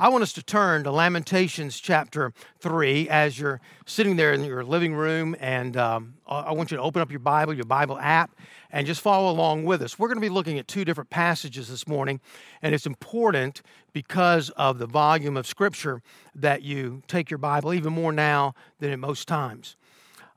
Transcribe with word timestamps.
I 0.00 0.08
want 0.08 0.22
us 0.22 0.32
to 0.32 0.42
turn 0.42 0.84
to 0.84 0.90
Lamentations 0.90 1.78
chapter 1.78 2.32
3 2.60 3.10
as 3.10 3.38
you're 3.38 3.60
sitting 3.84 4.16
there 4.16 4.32
in 4.32 4.42
your 4.44 4.64
living 4.64 4.94
room, 4.94 5.36
and 5.38 5.76
um, 5.76 6.14
I 6.26 6.52
want 6.52 6.70
you 6.70 6.78
to 6.78 6.82
open 6.82 7.02
up 7.02 7.10
your 7.10 7.20
Bible, 7.20 7.52
your 7.52 7.66
Bible 7.66 7.98
app, 7.98 8.34
and 8.70 8.86
just 8.86 9.02
follow 9.02 9.30
along 9.30 9.64
with 9.64 9.82
us. 9.82 9.98
We're 9.98 10.08
going 10.08 10.16
to 10.16 10.22
be 10.22 10.30
looking 10.30 10.58
at 10.58 10.66
two 10.66 10.86
different 10.86 11.10
passages 11.10 11.68
this 11.68 11.86
morning, 11.86 12.18
and 12.62 12.74
it's 12.74 12.86
important 12.86 13.60
because 13.92 14.48
of 14.56 14.78
the 14.78 14.86
volume 14.86 15.36
of 15.36 15.46
Scripture 15.46 16.00
that 16.34 16.62
you 16.62 17.02
take 17.06 17.30
your 17.30 17.36
Bible 17.36 17.74
even 17.74 17.92
more 17.92 18.10
now 18.10 18.54
than 18.78 18.92
at 18.92 18.98
most 18.98 19.28
times. 19.28 19.76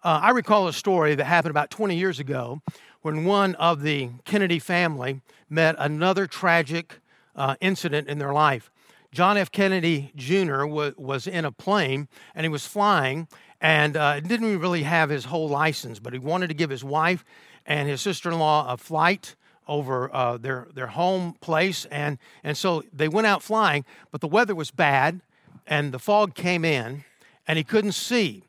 Uh, 0.03 0.19
I 0.23 0.31
recall 0.31 0.67
a 0.67 0.73
story 0.73 1.15
that 1.15 1.23
happened 1.23 1.51
about 1.51 1.69
20 1.69 1.95
years 1.95 2.19
ago 2.19 2.61
when 3.01 3.23
one 3.23 3.55
of 3.55 3.81
the 3.81 4.09
Kennedy 4.25 4.59
family 4.59 5.21
met 5.49 5.77
another 5.79 6.27
tragic 6.27 6.99
uh, 7.33 7.55
incident 7.61 8.09
in 8.09 8.19
their 8.19 8.33
life. 8.33 8.69
John 9.13 9.37
F. 9.37 9.51
Kennedy 9.51 10.11
Jr. 10.15 10.65
Was 10.65 11.27
in 11.27 11.45
a 11.45 11.51
plane 11.51 12.07
and 12.33 12.43
he 12.43 12.49
was 12.49 12.65
flying 12.65 13.27
and 13.61 13.95
uh, 13.95 14.19
didn't 14.19 14.59
really 14.59 14.83
have 14.83 15.11
his 15.11 15.25
whole 15.25 15.47
license, 15.47 15.99
but 15.99 16.13
he 16.13 16.19
wanted 16.19 16.47
to 16.47 16.55
give 16.55 16.71
his 16.71 16.83
wife 16.83 17.23
and 17.67 17.87
his 17.87 18.01
sister 18.01 18.31
in 18.31 18.39
law 18.39 18.73
a 18.73 18.75
flight 18.75 19.35
over 19.67 20.13
uh, 20.13 20.37
their, 20.37 20.67
their 20.73 20.87
home 20.87 21.35
place. 21.41 21.85
And, 21.85 22.17
and 22.43 22.57
so 22.57 22.83
they 22.91 23.07
went 23.07 23.27
out 23.27 23.43
flying, 23.43 23.85
but 24.11 24.19
the 24.19 24.27
weather 24.27 24.55
was 24.55 24.71
bad 24.71 25.21
and 25.67 25.91
the 25.91 25.99
fog 25.99 26.33
came 26.33 26.65
in 26.65 27.03
and 27.47 27.57
he 27.57 27.63
couldn't 27.63 27.91
see. 27.91 28.45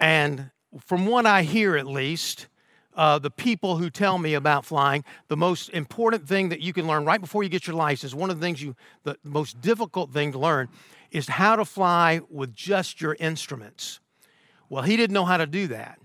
And 0.00 0.50
from 0.80 1.06
what 1.06 1.26
I 1.26 1.44
hear 1.44 1.76
at 1.76 1.86
least, 1.86 2.48
uh, 2.94 3.18
the 3.18 3.30
people 3.30 3.76
who 3.76 3.90
tell 3.90 4.18
me 4.18 4.34
about 4.34 4.64
flying, 4.64 5.04
the 5.28 5.36
most 5.36 5.68
important 5.70 6.28
thing 6.28 6.50
that 6.50 6.60
you 6.60 6.72
can 6.72 6.86
learn 6.86 7.04
right 7.04 7.20
before 7.20 7.42
you 7.42 7.48
get 7.48 7.66
your 7.66 7.76
license, 7.76 8.14
one 8.14 8.30
of 8.30 8.38
the 8.38 8.44
things 8.44 8.62
you, 8.62 8.76
the 9.04 9.16
most 9.24 9.60
difficult 9.60 10.12
thing 10.12 10.32
to 10.32 10.38
learn 10.38 10.68
is 11.10 11.28
how 11.28 11.56
to 11.56 11.64
fly 11.64 12.20
with 12.30 12.54
just 12.54 13.00
your 13.00 13.16
instruments. 13.20 14.00
Well, 14.68 14.82
he 14.82 14.96
didn't 14.96 15.14
know 15.14 15.24
how 15.24 15.36
to 15.36 15.46
do 15.46 15.66
that. 15.68 15.98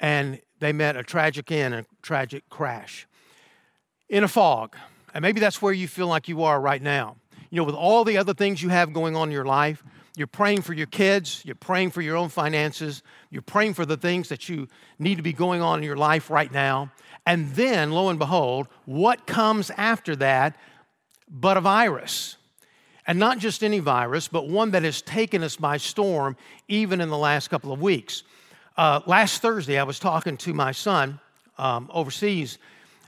And 0.00 0.40
they 0.58 0.72
met 0.72 0.96
a 0.96 1.02
tragic 1.02 1.52
end, 1.52 1.74
a 1.74 1.86
tragic 2.02 2.48
crash 2.48 3.06
in 4.08 4.24
a 4.24 4.28
fog. 4.28 4.76
And 5.14 5.22
maybe 5.22 5.40
that's 5.40 5.60
where 5.60 5.72
you 5.72 5.88
feel 5.88 6.06
like 6.06 6.28
you 6.28 6.42
are 6.42 6.60
right 6.60 6.82
now. 6.82 7.16
You 7.50 7.56
know, 7.56 7.64
with 7.64 7.74
all 7.74 8.04
the 8.04 8.16
other 8.16 8.34
things 8.34 8.62
you 8.62 8.68
have 8.68 8.92
going 8.92 9.16
on 9.16 9.28
in 9.28 9.32
your 9.32 9.44
life, 9.44 9.82
you're 10.16 10.26
praying 10.26 10.62
for 10.62 10.72
your 10.72 10.86
kids, 10.86 11.42
you're 11.44 11.54
praying 11.54 11.90
for 11.90 12.02
your 12.02 12.16
own 12.16 12.28
finances, 12.28 13.02
you're 13.30 13.42
praying 13.42 13.74
for 13.74 13.86
the 13.86 13.96
things 13.96 14.28
that 14.28 14.48
you 14.48 14.68
need 14.98 15.16
to 15.16 15.22
be 15.22 15.32
going 15.32 15.62
on 15.62 15.78
in 15.78 15.84
your 15.84 15.96
life 15.96 16.30
right 16.30 16.52
now. 16.52 16.90
And 17.26 17.50
then, 17.50 17.92
lo 17.92 18.08
and 18.08 18.18
behold, 18.18 18.68
what 18.86 19.26
comes 19.26 19.70
after 19.76 20.16
that 20.16 20.56
but 21.28 21.56
a 21.56 21.60
virus? 21.60 22.36
And 23.06 23.18
not 23.18 23.38
just 23.38 23.62
any 23.62 23.78
virus, 23.78 24.28
but 24.28 24.48
one 24.48 24.72
that 24.72 24.82
has 24.82 25.00
taken 25.02 25.42
us 25.42 25.56
by 25.56 25.76
storm 25.76 26.36
even 26.68 27.00
in 27.00 27.08
the 27.08 27.18
last 27.18 27.48
couple 27.48 27.72
of 27.72 27.80
weeks. 27.80 28.24
Uh, 28.76 29.00
last 29.06 29.42
Thursday, 29.42 29.78
I 29.78 29.84
was 29.84 29.98
talking 29.98 30.36
to 30.38 30.54
my 30.54 30.72
son 30.72 31.20
um, 31.58 31.90
overseas, 31.92 32.58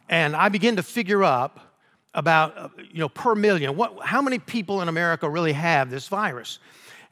and 0.08 0.36
I 0.36 0.48
began 0.48 0.76
to 0.76 0.82
figure 0.82 1.24
up 1.24 1.72
about, 2.14 2.58
uh, 2.58 2.68
you 2.90 3.00
know, 3.00 3.08
per 3.08 3.34
million, 3.34 3.76
what, 3.76 4.04
how 4.04 4.20
many 4.20 4.38
people 4.38 4.82
in 4.82 4.88
America 4.88 5.28
really 5.28 5.52
have 5.52 5.90
this 5.90 6.08
virus? 6.08 6.58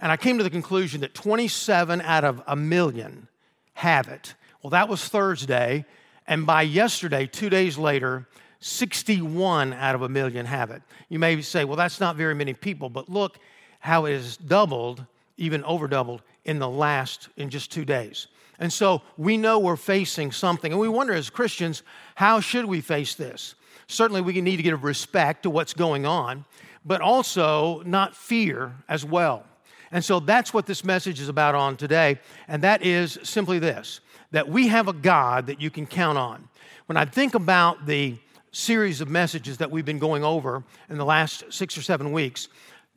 And 0.01 0.11
I 0.11 0.17
came 0.17 0.39
to 0.39 0.45
the 0.45 0.51
conclusion 0.51 1.03
that 1.03 1.15
27 1.15 2.01
out 2.01 2.25
of 2.25 2.43
a 2.47 2.57
million 2.57 3.29
have 3.75 4.09
it. 4.09 4.35
Well, 4.63 4.71
that 4.71 4.89
was 4.89 5.07
Thursday. 5.07 5.85
And 6.27 6.47
by 6.47 6.63
yesterday, 6.63 7.27
two 7.27 7.51
days 7.51 7.77
later, 7.77 8.27
61 8.61 9.73
out 9.73 9.95
of 9.95 10.03
a 10.03 10.09
million 10.09 10.47
have 10.47 10.71
it. 10.71 10.83
You 11.09 11.19
may 11.19 11.41
say, 11.43 11.65
well, 11.65 11.77
that's 11.77 12.01
not 12.01 12.17
very 12.17 12.35
many 12.35 12.55
people, 12.55 12.89
but 12.89 13.09
look 13.09 13.39
how 13.81 14.07
it 14.07 14.13
has 14.13 14.37
doubled, 14.37 15.05
even 15.37 15.65
over 15.65 15.89
doubled, 15.89 16.23
in 16.45 16.59
the 16.59 16.69
last, 16.69 17.29
in 17.37 17.51
just 17.51 17.71
two 17.71 17.85
days. 17.85 18.27
And 18.59 18.73
so 18.73 19.03
we 19.17 19.37
know 19.37 19.59
we're 19.59 19.77
facing 19.77 20.33
something. 20.33 20.73
And 20.73 20.81
we 20.81 20.89
wonder 20.89 21.15
as 21.15 21.31
Christians, 21.31 21.83
how 22.15 22.41
should 22.41 22.67
we 22.67 22.81
face 22.81 23.15
this? 23.15 23.55
Certainly, 23.87 24.21
we 24.21 24.41
need 24.41 24.57
to 24.57 24.63
give 24.63 24.85
respect 24.85 25.43
to 25.43 25.51
what's 25.51 25.73
going 25.73 26.07
on, 26.07 26.45
but 26.85 27.01
also 27.01 27.83
not 27.83 28.15
fear 28.15 28.73
as 28.89 29.05
well. 29.05 29.45
And 29.93 30.05
so 30.05 30.21
that's 30.21 30.55
what 30.55 30.67
this 30.67 30.85
message 30.85 31.21
is 31.21 31.29
about 31.29 31.55
on 31.55 31.77
today. 31.77 32.19
And 32.47 32.63
that 32.63 32.83
is 32.85 33.19
simply 33.23 33.59
this 33.59 34.01
that 34.33 34.49
we 34.49 34.69
have 34.69 34.87
a 34.87 34.93
God 34.93 35.49
that 35.49 35.61
you 35.61 35.71
can 35.71 35.87
count 35.87 36.17
on. 36.17 36.49
When 36.87 36.97
I 36.97 37.05
think 37.05 37.35
about 37.35 37.87
the 37.87 38.17
series 38.53 39.01
of 39.01 39.09
messages 39.09 39.59
that 39.59 39.71
we've 39.71 39.85
been 39.85 39.99
going 39.99 40.25
over 40.25 40.65
in 40.89 40.99
the 40.99 41.05
last 41.05 41.45
six 41.51 41.77
or 41.77 41.83
seven 41.83 42.13
weeks, 42.13 42.49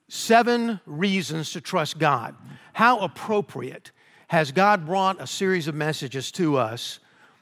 seven 0.08 0.80
reasons 0.86 1.52
to 1.52 1.62
trust 1.62 2.00
God. 2.00 2.36
How 2.74 3.00
appropriate 3.00 3.92
has 4.28 4.52
God 4.52 4.86
brought 4.86 5.22
a 5.22 5.28
series 5.28 5.68
of 5.68 5.76
messages 5.76 6.32
to 6.34 6.58
us 6.58 7.00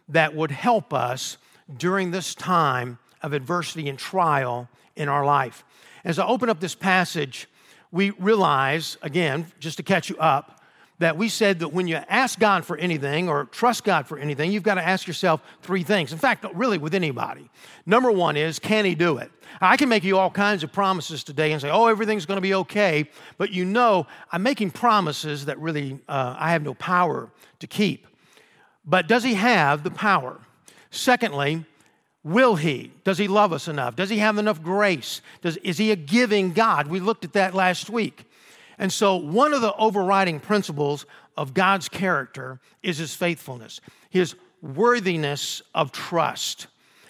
that 0.09 0.35
would 0.35 0.51
help 0.51 0.93
us 0.93 1.37
during 1.77 2.11
this 2.11 2.35
time 2.35 2.99
of 3.21 3.33
adversity 3.33 3.87
and 3.87 3.97
trial 3.97 4.67
in 4.95 5.07
our 5.07 5.25
life? 5.25 5.63
As 6.03 6.19
I 6.19 6.25
open 6.25 6.49
up 6.49 6.59
this 6.59 6.75
passage, 6.75 7.47
we 7.91 8.11
realize, 8.11 8.97
again, 9.01 9.51
just 9.59 9.77
to 9.77 9.83
catch 9.83 10.09
you 10.09 10.17
up, 10.17 10.61
that 11.01 11.17
we 11.17 11.27
said 11.29 11.59
that 11.59 11.69
when 11.69 11.87
you 11.87 11.95
ask 11.95 12.37
God 12.37 12.63
for 12.63 12.77
anything 12.77 13.27
or 13.27 13.45
trust 13.45 13.83
God 13.83 14.05
for 14.05 14.19
anything, 14.19 14.51
you've 14.51 14.61
got 14.61 14.75
to 14.75 14.87
ask 14.87 15.07
yourself 15.07 15.41
three 15.63 15.81
things. 15.81 16.13
In 16.13 16.19
fact, 16.19 16.45
really 16.53 16.77
with 16.77 16.93
anybody. 16.93 17.49
Number 17.87 18.11
one 18.11 18.37
is, 18.37 18.59
can 18.59 18.85
He 18.85 18.93
do 18.93 19.17
it? 19.17 19.31
I 19.59 19.77
can 19.77 19.89
make 19.89 20.03
you 20.03 20.19
all 20.19 20.29
kinds 20.29 20.63
of 20.63 20.71
promises 20.71 21.23
today 21.23 21.51
and 21.51 21.61
say, 21.61 21.71
oh, 21.71 21.87
everything's 21.87 22.27
going 22.27 22.37
to 22.37 22.41
be 22.41 22.53
okay, 22.53 23.09
but 23.39 23.51
you 23.51 23.65
know, 23.65 24.05
I'm 24.31 24.43
making 24.43 24.71
promises 24.71 25.45
that 25.45 25.59
really 25.59 25.99
uh, 26.07 26.35
I 26.37 26.51
have 26.51 26.61
no 26.61 26.75
power 26.75 27.31
to 27.59 27.67
keep. 27.67 28.05
But 28.85 29.07
does 29.07 29.23
He 29.23 29.33
have 29.33 29.83
the 29.83 29.91
power? 29.91 30.39
Secondly, 30.91 31.65
Will 32.23 32.55
he? 32.55 32.91
Does 33.03 33.17
he 33.17 33.27
love 33.27 33.51
us 33.51 33.67
enough? 33.67 33.95
Does 33.95 34.09
he 34.09 34.19
have 34.19 34.37
enough 34.37 34.61
grace? 34.61 35.21
Does, 35.41 35.57
is 35.57 35.77
he 35.77 35.91
a 35.91 35.95
giving 35.95 36.53
God? 36.53 36.87
We 36.87 36.99
looked 36.99 37.25
at 37.25 37.33
that 37.33 37.55
last 37.55 37.89
week. 37.89 38.25
And 38.77 38.91
so, 38.91 39.15
one 39.15 39.53
of 39.53 39.61
the 39.61 39.75
overriding 39.75 40.39
principles 40.39 41.05
of 41.35 41.53
God's 41.53 41.89
character 41.89 42.59
is 42.83 42.97
his 42.97 43.15
faithfulness, 43.15 43.81
his 44.09 44.35
worthiness 44.61 45.61
of 45.73 45.91
trust. 45.91 46.67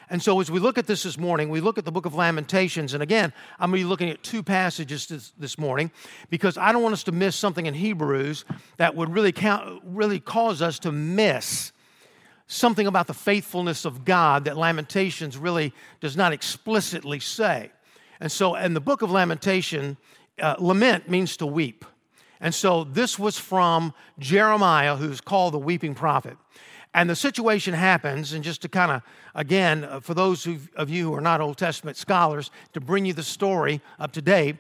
And 0.10 0.22
so, 0.22 0.40
as 0.42 0.52
we 0.52 0.60
look 0.60 0.78
at 0.78 0.88
this 0.88 1.04
this 1.04 1.18
morning, 1.18 1.50
we 1.50 1.62
look 1.62 1.78
at 1.78 1.86
the 1.86 1.92
book 1.92 2.06
of 2.06 2.14
Lamentations. 2.14 2.94
And 2.94 3.02
again, 3.02 3.32
I'm 3.60 3.72
going 3.72 3.80
to 3.80 3.86
be 3.86 3.90
looking 3.90 4.10
at 4.10 4.22
two 4.24 4.44
passages 4.44 5.08
this, 5.08 5.32
this 5.38 5.58
morning 5.58 5.92
because 6.30 6.58
I 6.58 6.74
don't 6.74 6.84
want 6.84 6.94
us 6.94 7.04
to 7.04 7.14
miss 7.14 7.36
something 7.36 7.66
in 7.66 7.74
Hebrews 7.74 8.44
that 8.76 8.96
would 8.96 9.10
really, 9.10 9.32
count, 9.32 9.82
really 9.86 10.20
cause 10.20 10.62
us 10.62 10.80
to 10.80 10.92
miss 10.92 11.72
something 12.52 12.86
about 12.86 13.08
the 13.08 13.14
faithfulness 13.14 13.86
of 13.86 14.04
God 14.04 14.46
that 14.46 14.58
Lamentations 14.58 15.38
really 15.38 15.74
does 16.02 16.18
not 16.18 16.34
explicitly 16.34 17.20
say. 17.20 17.72
And 18.20 18.32
so, 18.32 18.56
in 18.56 18.74
the 18.74 18.82
book 18.82 19.02
of 19.02 19.10
Lamentation, 19.10 19.98
uh, 20.40 20.56
lament 20.60 21.10
means 21.10 21.38
to 21.38 21.46
weep. 21.46 21.86
And 22.40 22.54
so, 22.54 22.84
this 22.84 23.18
was 23.18 23.38
from 23.38 23.94
Jeremiah, 24.20 24.96
who's 24.96 25.22
called 25.22 25.54
the 25.54 25.60
weeping 25.60 25.96
prophet. 25.96 26.38
And 26.94 27.10
the 27.10 27.16
situation 27.16 27.74
happens, 27.74 28.34
and 28.34 28.44
just 28.44 28.62
to 28.64 28.70
kind 28.70 28.92
of, 28.92 29.02
again, 29.34 29.86
uh, 29.86 30.02
for 30.02 30.14
those 30.14 30.46
of 30.76 30.90
you 30.90 31.06
who 31.06 31.14
are 31.16 31.22
not 31.22 31.40
Old 31.40 31.58
Testament 31.58 31.96
scholars, 31.96 32.52
to 32.74 32.82
bring 32.82 33.06
you 33.06 33.14
the 33.14 33.24
story 33.24 33.82
up 33.98 34.12
to 34.12 34.22
date, 34.22 34.58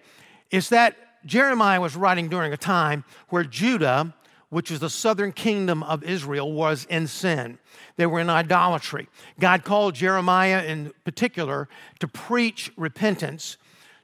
is 0.49 0.69
that 0.69 0.95
Jeremiah 1.25 1.81
was 1.81 1.97
writing 1.97 2.29
during 2.29 2.53
a 2.53 2.57
time 2.57 3.03
where 3.29 3.43
Judah 3.43 4.13
which 4.51 4.69
is 4.69 4.81
the 4.81 4.89
southern 4.89 5.31
kingdom 5.31 5.81
of 5.81 6.03
Israel, 6.03 6.51
was 6.51 6.85
in 6.85 7.07
sin. 7.07 7.57
They 7.95 8.05
were 8.05 8.19
in 8.19 8.29
idolatry. 8.29 9.07
God 9.39 9.63
called 9.63 9.95
Jeremiah 9.95 10.63
in 10.65 10.91
particular 11.05 11.69
to 11.99 12.07
preach 12.07 12.71
repentance 12.75 13.57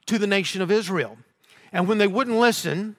to 0.07 0.18
the 0.18 0.25
nation 0.25 0.62
of 0.62 0.72
Israel. 0.72 1.18
And 1.74 1.86
when 1.86 1.97
they 1.97 2.07
wouldn't 2.07 2.38
listen, 2.38 2.96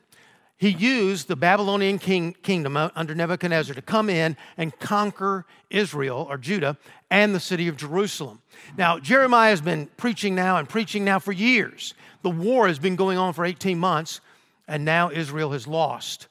he 0.58 0.69
used 0.69 1.26
the 1.26 1.37
Babylonian 1.37 1.99
king, 1.99 2.37
kingdom 2.43 2.76
uh, 2.76 2.90
under 2.94 3.14
Nebuchadnezzar 3.14 3.75
to 3.75 3.82
come 3.82 4.11
in 4.11 4.37
and 4.58 4.78
conquer 4.78 5.46
Israel 5.70 6.26
or 6.28 6.37
Judah 6.37 6.76
and 7.11 7.34
the 7.34 7.40
city 7.40 7.67
of 7.67 7.78
Jerusalem. 7.78 8.43
Now, 8.76 8.99
Jeremiah 8.99 9.50
has 9.50 9.62
been 9.62 9.87
preaching 9.96 10.34
now 10.34 10.58
and 10.58 10.69
preaching 10.69 11.02
now 11.02 11.19
for 11.19 11.32
years. 11.32 11.94
The 12.20 12.31
war 12.31 12.69
has 12.69 12.78
been 12.78 12.96
going 12.96 13.17
on 13.17 13.32
for 13.32 13.46
18 13.46 13.78
months, 13.78 14.20
and 14.67 14.84
now 14.84 15.11
Israel 15.11 15.52
has 15.52 15.67
lost 15.67 16.28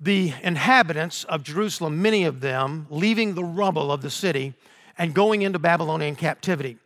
the 0.00 0.32
inhabitants 0.42 1.24
of 1.24 1.42
Jerusalem, 1.42 2.00
many 2.00 2.24
of 2.24 2.40
them 2.40 2.86
leaving 2.88 3.34
the 3.34 3.44
rubble 3.44 3.92
of 3.92 4.00
the 4.00 4.10
city 4.10 4.54
and 4.96 5.14
going 5.14 5.42
into 5.42 5.58
Babylonian 5.58 6.16
captivity. 6.16 6.78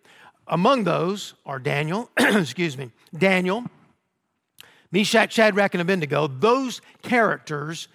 Among 0.46 0.84
those 0.84 1.34
are 1.46 1.58
Daniel, 1.58 2.10
excuse 2.16 2.76
me, 2.76 2.90
Daniel, 3.16 3.64
Meshach, 4.90 5.32
Shadrach, 5.32 5.74
and 5.74 5.80
Abednego, 5.80 6.26
those 6.26 6.80
characters 7.02 7.88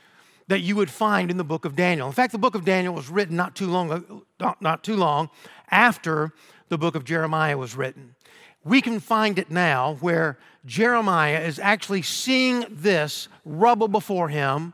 that 0.48 0.62
you 0.62 0.75
would 0.75 0.89
find 0.89 1.30
in 1.30 1.38
the 1.38 1.44
book 1.44 1.63
of 1.63 1.75
Daniel. 1.75 2.07
In 2.07 2.13
fact, 2.13 2.31
the 2.31 2.39
book 2.39 2.56
of 2.56 2.66
Daniel 2.66 2.94
was 2.94 3.10
written 3.10 3.36
not 3.36 3.56
too 3.56 3.68
long, 3.68 4.24
not 4.60 4.83
too 4.83 4.95
long 4.95 5.30
after 5.69 6.33
the 6.69 6.77
book 6.77 6.95
of 6.95 7.06
Jeremiah 7.06 7.57
was 7.57 7.75
written. 7.75 8.16
We 8.63 8.81
can 8.81 9.00
find 9.00 9.38
it 9.38 9.51
now 9.51 9.98
where 10.01 10.38
Jeremiah 10.66 11.39
is 11.39 11.60
actually 11.60 12.01
seeing 12.01 12.66
this 12.69 13.27
rubble 13.45 13.88
before 13.88 14.30
him. 14.30 14.74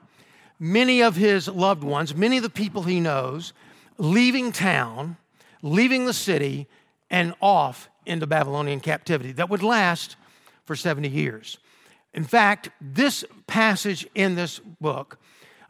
Many 0.60 1.02
of 1.02 1.16
his 1.16 1.48
loved 1.48 1.84
ones, 1.84 2.16
many 2.16 2.38
of 2.38 2.44
the 2.44 2.50
people 2.50 2.84
he 2.84 3.00
knows, 3.00 3.54
leaving 3.98 4.52
town, 4.52 5.18
leaving 5.62 6.06
the 6.06 6.14
city, 6.14 6.68
and 7.10 7.34
off 7.42 7.90
into 8.06 8.28
Babylonian 8.28 8.80
captivity 8.80 9.32
that 9.34 9.50
would 9.50 9.64
last 9.64 10.16
for 10.66 10.76
70 10.76 11.08
years. 11.10 11.58
In 12.14 12.24
fact, 12.24 12.70
this 12.80 13.24
passage 13.48 14.08
in 14.16 14.36
this 14.36 14.60
book 14.60 15.18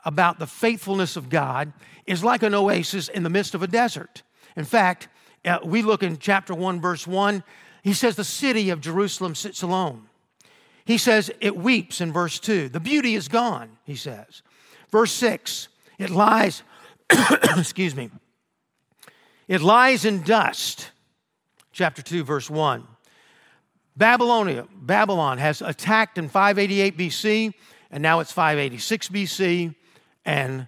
about 0.06 0.38
the 0.38 0.48
faithfulness 0.48 1.16
of 1.16 1.30
God 1.30 1.74
is 2.06 2.24
like 2.24 2.44
an 2.44 2.54
oasis 2.54 3.08
in 3.08 3.24
the 3.24 3.30
midst 3.30 3.56
of 3.56 3.64
a 3.64 3.68
desert. 3.68 4.22
In 4.56 4.64
fact, 4.64 5.08
uh, 5.44 5.60
we 5.64 5.82
look 5.82 6.04
in 6.04 6.18
chapter 6.18 6.54
1, 6.54 6.80
verse 6.80 7.08
1, 7.08 7.44
he 7.84 7.94
says, 7.94 8.16
The 8.16 8.24
city 8.24 8.70
of 8.70 8.82
Jerusalem 8.82 9.36
sits 9.36 9.62
alone. 9.62 10.08
He 10.86 10.98
says, 10.98 11.32
It 11.42 11.58
weeps 11.58 12.00
in 12.00 12.14
verse 12.14 12.40
2. 12.40 12.70
The 12.70 12.80
beauty 12.80 13.16
is 13.16 13.28
gone, 13.28 13.78
he 13.84 13.96
says. 13.96 14.44
Verse 14.96 15.12
6, 15.12 15.68
it 16.00 16.10
lies, 16.10 16.64
excuse 17.58 17.94
me, 17.98 18.10
it 19.46 19.60
lies 19.60 20.06
in 20.06 20.22
dust. 20.22 20.90
Chapter 21.74 22.02
2, 22.02 22.24
verse 22.24 22.50
1. 22.50 22.88
Babylonia, 23.98 24.66
Babylon 24.74 25.38
has 25.38 25.62
attacked 25.62 26.18
in 26.18 26.30
588 26.30 26.98
BC, 26.98 27.54
and 27.92 28.02
now 28.02 28.22
it's 28.22 28.32
586 28.32 29.10
BC, 29.10 29.76
and 30.24 30.66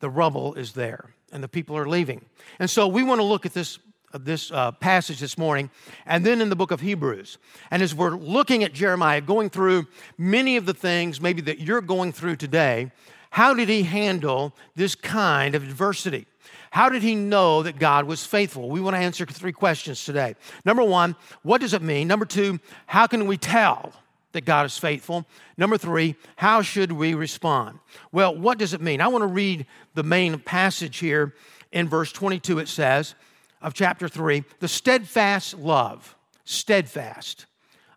the 0.00 0.10
rubble 0.10 0.52
is 0.52 0.72
there, 0.72 1.14
and 1.32 1.42
the 1.42 1.48
people 1.48 1.74
are 1.74 1.88
leaving. 1.88 2.26
And 2.58 2.68
so 2.68 2.86
we 2.86 3.02
want 3.02 3.18
to 3.18 3.24
look 3.24 3.46
at 3.46 3.54
this, 3.54 3.78
uh, 4.12 4.18
this 4.20 4.52
uh, 4.52 4.72
passage 4.72 5.20
this 5.20 5.38
morning, 5.38 5.70
and 6.04 6.22
then 6.22 6.42
in 6.42 6.50
the 6.50 6.56
book 6.56 6.70
of 6.70 6.82
Hebrews. 6.82 7.38
And 7.70 7.82
as 7.82 7.94
we're 7.94 8.10
looking 8.10 8.62
at 8.62 8.74
Jeremiah, 8.74 9.22
going 9.22 9.48
through 9.48 9.86
many 10.18 10.58
of 10.58 10.66
the 10.66 10.74
things 10.74 11.18
maybe 11.18 11.40
that 11.40 11.60
you're 11.60 11.80
going 11.80 12.12
through 12.12 12.36
today, 12.36 12.92
how 13.30 13.54
did 13.54 13.68
he 13.68 13.82
handle 13.82 14.54
this 14.74 14.94
kind 14.94 15.54
of 15.54 15.62
adversity? 15.62 16.26
How 16.70 16.88
did 16.88 17.02
he 17.02 17.14
know 17.14 17.62
that 17.62 17.78
God 17.78 18.04
was 18.04 18.26
faithful? 18.26 18.68
We 18.68 18.80
want 18.80 18.94
to 18.94 19.00
answer 19.00 19.24
three 19.26 19.52
questions 19.52 20.04
today. 20.04 20.34
Number 20.64 20.84
one, 20.84 21.16
what 21.42 21.60
does 21.60 21.74
it 21.74 21.82
mean? 21.82 22.08
Number 22.08 22.24
two, 22.24 22.60
how 22.86 23.06
can 23.06 23.26
we 23.26 23.36
tell 23.36 23.92
that 24.32 24.44
God 24.44 24.66
is 24.66 24.76
faithful? 24.76 25.24
Number 25.56 25.78
three, 25.78 26.16
how 26.36 26.62
should 26.62 26.92
we 26.92 27.14
respond? 27.14 27.78
Well, 28.12 28.36
what 28.36 28.58
does 28.58 28.74
it 28.74 28.80
mean? 28.80 29.00
I 29.00 29.08
want 29.08 29.22
to 29.22 29.28
read 29.28 29.66
the 29.94 30.02
main 30.02 30.38
passage 30.38 30.98
here 30.98 31.34
in 31.72 31.88
verse 31.88 32.12
22. 32.12 32.58
It 32.58 32.68
says, 32.68 33.14
of 33.60 33.74
chapter 33.74 34.08
3, 34.08 34.44
the 34.60 34.68
steadfast 34.68 35.54
love, 35.54 36.16
steadfast, 36.44 37.46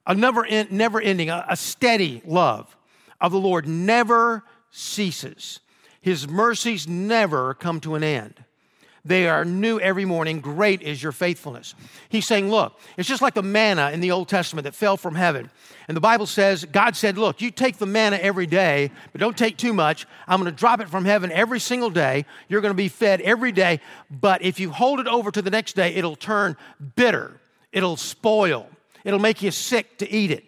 a 0.07 0.15
never, 0.15 0.45
end, 0.45 0.71
never 0.71 0.99
ending, 0.99 1.29
a, 1.29 1.45
a 1.47 1.55
steady 1.55 2.21
love 2.25 2.75
of 3.19 3.31
the 3.31 3.39
Lord 3.39 3.67
never 3.67 4.43
ceases. 4.71 5.59
His 6.01 6.27
mercies 6.27 6.88
never 6.88 7.53
come 7.53 7.79
to 7.81 7.95
an 7.95 8.03
end. 8.03 8.44
They 9.03 9.27
are 9.27 9.44
new 9.44 9.79
every 9.79 10.06
morning. 10.06 10.41
Great 10.41 10.83
is 10.83 11.01
your 11.01 11.12
faithfulness. 11.12 11.73
He's 12.09 12.27
saying, 12.27 12.51
Look, 12.51 12.79
it's 12.97 13.09
just 13.09 13.21
like 13.21 13.33
the 13.33 13.41
manna 13.41 13.89
in 13.91 14.00
the 14.00 14.12
Old 14.12 14.27
Testament 14.27 14.65
that 14.65 14.75
fell 14.75 14.95
from 14.95 15.15
heaven. 15.15 15.50
And 15.88 15.97
the 15.97 16.01
Bible 16.01 16.27
says, 16.27 16.65
God 16.65 16.95
said, 16.95 17.18
Look, 17.18 17.41
you 17.41 17.50
take 17.50 17.77
the 17.77 17.88
manna 17.88 18.18
every 18.18 18.45
day, 18.45 18.91
but 19.12 19.19
don't 19.19 19.38
take 19.38 19.57
too 19.57 19.73
much. 19.73 20.06
I'm 20.27 20.39
going 20.39 20.53
to 20.53 20.57
drop 20.57 20.81
it 20.81 20.89
from 20.89 21.06
heaven 21.06 21.31
every 21.31 21.59
single 21.59 21.89
day. 21.89 22.25
You're 22.47 22.62
going 22.62 22.74
to 22.74 22.77
be 22.77 22.89
fed 22.89 23.21
every 23.21 23.51
day. 23.51 23.79
But 24.12 24.44
if 24.44 24.59
you 24.59 24.69
hold 24.69 25.00
it 25.00 25.07
over 25.07 25.31
to 25.31 25.41
the 25.41 25.51
next 25.51 25.75
day, 25.75 25.95
it'll 25.95 26.15
turn 26.15 26.56
bitter, 26.95 27.39
it'll 27.71 27.97
spoil, 27.97 28.69
it'll 29.03 29.19
make 29.19 29.41
you 29.41 29.50
sick 29.50 29.97
to 29.97 30.12
eat 30.12 30.29
it. 30.29 30.45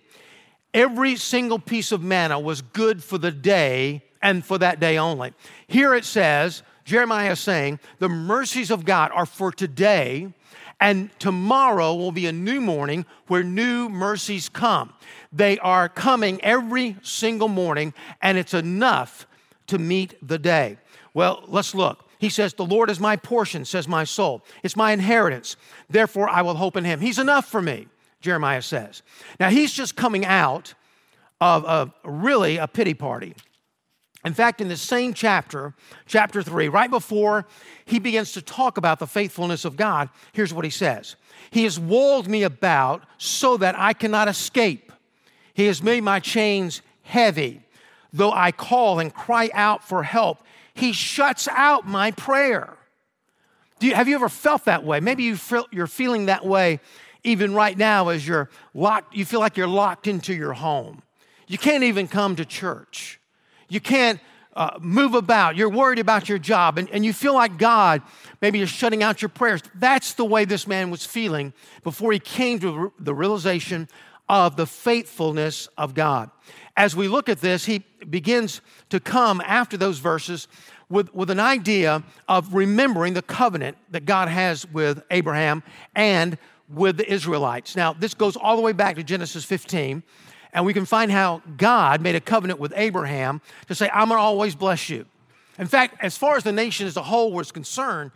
Every 0.75 1.15
single 1.15 1.59
piece 1.59 1.91
of 1.91 2.03
manna 2.03 2.39
was 2.39 2.61
good 2.61 3.03
for 3.03 3.17
the 3.17 3.31
day 3.31 4.03
and 4.23 4.43
for 4.43 4.57
that 4.57 4.79
day 4.79 4.97
only. 4.97 5.33
Here 5.67 5.93
it 5.93 6.05
says, 6.05 6.63
Jeremiah 6.85 7.33
is 7.33 7.39
saying, 7.39 7.79
the 7.99 8.09
mercies 8.09 8.71
of 8.71 8.85
God 8.85 9.11
are 9.13 9.27
for 9.27 9.51
today, 9.51 10.33
and 10.79 11.09
tomorrow 11.19 11.93
will 11.93 12.11
be 12.11 12.25
a 12.25 12.31
new 12.31 12.59
morning 12.59 13.05
where 13.27 13.43
new 13.43 13.89
mercies 13.89 14.49
come. 14.49 14.93
They 15.31 15.59
are 15.59 15.87
coming 15.87 16.41
every 16.41 16.97
single 17.03 17.47
morning, 17.47 17.93
and 18.21 18.37
it's 18.37 18.53
enough 18.53 19.27
to 19.67 19.77
meet 19.77 20.15
the 20.25 20.39
day. 20.39 20.77
Well, 21.13 21.43
let's 21.47 21.75
look. 21.75 22.09
He 22.17 22.29
says, 22.29 22.53
The 22.53 22.65
Lord 22.65 22.89
is 22.89 22.99
my 22.99 23.15
portion, 23.15 23.65
says 23.65 23.87
my 23.87 24.03
soul. 24.03 24.43
It's 24.63 24.75
my 24.75 24.93
inheritance. 24.93 25.57
Therefore, 25.89 26.29
I 26.29 26.41
will 26.41 26.55
hope 26.55 26.75
in 26.75 26.85
him. 26.85 27.01
He's 27.01 27.19
enough 27.19 27.47
for 27.47 27.61
me, 27.61 27.87
Jeremiah 28.21 28.61
says. 28.61 29.03
Now, 29.39 29.49
he's 29.49 29.73
just 29.73 29.95
coming 29.95 30.25
out 30.25 30.73
of 31.39 31.65
a, 31.65 31.93
really 32.09 32.57
a 32.57 32.67
pity 32.67 32.93
party. 32.93 33.35
In 34.25 34.33
fact, 34.33 34.61
in 34.61 34.69
the 34.69 34.77
same 34.77 35.13
chapter, 35.13 35.73
chapter 36.05 36.41
3, 36.41 36.69
right 36.69 36.89
before 36.89 37.45
he 37.85 37.99
begins 37.99 38.31
to 38.33 38.41
talk 38.41 38.77
about 38.77 38.99
the 38.99 39.07
faithfulness 39.07 39.65
of 39.65 39.75
God, 39.75 40.09
here's 40.31 40.53
what 40.53 40.63
he 40.63 40.71
says 40.71 41.15
He 41.51 41.63
has 41.63 41.79
walled 41.79 42.27
me 42.27 42.43
about 42.43 43.03
so 43.17 43.57
that 43.57 43.77
I 43.77 43.93
cannot 43.93 44.27
escape. 44.27 44.91
He 45.53 45.65
has 45.65 45.83
made 45.83 46.03
my 46.03 46.19
chains 46.19 46.81
heavy. 47.03 47.61
Though 48.11 48.31
I 48.31 48.51
call 48.51 48.99
and 48.99 49.13
cry 49.13 49.49
out 49.53 49.83
for 49.83 50.03
help, 50.03 50.43
he 50.73 50.93
shuts 50.93 51.47
out 51.47 51.87
my 51.87 52.11
prayer. 52.11 52.77
You, 53.79 53.95
have 53.95 54.07
you 54.07 54.15
ever 54.15 54.29
felt 54.29 54.65
that 54.65 54.83
way? 54.83 54.99
Maybe 54.99 55.23
you 55.23 55.35
feel, 55.35 55.65
you're 55.71 55.87
feeling 55.87 56.27
that 56.27 56.45
way 56.45 56.79
even 57.23 57.53
right 57.53 57.77
now 57.77 58.09
as 58.09 58.27
you're 58.27 58.49
locked, 58.73 59.15
you 59.15 59.25
feel 59.25 59.39
like 59.39 59.57
you're 59.57 59.67
locked 59.67 60.07
into 60.07 60.33
your 60.33 60.53
home. 60.53 61.01
You 61.47 61.57
can't 61.57 61.83
even 61.83 62.07
come 62.07 62.35
to 62.35 62.45
church. 62.45 63.19
You 63.69 63.79
can't 63.79 64.19
uh, 64.55 64.77
move 64.79 65.15
about. 65.15 65.55
You're 65.55 65.69
worried 65.69 65.99
about 65.99 66.29
your 66.29 66.37
job, 66.37 66.77
and, 66.77 66.89
and 66.89 67.03
you 67.05 67.13
feel 67.13 67.33
like 67.33 67.57
God 67.57 68.01
maybe 68.41 68.61
is 68.61 68.69
shutting 68.69 69.03
out 69.03 69.21
your 69.21 69.29
prayers. 69.29 69.61
That's 69.75 70.13
the 70.13 70.25
way 70.25 70.45
this 70.45 70.67
man 70.67 70.91
was 70.91 71.05
feeling 71.05 71.53
before 71.83 72.11
he 72.11 72.19
came 72.19 72.59
to 72.59 72.93
the 72.99 73.13
realization 73.13 73.87
of 74.29 74.55
the 74.55 74.65
faithfulness 74.65 75.67
of 75.77 75.93
God. 75.93 76.29
As 76.75 76.95
we 76.95 77.07
look 77.07 77.29
at 77.29 77.41
this, 77.41 77.65
he 77.65 77.83
begins 78.09 78.61
to 78.89 78.99
come 78.99 79.41
after 79.45 79.77
those 79.77 79.99
verses 79.99 80.47
with, 80.89 81.13
with 81.13 81.29
an 81.29 81.39
idea 81.39 82.03
of 82.27 82.53
remembering 82.53 83.13
the 83.13 83.21
covenant 83.21 83.77
that 83.91 84.05
God 84.05 84.27
has 84.27 84.65
with 84.67 85.03
Abraham 85.11 85.63
and 85.95 86.37
with 86.69 86.97
the 86.97 87.11
Israelites. 87.11 87.75
Now, 87.75 87.93
this 87.93 88.13
goes 88.13 88.35
all 88.35 88.55
the 88.55 88.61
way 88.61 88.71
back 88.71 88.95
to 88.95 89.03
Genesis 89.03 89.43
15. 89.45 90.03
And 90.53 90.65
we 90.65 90.73
can 90.73 90.85
find 90.85 91.11
how 91.11 91.41
God 91.57 92.01
made 92.01 92.15
a 92.15 92.21
covenant 92.21 92.59
with 92.59 92.73
Abraham 92.75 93.41
to 93.67 93.75
say, 93.75 93.89
I'm 93.91 94.07
going 94.07 94.19
to 94.19 94.23
always 94.23 94.55
bless 94.55 94.89
you. 94.89 95.05
In 95.57 95.67
fact, 95.67 95.97
as 96.01 96.15
far 96.15 96.37
as 96.37 96.43
the 96.43 96.51
nation 96.51 96.87
as 96.87 96.97
a 96.97 97.03
whole 97.03 97.33
was 97.33 97.51
concerned, 97.51 98.11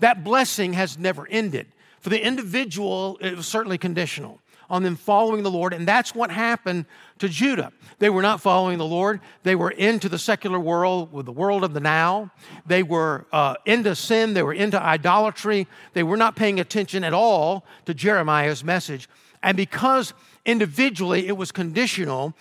that 0.00 0.24
blessing 0.24 0.72
has 0.72 0.98
never 0.98 1.26
ended. 1.28 1.66
For 2.00 2.10
the 2.10 2.24
individual, 2.24 3.18
it 3.20 3.36
was 3.36 3.46
certainly 3.46 3.78
conditional 3.78 4.40
on 4.70 4.82
them 4.82 4.96
following 4.96 5.42
the 5.42 5.50
Lord, 5.50 5.72
and 5.72 5.86
that's 5.86 6.14
what 6.14 6.30
happened 6.30 6.86
to 7.18 7.28
Judah. 7.28 7.72
They 7.98 8.10
were 8.10 8.22
not 8.22 8.40
following 8.40 8.78
the 8.78 8.86
Lord. 8.86 9.20
They 9.42 9.54
were 9.54 9.70
into 9.70 10.08
the 10.08 10.18
secular 10.18 10.58
world, 10.58 11.12
with 11.12 11.26
the 11.26 11.32
world 11.32 11.64
of 11.64 11.74
the 11.74 11.80
now. 11.80 12.30
They 12.66 12.82
were 12.82 13.26
uh, 13.30 13.56
into 13.66 13.94
sin. 13.94 14.34
They 14.34 14.42
were 14.42 14.54
into 14.54 14.82
idolatry. 14.82 15.66
They 15.92 16.02
were 16.02 16.16
not 16.16 16.34
paying 16.34 16.60
attention 16.60 17.04
at 17.04 17.12
all 17.12 17.66
to 17.84 17.94
Jeremiah's 17.94 18.64
message. 18.64 19.08
And 19.42 19.56
because 19.56 20.14
individually 20.44 21.26
it 21.26 21.36
was 21.36 21.52
conditional, 21.52 22.34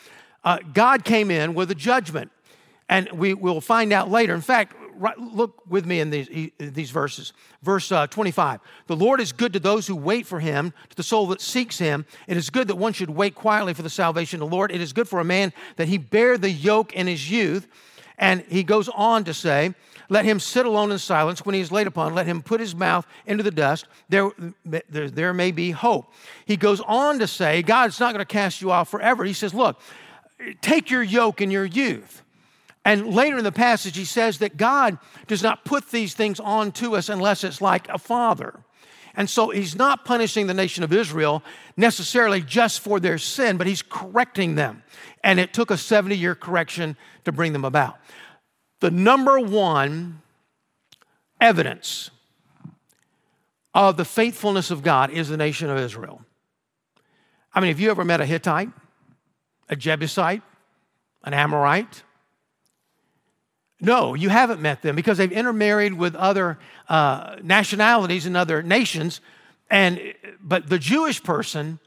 uh, 0.43 0.59
God 0.73 1.03
came 1.03 1.31
in 1.31 1.53
with 1.53 1.71
a 1.71 1.75
judgment. 1.75 2.31
And 2.89 3.09
we 3.13 3.33
will 3.33 3.61
find 3.61 3.93
out 3.93 4.11
later. 4.11 4.35
In 4.35 4.41
fact, 4.41 4.75
right, 4.95 5.17
look 5.17 5.61
with 5.67 5.85
me 5.85 5.99
in 5.99 6.09
these, 6.09 6.51
these 6.57 6.91
verses. 6.91 7.33
Verse 7.61 7.91
uh, 7.91 8.07
25 8.07 8.59
The 8.87 8.95
Lord 8.95 9.21
is 9.21 9.31
good 9.31 9.53
to 9.53 9.59
those 9.59 9.87
who 9.87 9.95
wait 9.95 10.27
for 10.27 10.39
him, 10.39 10.73
to 10.89 10.95
the 10.95 11.03
soul 11.03 11.27
that 11.27 11.41
seeks 11.41 11.77
him. 11.77 12.05
It 12.27 12.37
is 12.37 12.49
good 12.49 12.67
that 12.67 12.75
one 12.75 12.93
should 12.93 13.09
wait 13.09 13.35
quietly 13.35 13.73
for 13.73 13.81
the 13.81 13.89
salvation 13.89 14.41
of 14.41 14.49
the 14.49 14.55
Lord. 14.55 14.71
It 14.71 14.81
is 14.81 14.93
good 14.93 15.07
for 15.07 15.19
a 15.19 15.23
man 15.23 15.53
that 15.77 15.87
he 15.87 15.97
bear 15.97 16.37
the 16.37 16.51
yoke 16.51 16.93
in 16.93 17.07
his 17.07 17.31
youth. 17.31 17.67
And 18.17 18.41
he 18.41 18.63
goes 18.63 18.89
on 18.89 19.23
to 19.23 19.33
say, 19.33 19.73
let 20.09 20.25
him 20.25 20.39
sit 20.39 20.65
alone 20.65 20.91
in 20.91 20.97
silence. 20.97 21.45
When 21.45 21.55
he 21.55 21.61
is 21.61 21.71
laid 21.71 21.87
upon, 21.87 22.13
let 22.15 22.25
him 22.25 22.41
put 22.41 22.59
his 22.59 22.75
mouth 22.75 23.07
into 23.25 23.43
the 23.43 23.51
dust. 23.51 23.85
There, 24.09 24.31
there, 24.65 25.09
there 25.09 25.33
may 25.33 25.51
be 25.51 25.71
hope. 25.71 26.11
He 26.45 26.57
goes 26.57 26.81
on 26.81 27.19
to 27.19 27.27
say, 27.27 27.61
God's 27.61 27.99
not 27.99 28.13
going 28.13 28.19
to 28.19 28.25
cast 28.25 28.61
you 28.61 28.71
off 28.71 28.89
forever. 28.89 29.23
He 29.23 29.33
says, 29.33 29.53
Look, 29.53 29.79
take 30.61 30.89
your 30.89 31.03
yoke 31.03 31.41
in 31.41 31.51
your 31.51 31.65
youth. 31.65 32.23
And 32.85 33.13
later 33.13 33.37
in 33.37 33.43
the 33.43 33.51
passage, 33.51 33.95
he 33.95 34.05
says 34.05 34.39
that 34.39 34.57
God 34.57 34.97
does 35.27 35.41
not 35.41 35.63
put 35.63 35.89
these 35.89 36.13
things 36.13 36.39
on 36.39 36.73
to 36.73 36.95
us 36.95 37.07
unless 37.07 37.43
it's 37.43 37.61
like 37.61 37.87
a 37.87 37.97
father. 37.97 38.59
And 39.15 39.29
so 39.29 39.51
he's 39.51 39.75
not 39.75 40.05
punishing 40.05 40.47
the 40.47 40.53
nation 40.53 40.83
of 40.83 40.91
Israel 40.91 41.43
necessarily 41.77 42.41
just 42.41 42.79
for 42.81 42.99
their 42.99 43.17
sin, 43.17 43.57
but 43.57 43.67
he's 43.67 43.83
correcting 43.83 44.55
them. 44.55 44.83
And 45.23 45.39
it 45.39 45.53
took 45.53 45.71
a 45.71 45.77
70 45.77 46.17
year 46.17 46.35
correction 46.35 46.97
to 47.25 47.31
bring 47.31 47.53
them 47.53 47.63
about. 47.63 47.97
The 48.83 48.91
number 48.91 49.39
one 49.39 50.21
evidence 51.39 52.11
of 53.73 53.95
the 53.95 54.03
faithfulness 54.03 54.71
of 54.71 54.83
God 54.83 55.09
is 55.09 55.29
the 55.29 55.37
nation 55.37 55.69
of 55.69 55.77
Israel. 55.77 56.19
I 57.53 57.61
mean, 57.61 57.69
have 57.69 57.79
you 57.79 57.89
ever 57.91 58.03
met 58.03 58.19
a 58.19 58.25
Hittite? 58.25 58.67
a 59.69 59.77
Jebusite, 59.77 60.41
an 61.23 61.33
Amorite? 61.33 62.03
No, 63.79 64.15
you 64.15 64.27
haven't 64.27 64.59
met 64.59 64.81
them 64.81 64.97
because 64.97 65.17
they've 65.17 65.31
intermarried 65.31 65.93
with 65.93 66.13
other 66.15 66.59
uh, 66.89 67.37
nationalities 67.41 68.25
and 68.25 68.35
other 68.35 68.61
nations. 68.61 69.21
And 69.69 70.13
but 70.41 70.67
the 70.67 70.77
Jewish 70.77 71.23
person, 71.23 71.79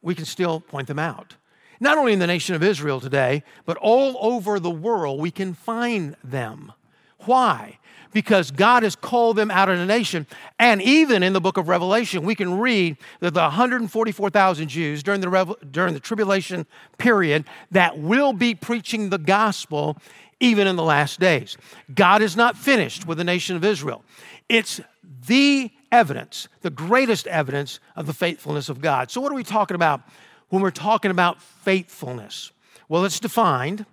we 0.00 0.14
can 0.14 0.24
still 0.24 0.60
point 0.60 0.86
them 0.86 1.00
out. 1.00 1.34
Not 1.80 1.98
only 1.98 2.12
in 2.12 2.18
the 2.18 2.26
nation 2.26 2.54
of 2.54 2.62
Israel 2.62 3.00
today, 3.00 3.42
but 3.64 3.76
all 3.78 4.16
over 4.20 4.58
the 4.58 4.70
world, 4.70 5.20
we 5.20 5.30
can 5.30 5.54
find 5.54 6.16
them. 6.24 6.72
Why? 7.20 7.78
Because 8.12 8.50
God 8.50 8.82
has 8.82 8.96
called 8.96 9.36
them 9.36 9.50
out 9.50 9.68
of 9.68 9.78
the 9.78 9.84
nation. 9.84 10.26
And 10.58 10.80
even 10.80 11.22
in 11.22 11.32
the 11.32 11.40
book 11.40 11.56
of 11.56 11.68
Revelation, 11.68 12.24
we 12.24 12.34
can 12.34 12.58
read 12.58 12.96
that 13.20 13.34
the 13.34 13.40
144,000 13.40 14.68
Jews 14.68 15.02
during 15.02 15.20
the, 15.20 15.56
during 15.70 15.92
the 15.92 16.00
tribulation 16.00 16.66
period 16.98 17.44
that 17.72 17.98
will 17.98 18.32
be 18.32 18.54
preaching 18.54 19.10
the 19.10 19.18
gospel 19.18 19.98
even 20.40 20.66
in 20.66 20.76
the 20.76 20.82
last 20.82 21.20
days. 21.20 21.56
God 21.94 22.22
is 22.22 22.36
not 22.36 22.56
finished 22.56 23.06
with 23.06 23.18
the 23.18 23.24
nation 23.24 23.56
of 23.56 23.64
Israel. 23.64 24.04
It's 24.48 24.80
the 25.26 25.70
evidence, 25.90 26.48
the 26.60 26.70
greatest 26.70 27.26
evidence 27.26 27.80
of 27.94 28.06
the 28.06 28.12
faithfulness 28.12 28.68
of 28.68 28.80
God. 28.80 29.10
So, 29.10 29.20
what 29.20 29.32
are 29.32 29.34
we 29.34 29.44
talking 29.44 29.74
about 29.74 30.02
when 30.48 30.62
we're 30.62 30.70
talking 30.70 31.10
about 31.10 31.40
faithfulness? 31.40 32.52
Well, 32.88 33.04
it's 33.04 33.20
defined 33.20 33.86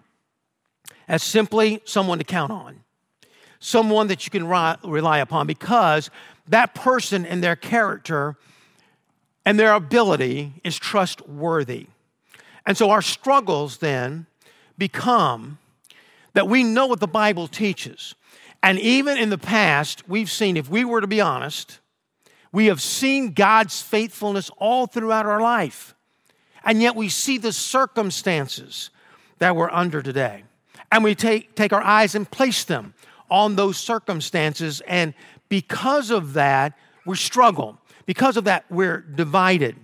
as 1.07 1.24
simply 1.24 1.81
someone 1.86 2.17
to 2.19 2.24
count 2.24 2.51
on, 2.51 2.81
someone 3.60 4.07
that 4.07 4.25
you 4.25 4.31
can 4.31 4.48
rely 4.48 5.19
upon 5.19 5.48
because 5.48 6.10
that 6.48 6.75
person 6.75 7.25
and 7.25 7.43
their 7.43 7.55
character 7.55 8.36
and 9.45 9.60
their 9.60 9.74
ability 9.74 10.53
is 10.63 10.77
trustworthy. 10.77 11.88
And 12.65 12.77
so 12.77 12.91
our 12.91 13.01
struggles 13.01 13.77
then 13.77 14.25
become 14.77 15.57
that 16.33 16.48
we 16.48 16.63
know 16.63 16.88
what 16.88 17.00
the 17.00 17.07
Bible 17.07 17.48
teaches. 17.48 18.15
And 18.62 18.79
even 18.79 19.17
in 19.17 19.29
the 19.29 19.38
past, 19.38 20.07
we've 20.07 20.31
seen, 20.31 20.55
if 20.55 20.69
we 20.69 20.86
were 20.86 21.01
to 21.01 21.07
be 21.07 21.19
honest, 21.19 21.79
we 22.53 22.67
have 22.67 22.81
seen 22.81 23.33
God's 23.33 23.81
faithfulness 23.81 24.50
all 24.57 24.88
throughout 24.88 25.25
our 25.25 25.41
life. 25.41 25.93
And 26.63 26.82
yet 26.82 26.96
we 26.96 27.10
see 27.10 27.38
the 27.38 27.53
circumstances 27.53 28.89
that 29.39 29.55
we're 29.55 29.72
under 29.72 30.01
today. 30.01 30.43
And 30.91 31.03
we 31.03 31.15
take, 31.15 31.55
take 31.55 31.74
our 31.74 31.82
eyes 31.82 32.15
and 32.15 32.29
place 32.29 32.63
them 32.63 32.93
on 33.29 33.55
those 33.55 33.77
circumstances. 33.77 34.82
And 34.88 35.13
because 35.50 36.12
of 36.12 36.34
that, 36.34 36.77
we 37.05 37.15
struggle. 37.15 37.77
Because 38.05 38.38
of 38.38 38.46
that, 38.46 38.65
we're 38.70 39.00
divided. 39.00 39.75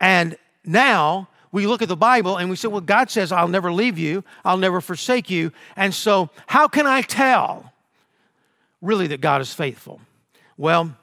And 0.00 0.36
now 0.64 1.28
we 1.52 1.66
look 1.66 1.82
at 1.82 1.88
the 1.88 1.96
Bible 1.96 2.36
and 2.36 2.50
we 2.50 2.56
say, 2.56 2.68
well, 2.68 2.80
God 2.80 3.10
says, 3.10 3.32
I'll 3.32 3.48
never 3.48 3.72
leave 3.72 3.98
you, 3.98 4.24
I'll 4.44 4.56
never 4.56 4.80
forsake 4.80 5.30
you. 5.30 5.52
And 5.76 5.94
so, 5.94 6.30
how 6.46 6.68
can 6.68 6.86
I 6.86 7.02
tell 7.02 7.72
really 8.80 9.06
that 9.08 9.20
God 9.20 9.40
is 9.40 9.52
faithful? 9.52 10.00
Well, 10.56 10.96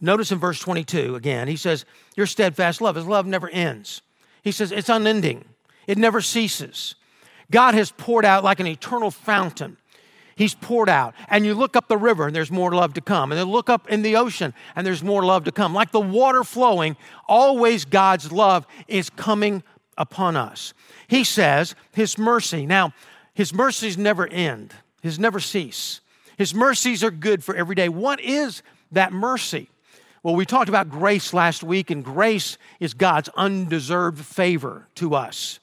notice 0.00 0.32
in 0.32 0.38
verse 0.38 0.58
22 0.60 1.14
again, 1.14 1.48
he 1.48 1.56
says, 1.56 1.84
Your 2.16 2.26
steadfast 2.26 2.80
love, 2.80 2.96
his 2.96 3.06
love 3.06 3.26
never 3.26 3.48
ends. 3.48 4.02
He 4.42 4.52
says, 4.52 4.72
It's 4.72 4.88
unending, 4.88 5.44
it 5.86 5.98
never 5.98 6.20
ceases. 6.20 6.94
God 7.50 7.74
has 7.74 7.92
poured 7.92 8.24
out 8.24 8.42
like 8.42 8.58
an 8.58 8.66
eternal 8.66 9.10
fountain 9.10 9.76
He's 10.36 10.54
poured 10.54 10.90
out. 10.90 11.14
And 11.28 11.46
you 11.46 11.54
look 11.54 11.76
up 11.76 11.88
the 11.88 11.96
river 11.96 12.26
and 12.26 12.36
there's 12.36 12.50
more 12.50 12.70
love 12.70 12.92
to 12.94 13.00
come. 13.00 13.32
And 13.32 13.38
then 13.38 13.48
look 13.48 13.70
up 13.70 13.88
in 13.88 14.02
the 14.02 14.16
ocean 14.16 14.52
and 14.76 14.86
there's 14.86 15.02
more 15.02 15.24
love 15.24 15.44
to 15.44 15.52
come. 15.52 15.72
Like 15.74 15.92
the 15.92 16.00
water 16.00 16.44
flowing, 16.44 16.96
always 17.26 17.86
God's 17.86 18.30
love 18.30 18.66
is 18.86 19.08
coming 19.08 19.62
upon 19.96 20.36
us. 20.36 20.74
He 21.08 21.24
says, 21.24 21.74
His 21.92 22.18
mercy. 22.18 22.66
Now, 22.66 22.92
His 23.32 23.54
mercies 23.54 23.96
never 23.96 24.26
end, 24.26 24.74
His 25.00 25.18
never 25.18 25.40
cease. 25.40 26.02
His 26.36 26.54
mercies 26.54 27.02
are 27.02 27.10
good 27.10 27.42
for 27.42 27.56
every 27.56 27.74
day. 27.74 27.88
What 27.88 28.20
is 28.20 28.62
that 28.92 29.14
mercy? 29.14 29.70
Well, 30.26 30.34
we 30.34 30.44
talked 30.44 30.68
about 30.68 30.90
grace 30.90 31.32
last 31.32 31.62
week, 31.62 31.88
and 31.88 32.04
grace 32.04 32.58
is 32.80 32.94
God's 32.94 33.28
undeserved 33.36 34.18
favor 34.18 34.88
to 34.96 35.14
us. 35.14 35.60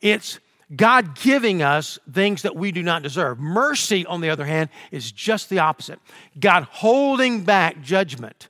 It's 0.00 0.40
God 0.74 1.14
giving 1.14 1.62
us 1.62 2.00
things 2.12 2.42
that 2.42 2.56
we 2.56 2.72
do 2.72 2.82
not 2.82 3.04
deserve. 3.04 3.38
Mercy, 3.38 4.04
on 4.04 4.20
the 4.20 4.28
other 4.28 4.44
hand, 4.44 4.70
is 4.90 5.12
just 5.12 5.50
the 5.50 5.60
opposite. 5.60 6.00
God 6.40 6.64
holding 6.64 7.44
back 7.44 7.80
judgment 7.80 8.48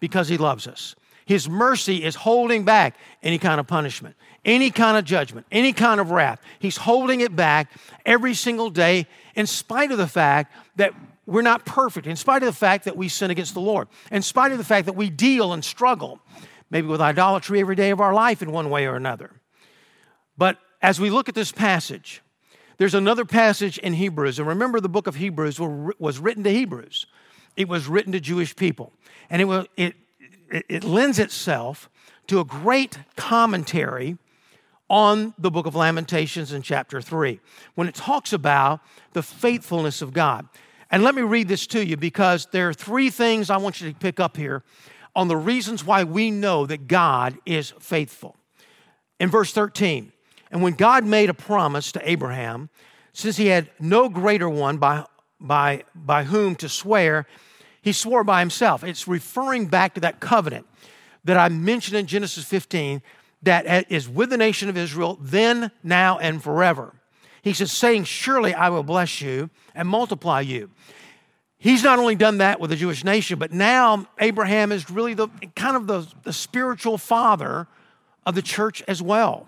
because 0.00 0.30
He 0.30 0.38
loves 0.38 0.66
us. 0.66 0.94
His 1.26 1.50
mercy 1.50 2.02
is 2.02 2.14
holding 2.14 2.64
back 2.64 2.96
any 3.22 3.36
kind 3.36 3.60
of 3.60 3.66
punishment, 3.66 4.16
any 4.42 4.70
kind 4.70 4.96
of 4.96 5.04
judgment, 5.04 5.46
any 5.52 5.74
kind 5.74 6.00
of 6.00 6.12
wrath. 6.12 6.40
He's 6.58 6.78
holding 6.78 7.20
it 7.20 7.36
back 7.36 7.70
every 8.06 8.32
single 8.32 8.70
day, 8.70 9.06
in 9.34 9.46
spite 9.46 9.92
of 9.92 9.98
the 9.98 10.06
fact 10.06 10.50
that 10.76 10.94
we're 11.26 11.42
not 11.42 11.64
perfect, 11.64 12.06
in 12.06 12.16
spite 12.16 12.42
of 12.42 12.46
the 12.46 12.52
fact 12.52 12.84
that 12.84 12.96
we 12.96 13.08
sin 13.08 13.30
against 13.30 13.54
the 13.54 13.60
Lord, 13.60 13.88
in 14.10 14.22
spite 14.22 14.52
of 14.52 14.58
the 14.58 14.64
fact 14.64 14.86
that 14.86 14.96
we 14.96 15.10
deal 15.10 15.52
and 15.52 15.64
struggle, 15.64 16.20
maybe 16.70 16.86
with 16.86 17.00
idolatry 17.00 17.60
every 17.60 17.76
day 17.76 17.90
of 17.90 18.00
our 18.00 18.12
life 18.12 18.42
in 18.42 18.52
one 18.52 18.70
way 18.70 18.86
or 18.86 18.96
another. 18.96 19.30
But 20.36 20.58
as 20.82 21.00
we 21.00 21.10
look 21.10 21.28
at 21.28 21.34
this 21.34 21.52
passage, 21.52 22.22
there's 22.76 22.94
another 22.94 23.24
passage 23.24 23.78
in 23.78 23.94
Hebrews. 23.94 24.38
And 24.38 24.48
remember, 24.48 24.80
the 24.80 24.88
book 24.88 25.06
of 25.06 25.14
Hebrews 25.14 25.58
was 25.60 26.18
written 26.18 26.44
to 26.44 26.50
Hebrews, 26.50 27.06
it 27.56 27.68
was 27.68 27.86
written 27.86 28.12
to 28.12 28.20
Jewish 28.20 28.54
people. 28.56 28.92
And 29.30 29.40
it, 29.40 29.46
was, 29.46 29.66
it, 29.76 29.94
it 30.50 30.84
lends 30.84 31.18
itself 31.18 31.88
to 32.26 32.40
a 32.40 32.44
great 32.44 32.98
commentary 33.16 34.18
on 34.90 35.34
the 35.38 35.50
book 35.50 35.66
of 35.66 35.74
Lamentations 35.74 36.52
in 36.52 36.62
chapter 36.62 37.00
3 37.00 37.40
when 37.74 37.88
it 37.88 37.94
talks 37.94 38.32
about 38.32 38.80
the 39.12 39.22
faithfulness 39.22 40.02
of 40.02 40.12
God. 40.12 40.46
And 40.90 41.02
let 41.02 41.14
me 41.14 41.22
read 41.22 41.48
this 41.48 41.66
to 41.68 41.84
you 41.84 41.96
because 41.96 42.46
there 42.52 42.68
are 42.68 42.74
three 42.74 43.10
things 43.10 43.50
I 43.50 43.56
want 43.56 43.80
you 43.80 43.90
to 43.92 43.98
pick 43.98 44.20
up 44.20 44.36
here 44.36 44.62
on 45.16 45.28
the 45.28 45.36
reasons 45.36 45.84
why 45.84 46.04
we 46.04 46.30
know 46.30 46.66
that 46.66 46.88
God 46.88 47.38
is 47.46 47.72
faithful. 47.78 48.36
In 49.20 49.30
verse 49.30 49.52
13, 49.52 50.12
and 50.50 50.62
when 50.62 50.74
God 50.74 51.04
made 51.04 51.30
a 51.30 51.34
promise 51.34 51.92
to 51.92 52.08
Abraham, 52.08 52.68
since 53.12 53.36
he 53.36 53.46
had 53.46 53.70
no 53.80 54.08
greater 54.08 54.48
one 54.48 54.78
by, 54.78 55.04
by, 55.40 55.84
by 55.94 56.24
whom 56.24 56.56
to 56.56 56.68
swear, 56.68 57.26
he 57.80 57.92
swore 57.92 58.24
by 58.24 58.40
himself. 58.40 58.82
It's 58.82 59.06
referring 59.06 59.66
back 59.66 59.94
to 59.94 60.00
that 60.00 60.20
covenant 60.20 60.66
that 61.24 61.36
I 61.36 61.48
mentioned 61.48 61.96
in 61.96 62.06
Genesis 62.06 62.44
15 62.44 63.02
that 63.42 63.90
is 63.90 64.08
with 64.08 64.30
the 64.30 64.36
nation 64.36 64.68
of 64.68 64.76
Israel 64.76 65.18
then, 65.20 65.70
now, 65.82 66.18
and 66.18 66.42
forever. 66.42 66.94
He 67.44 67.52
says, 67.52 67.70
saying, 67.70 68.04
Surely 68.04 68.54
I 68.54 68.70
will 68.70 68.82
bless 68.82 69.20
you 69.20 69.50
and 69.74 69.86
multiply 69.86 70.40
you. 70.40 70.70
He's 71.58 71.84
not 71.84 71.98
only 71.98 72.14
done 72.14 72.38
that 72.38 72.58
with 72.58 72.70
the 72.70 72.76
Jewish 72.76 73.04
nation, 73.04 73.38
but 73.38 73.52
now 73.52 74.08
Abraham 74.18 74.72
is 74.72 74.88
really 74.88 75.12
the 75.12 75.28
kind 75.54 75.76
of 75.76 75.86
the, 75.86 76.06
the 76.22 76.32
spiritual 76.32 76.96
father 76.96 77.66
of 78.24 78.34
the 78.34 78.40
church 78.40 78.82
as 78.88 79.02
well. 79.02 79.46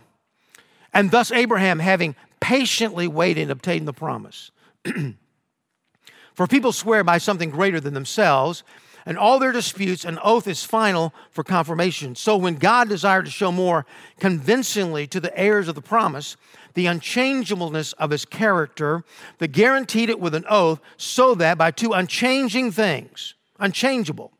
And 0.93 1.11
thus, 1.11 1.33
Abraham, 1.33 1.79
having 1.79 2.15
patiently 2.39 3.09
waited, 3.09 3.51
obtained 3.51 3.89
the 3.89 3.95
promise. 3.95 4.51
For 6.35 6.47
people 6.47 6.73
swear 6.73 7.03
by 7.03 7.17
something 7.17 7.49
greater 7.49 7.81
than 7.81 7.95
themselves, 7.95 8.63
and 9.07 9.17
all 9.17 9.39
their 9.39 9.53
disputes, 9.53 10.05
an 10.05 10.19
oath 10.23 10.47
is 10.47 10.65
final 10.65 11.15
for 11.31 11.45
confirmation. 11.45 12.17
So, 12.17 12.37
when 12.37 12.57
God 12.57 12.89
desired 12.89 13.25
to 13.25 13.31
show 13.31 13.53
more 13.53 13.87
convincingly 14.19 15.07
to 15.07 15.21
the 15.21 15.35
heirs 15.39 15.69
of 15.69 15.77
the 15.77 15.81
promise 15.81 16.37
the 16.77 16.87
unchangeableness 16.87 17.95
of 17.95 18.11
his 18.11 18.25
character, 18.25 19.03
they 19.39 19.49
guaranteed 19.49 20.11
it 20.11 20.21
with 20.21 20.35
an 20.35 20.45
oath, 20.49 20.81
so 20.97 21.35
that 21.35 21.59
by 21.59 21.73
two 21.73 21.93
unchanging 21.93 22.71
things, 22.71 23.35
unchangeable, 23.59 24.31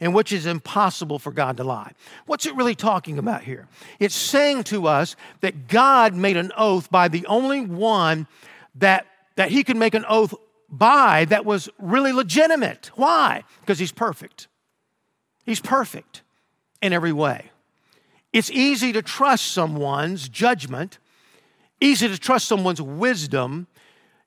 in 0.00 0.12
which 0.12 0.32
is 0.32 0.44
impossible 0.44 1.20
for 1.20 1.30
God 1.30 1.56
to 1.56 1.64
lie. 1.64 1.92
What's 2.26 2.46
it 2.46 2.54
really 2.56 2.74
talking 2.74 3.16
about 3.16 3.44
here? 3.44 3.68
It's 4.00 4.14
saying 4.14 4.64
to 4.64 4.88
us 4.88 5.14
that 5.40 5.68
God 5.68 6.14
made 6.14 6.36
an 6.36 6.50
oath 6.56 6.90
by 6.90 7.06
the 7.06 7.24
only 7.26 7.60
one 7.60 8.26
that, 8.74 9.06
that 9.36 9.50
he 9.50 9.62
could 9.62 9.76
make 9.76 9.94
an 9.94 10.04
oath 10.08 10.34
by 10.68 11.24
that 11.26 11.44
was 11.44 11.68
really 11.78 12.12
legitimate. 12.12 12.90
Why? 12.96 13.44
Because 13.60 13.78
he's 13.78 13.92
perfect. 13.92 14.48
He's 15.46 15.60
perfect 15.60 16.22
in 16.82 16.92
every 16.92 17.12
way. 17.12 17.50
It's 18.32 18.50
easy 18.50 18.92
to 18.92 19.00
trust 19.00 19.52
someone's 19.52 20.28
judgment, 20.28 20.98
easy 21.84 22.08
to 22.08 22.18
trust 22.18 22.48
someone's 22.48 22.80
wisdom, 22.80 23.66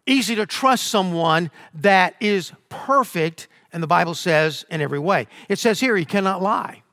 easy 0.05 0.35
to 0.35 0.45
trust 0.45 0.87
someone 0.87 1.49
that 1.73 2.15
is 2.19 2.51
perfect 2.69 3.47
and 3.73 3.81
the 3.81 3.87
Bible 3.87 4.13
says 4.13 4.65
in 4.69 4.81
every 4.81 4.99
way. 4.99 5.27
It 5.49 5.59
says 5.59 5.79
here 5.79 5.97
he 5.97 6.05
cannot 6.05 6.41
lie. 6.41 6.83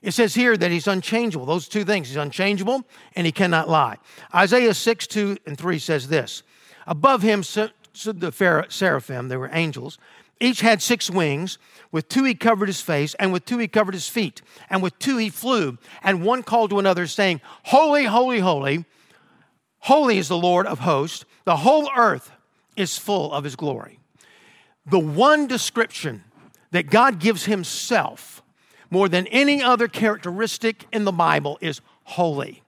It 0.00 0.12
says 0.12 0.34
here 0.34 0.56
that 0.56 0.70
he's 0.70 0.86
unchangeable. 0.86 1.46
Those 1.46 1.68
two 1.68 1.84
things. 1.84 2.08
He's 2.08 2.16
unchangeable 2.16 2.84
and 3.16 3.26
he 3.26 3.32
cannot 3.32 3.68
lie. 3.68 3.96
Isaiah 4.32 4.74
6, 4.74 5.06
2 5.08 5.38
and 5.46 5.58
3 5.58 5.78
says 5.78 6.08
this 6.08 6.42
Above 6.86 7.22
him 7.22 7.42
stood 7.42 7.72
the 7.92 8.66
seraphim, 8.68 9.28
they 9.28 9.36
were 9.36 9.50
angels. 9.52 9.98
Each 10.40 10.60
had 10.60 10.80
six 10.80 11.10
wings. 11.10 11.58
With 11.90 12.08
two 12.08 12.22
he 12.22 12.34
covered 12.34 12.68
his 12.68 12.80
face, 12.80 13.14
and 13.14 13.32
with 13.32 13.44
two 13.44 13.58
he 13.58 13.66
covered 13.66 13.94
his 13.94 14.08
feet, 14.08 14.42
and 14.70 14.82
with 14.82 14.96
two 14.98 15.16
he 15.16 15.30
flew. 15.30 15.78
And 16.02 16.22
one 16.22 16.42
called 16.42 16.70
to 16.70 16.78
another, 16.78 17.06
saying, 17.06 17.40
Holy, 17.64 18.04
holy, 18.04 18.38
holy, 18.38 18.84
Holy 19.80 20.18
is 20.18 20.28
the 20.28 20.36
Lord 20.36 20.66
of 20.66 20.80
hosts. 20.80 21.24
The 21.44 21.56
whole 21.56 21.90
earth 21.96 22.30
is 22.76 22.98
full 22.98 23.32
of 23.32 23.44
his 23.44 23.56
glory. 23.56 23.98
The 24.86 24.98
one 24.98 25.46
description 25.46 26.24
that 26.70 26.90
God 26.90 27.18
gives 27.18 27.44
himself 27.44 28.42
more 28.90 29.08
than 29.08 29.26
any 29.28 29.62
other 29.62 29.88
characteristic 29.88 30.86
in 30.92 31.04
the 31.04 31.12
Bible 31.12 31.58
is 31.60 31.80
holy. 32.04 32.62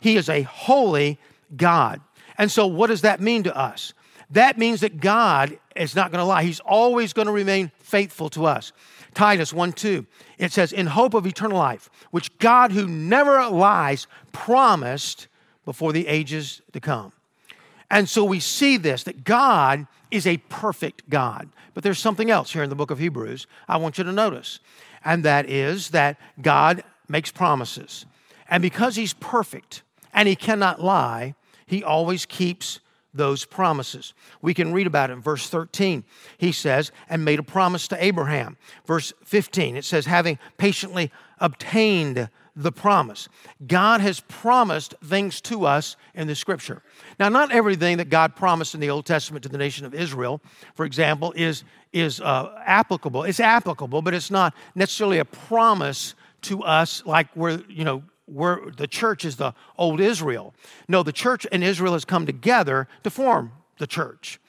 He 0.00 0.16
is 0.16 0.28
a 0.28 0.42
holy 0.42 1.18
God. 1.56 2.00
And 2.38 2.50
so, 2.50 2.66
what 2.66 2.86
does 2.86 3.02
that 3.02 3.20
mean 3.20 3.42
to 3.42 3.56
us? 3.56 3.92
That 4.30 4.58
means 4.58 4.80
that 4.80 5.00
God 5.00 5.58
is 5.74 5.94
not 5.94 6.10
going 6.10 6.20
to 6.20 6.24
lie. 6.24 6.44
He's 6.44 6.60
always 6.60 7.12
going 7.12 7.26
to 7.26 7.32
remain 7.32 7.72
faithful 7.78 8.30
to 8.30 8.46
us. 8.46 8.72
Titus 9.12 9.52
1 9.52 9.72
2, 9.72 10.06
it 10.38 10.52
says, 10.52 10.72
In 10.72 10.86
hope 10.86 11.14
of 11.14 11.26
eternal 11.26 11.58
life, 11.58 11.90
which 12.12 12.36
God, 12.38 12.72
who 12.72 12.86
never 12.86 13.48
lies, 13.48 14.06
promised 14.32 15.26
before 15.70 15.92
the 15.92 16.08
ages 16.08 16.60
to 16.72 16.80
come. 16.80 17.12
And 17.92 18.08
so 18.08 18.24
we 18.24 18.40
see 18.40 18.76
this 18.76 19.04
that 19.04 19.22
God 19.22 19.86
is 20.10 20.26
a 20.26 20.38
perfect 20.48 21.08
God. 21.08 21.48
But 21.74 21.84
there's 21.84 22.00
something 22.00 22.28
else 22.28 22.52
here 22.52 22.64
in 22.64 22.70
the 22.70 22.74
book 22.74 22.90
of 22.90 22.98
Hebrews 22.98 23.46
I 23.68 23.76
want 23.76 23.96
you 23.96 24.02
to 24.02 24.10
notice, 24.10 24.58
and 25.04 25.24
that 25.24 25.48
is 25.48 25.90
that 25.90 26.16
God 26.42 26.82
makes 27.08 27.30
promises. 27.30 28.04
And 28.48 28.62
because 28.62 28.96
He's 28.96 29.12
perfect 29.12 29.82
and 30.12 30.26
He 30.26 30.34
cannot 30.34 30.82
lie, 30.82 31.36
He 31.66 31.84
always 31.84 32.26
keeps 32.26 32.80
those 33.14 33.44
promises. 33.44 34.12
We 34.42 34.54
can 34.54 34.72
read 34.72 34.88
about 34.88 35.10
it 35.10 35.12
in 35.12 35.20
verse 35.20 35.48
13. 35.48 36.02
He 36.36 36.50
says, 36.50 36.90
and 37.08 37.24
made 37.24 37.38
a 37.38 37.44
promise 37.44 37.86
to 37.88 38.04
Abraham. 38.04 38.56
Verse 38.86 39.12
15, 39.24 39.76
it 39.76 39.84
says, 39.84 40.06
having 40.06 40.36
patiently 40.58 41.12
obtained 41.38 42.28
the 42.56 42.72
promise. 42.72 43.28
God 43.66 44.00
has 44.00 44.20
promised 44.20 44.94
things 45.04 45.40
to 45.42 45.66
us 45.66 45.96
in 46.14 46.26
the 46.26 46.34
scripture. 46.34 46.82
Now, 47.18 47.28
not 47.28 47.52
everything 47.52 47.98
that 47.98 48.10
God 48.10 48.36
promised 48.36 48.74
in 48.74 48.80
the 48.80 48.90
Old 48.90 49.06
Testament 49.06 49.42
to 49.44 49.48
the 49.48 49.58
nation 49.58 49.86
of 49.86 49.94
Israel, 49.94 50.40
for 50.74 50.84
example, 50.84 51.32
is, 51.36 51.64
is 51.92 52.20
uh, 52.20 52.54
applicable. 52.64 53.24
It's 53.24 53.40
applicable, 53.40 54.02
but 54.02 54.14
it's 54.14 54.30
not 54.30 54.54
necessarily 54.74 55.18
a 55.18 55.24
promise 55.24 56.14
to 56.42 56.62
us 56.62 57.04
like 57.06 57.28
we're, 57.36 57.62
you 57.68 57.84
know, 57.84 58.02
we're, 58.26 58.70
the 58.70 58.86
church 58.86 59.24
is 59.24 59.36
the 59.36 59.54
old 59.76 60.00
Israel. 60.00 60.54
No, 60.88 61.02
the 61.02 61.12
church 61.12 61.46
and 61.50 61.64
Israel 61.64 61.94
has 61.94 62.04
come 62.04 62.26
together 62.26 62.88
to 63.02 63.10
form 63.10 63.52
the 63.78 63.86
church. 63.86 64.40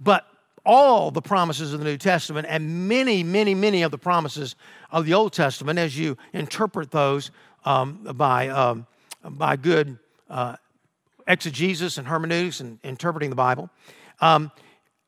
But 0.00 0.26
all 0.64 1.10
the 1.10 1.22
promises 1.22 1.72
of 1.72 1.80
the 1.80 1.84
New 1.84 1.96
Testament 1.96 2.46
and 2.48 2.88
many, 2.88 3.22
many, 3.22 3.54
many 3.54 3.82
of 3.82 3.90
the 3.90 3.98
promises 3.98 4.56
of 4.90 5.06
the 5.06 5.14
Old 5.14 5.32
Testament, 5.32 5.78
as 5.78 5.98
you 5.98 6.16
interpret 6.32 6.90
those 6.90 7.30
um, 7.64 8.02
by, 8.14 8.48
um, 8.48 8.86
by 9.24 9.56
good 9.56 9.98
uh, 10.28 10.56
exegesis 11.26 11.98
and 11.98 12.06
hermeneutics 12.06 12.60
and 12.60 12.78
interpreting 12.82 13.30
the 13.30 13.36
Bible, 13.36 13.70
um, 14.20 14.50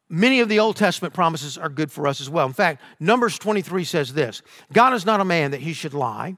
many 0.09 0.41
of 0.41 0.49
the 0.49 0.59
Old 0.59 0.77
Testament 0.77 1.15
promises 1.15 1.59
are 1.59 1.69
good 1.69 1.91
for 1.91 2.07
us 2.07 2.21
as 2.21 2.31
well. 2.31 2.47
In 2.47 2.53
fact, 2.53 2.83
Numbers 3.01 3.39
23 3.39 3.85
says 3.85 4.15
this 4.15 4.43
God 4.73 4.95
is 4.95 5.05
not 5.05 5.21
a 5.21 5.25
man 5.25 5.51
that 5.51 5.61
he 5.61 5.73
should 5.73 5.95
lie 5.95 6.37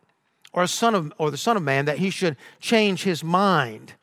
or 0.55 0.63
a 0.63 0.69
son 0.69 0.95
of 0.95 1.13
or 1.19 1.31
the 1.31 1.37
son 1.37 1.57
of 1.57 1.63
man 1.63 1.85
that 1.85 1.99
he 1.99 2.09
should 2.09 2.37
change 2.61 3.03
his 3.03 3.23
mind 3.23 3.95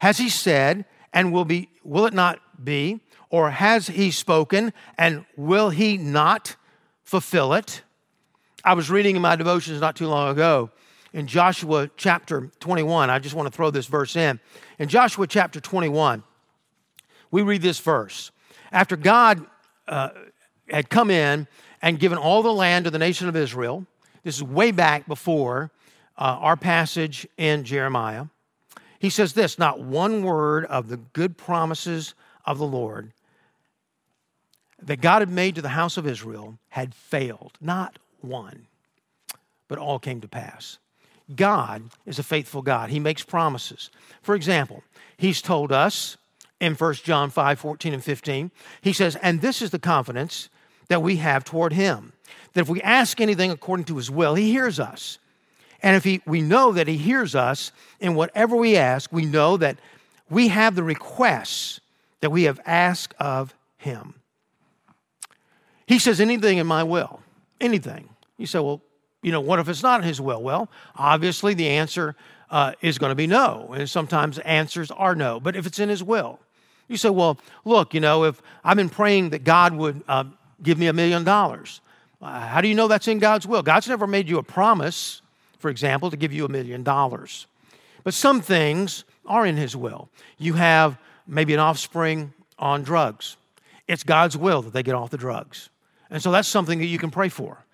has 0.00 0.18
he 0.18 0.28
said 0.28 0.84
and 1.12 1.32
will 1.32 1.44
be 1.44 1.68
will 1.82 2.06
it 2.06 2.14
not 2.14 2.38
be 2.62 3.00
or 3.30 3.50
has 3.50 3.88
he 3.88 4.10
spoken 4.10 4.72
and 4.98 5.24
will 5.36 5.70
he 5.70 5.96
not 5.96 6.56
fulfill 7.04 7.52
it? 7.54 7.82
I 8.64 8.74
was 8.74 8.90
reading 8.90 9.16
in 9.16 9.22
my 9.22 9.36
devotions 9.36 9.80
not 9.80 9.96
too 9.96 10.08
long 10.08 10.30
ago 10.30 10.70
in 11.12 11.26
joshua 11.26 11.88
chapter 11.96 12.50
21 12.60 13.08
i 13.08 13.18
just 13.18 13.34
want 13.34 13.46
to 13.46 13.56
throw 13.56 13.70
this 13.70 13.86
verse 13.86 14.16
in. 14.16 14.40
In 14.78 14.88
joshua 14.88 15.26
chapter 15.26 15.60
21 15.60 16.22
we 17.30 17.42
read 17.42 17.62
this 17.62 17.78
verse. 17.78 18.30
After 18.72 18.96
god 18.96 19.44
uh, 19.88 20.10
had 20.68 20.90
come 20.90 21.10
in 21.10 21.46
and 21.80 21.98
given 21.98 22.18
all 22.18 22.42
the 22.42 22.52
land 22.52 22.84
to 22.86 22.90
the 22.90 22.98
nation 22.98 23.28
of 23.28 23.36
israel 23.36 23.86
this 24.24 24.34
is 24.34 24.42
way 24.42 24.72
back 24.72 25.06
before 25.06 25.70
uh, 26.18 26.36
our 26.40 26.56
passage 26.56 27.28
in 27.36 27.62
Jeremiah. 27.62 28.26
He 28.98 29.10
says 29.10 29.34
this 29.34 29.58
not 29.58 29.80
one 29.80 30.22
word 30.22 30.64
of 30.64 30.88
the 30.88 30.96
good 30.96 31.36
promises 31.36 32.14
of 32.44 32.58
the 32.58 32.66
Lord 32.66 33.12
that 34.82 35.00
God 35.00 35.20
had 35.20 35.30
made 35.30 35.54
to 35.54 35.62
the 35.62 35.70
house 35.70 35.96
of 35.96 36.06
Israel 36.06 36.58
had 36.70 36.94
failed. 36.94 37.52
Not 37.60 37.98
one, 38.20 38.66
but 39.68 39.78
all 39.78 39.98
came 39.98 40.20
to 40.20 40.28
pass. 40.28 40.78
God 41.34 41.90
is 42.04 42.18
a 42.18 42.22
faithful 42.22 42.62
God. 42.62 42.90
He 42.90 43.00
makes 43.00 43.22
promises. 43.22 43.90
For 44.22 44.34
example, 44.34 44.82
He's 45.16 45.42
told 45.42 45.72
us 45.72 46.16
in 46.60 46.74
1 46.74 46.94
John 46.94 47.30
5 47.30 47.58
14 47.58 47.94
and 47.94 48.04
15, 48.04 48.50
He 48.80 48.92
says, 48.92 49.16
And 49.16 49.40
this 49.40 49.60
is 49.60 49.70
the 49.70 49.78
confidence 49.78 50.48
that 50.88 51.02
we 51.02 51.16
have 51.16 51.44
toward 51.44 51.72
Him, 51.72 52.12
that 52.52 52.60
if 52.60 52.68
we 52.68 52.80
ask 52.82 53.20
anything 53.20 53.50
according 53.50 53.86
to 53.86 53.96
His 53.96 54.10
will, 54.10 54.34
He 54.34 54.50
hears 54.52 54.78
us. 54.78 55.18
And 55.82 55.94
if 55.96 56.04
he, 56.04 56.22
we 56.26 56.40
know 56.40 56.72
that 56.72 56.88
He 56.88 56.96
hears 56.96 57.34
us 57.34 57.72
in 58.00 58.14
whatever 58.14 58.56
we 58.56 58.76
ask, 58.76 59.12
we 59.12 59.26
know 59.26 59.56
that 59.56 59.78
we 60.30 60.48
have 60.48 60.74
the 60.74 60.82
requests 60.82 61.80
that 62.20 62.30
we 62.30 62.44
have 62.44 62.60
asked 62.64 63.14
of 63.18 63.54
Him. 63.78 64.14
He 65.86 65.98
says, 65.98 66.20
anything 66.20 66.58
in 66.58 66.66
my 66.66 66.82
will, 66.82 67.20
anything. 67.60 68.08
You 68.38 68.46
say, 68.46 68.58
well, 68.58 68.80
you 69.22 69.32
know, 69.32 69.40
what 69.40 69.58
if 69.58 69.68
it's 69.68 69.82
not 69.82 70.00
in 70.00 70.06
His 70.06 70.20
will? 70.20 70.42
Well, 70.42 70.68
obviously 70.96 71.54
the 71.54 71.68
answer 71.68 72.14
uh, 72.50 72.72
is 72.80 72.98
going 72.98 73.10
to 73.10 73.16
be 73.16 73.26
no. 73.26 73.72
And 73.76 73.88
sometimes 73.88 74.38
answers 74.40 74.90
are 74.90 75.14
no. 75.14 75.40
But 75.40 75.56
if 75.56 75.66
it's 75.66 75.78
in 75.78 75.88
His 75.88 76.02
will, 76.02 76.38
you 76.88 76.96
say, 76.96 77.10
well, 77.10 77.38
look, 77.64 77.94
you 77.94 78.00
know, 78.00 78.24
if 78.24 78.40
I've 78.64 78.76
been 78.76 78.88
praying 78.88 79.30
that 79.30 79.44
God 79.44 79.74
would 79.74 80.02
uh, 80.06 80.24
give 80.62 80.78
me 80.78 80.86
a 80.86 80.92
million 80.92 81.24
dollars, 81.24 81.80
uh, 82.22 82.40
how 82.40 82.60
do 82.60 82.68
you 82.68 82.74
know 82.74 82.88
that's 82.88 83.08
in 83.08 83.18
God's 83.18 83.46
will? 83.46 83.62
God's 83.62 83.88
never 83.88 84.06
made 84.06 84.28
you 84.28 84.38
a 84.38 84.42
promise 84.42 85.22
for 85.58 85.70
example, 85.70 86.10
to 86.10 86.16
give 86.16 86.32
you 86.32 86.44
a 86.44 86.48
million 86.48 86.82
dollars. 86.82 87.46
But 88.04 88.14
some 88.14 88.40
things 88.40 89.04
are 89.26 89.46
in 89.46 89.56
His 89.56 89.74
will. 89.74 90.08
You 90.38 90.54
have 90.54 90.98
maybe 91.26 91.54
an 91.54 91.60
offspring 91.60 92.32
on 92.58 92.82
drugs, 92.82 93.36
it's 93.88 94.02
God's 94.02 94.36
will 94.36 94.62
that 94.62 94.72
they 94.72 94.82
get 94.82 94.94
off 94.94 95.10
the 95.10 95.18
drugs. 95.18 95.68
And 96.10 96.22
so 96.22 96.30
that's 96.30 96.48
something 96.48 96.78
that 96.78 96.86
you 96.86 96.98
can 96.98 97.10
pray 97.10 97.28
for. 97.28 97.64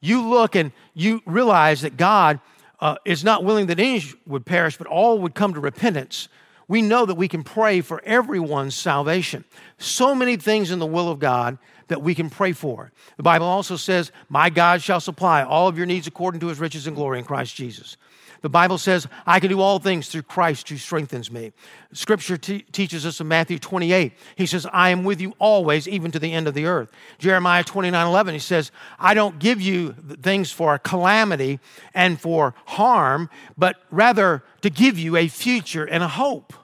You 0.00 0.28
look 0.28 0.56
and 0.56 0.72
you 0.94 1.22
realize 1.26 1.82
that 1.82 1.96
God 1.96 2.40
uh, 2.80 2.96
is 3.04 3.22
not 3.22 3.44
willing 3.44 3.66
that 3.66 3.78
any 3.78 4.02
would 4.26 4.46
perish, 4.46 4.76
but 4.76 4.86
all 4.86 5.18
would 5.18 5.34
come 5.34 5.54
to 5.54 5.60
repentance. 5.60 6.28
We 6.68 6.82
know 6.82 7.04
that 7.04 7.16
we 7.16 7.28
can 7.28 7.42
pray 7.42 7.80
for 7.80 8.00
everyone's 8.04 8.74
salvation. 8.74 9.44
So 9.78 10.14
many 10.14 10.36
things 10.36 10.70
in 10.70 10.78
the 10.78 10.86
will 10.86 11.10
of 11.10 11.18
God 11.18 11.58
that 11.88 12.00
we 12.00 12.14
can 12.14 12.30
pray 12.30 12.52
for. 12.52 12.92
The 13.16 13.24
Bible 13.24 13.46
also 13.46 13.76
says, 13.76 14.12
My 14.28 14.50
God 14.50 14.80
shall 14.80 15.00
supply 15.00 15.42
all 15.42 15.66
of 15.66 15.76
your 15.76 15.86
needs 15.86 16.06
according 16.06 16.40
to 16.40 16.46
his 16.46 16.60
riches 16.60 16.86
and 16.86 16.94
glory 16.94 17.18
in 17.18 17.24
Christ 17.24 17.56
Jesus. 17.56 17.96
The 18.42 18.48
Bible 18.48 18.78
says, 18.78 19.06
I 19.26 19.38
can 19.38 19.50
do 19.50 19.60
all 19.60 19.78
things 19.78 20.08
through 20.08 20.22
Christ 20.22 20.68
who 20.68 20.78
strengthens 20.78 21.30
me. 21.30 21.52
Scripture 21.92 22.38
teaches 22.38 23.04
us 23.04 23.20
in 23.20 23.28
Matthew 23.28 23.58
28, 23.58 24.12
he 24.36 24.46
says, 24.46 24.66
I 24.72 24.90
am 24.90 25.04
with 25.04 25.20
you 25.20 25.34
always, 25.38 25.86
even 25.86 26.10
to 26.12 26.18
the 26.18 26.32
end 26.32 26.48
of 26.48 26.54
the 26.54 26.64
earth. 26.64 26.90
Jeremiah 27.18 27.64
29 27.64 28.06
11, 28.06 28.34
he 28.34 28.40
says, 28.40 28.70
I 28.98 29.12
don't 29.14 29.38
give 29.38 29.60
you 29.60 29.92
things 30.22 30.50
for 30.50 30.78
calamity 30.78 31.60
and 31.94 32.20
for 32.20 32.54
harm, 32.66 33.28
but 33.58 33.76
rather 33.90 34.42
to 34.62 34.70
give 34.70 34.98
you 34.98 35.16
a 35.16 35.28
future 35.28 35.84
and 35.84 36.02
a 36.02 36.08
hope. 36.08 36.54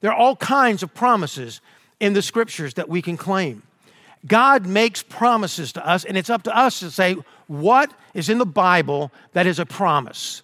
There 0.00 0.10
are 0.10 0.16
all 0.16 0.36
kinds 0.36 0.82
of 0.82 0.92
promises 0.94 1.60
in 2.00 2.14
the 2.14 2.22
scriptures 2.22 2.74
that 2.74 2.88
we 2.88 3.00
can 3.00 3.16
claim. 3.16 3.62
God 4.26 4.66
makes 4.66 5.02
promises 5.02 5.72
to 5.72 5.86
us, 5.86 6.04
and 6.04 6.16
it's 6.16 6.30
up 6.30 6.42
to 6.44 6.56
us 6.56 6.80
to 6.80 6.90
say, 6.90 7.16
what 7.46 7.92
is 8.14 8.28
in 8.28 8.38
the 8.38 8.46
Bible 8.46 9.12
that 9.32 9.46
is 9.46 9.58
a 9.58 9.66
promise? 9.66 10.42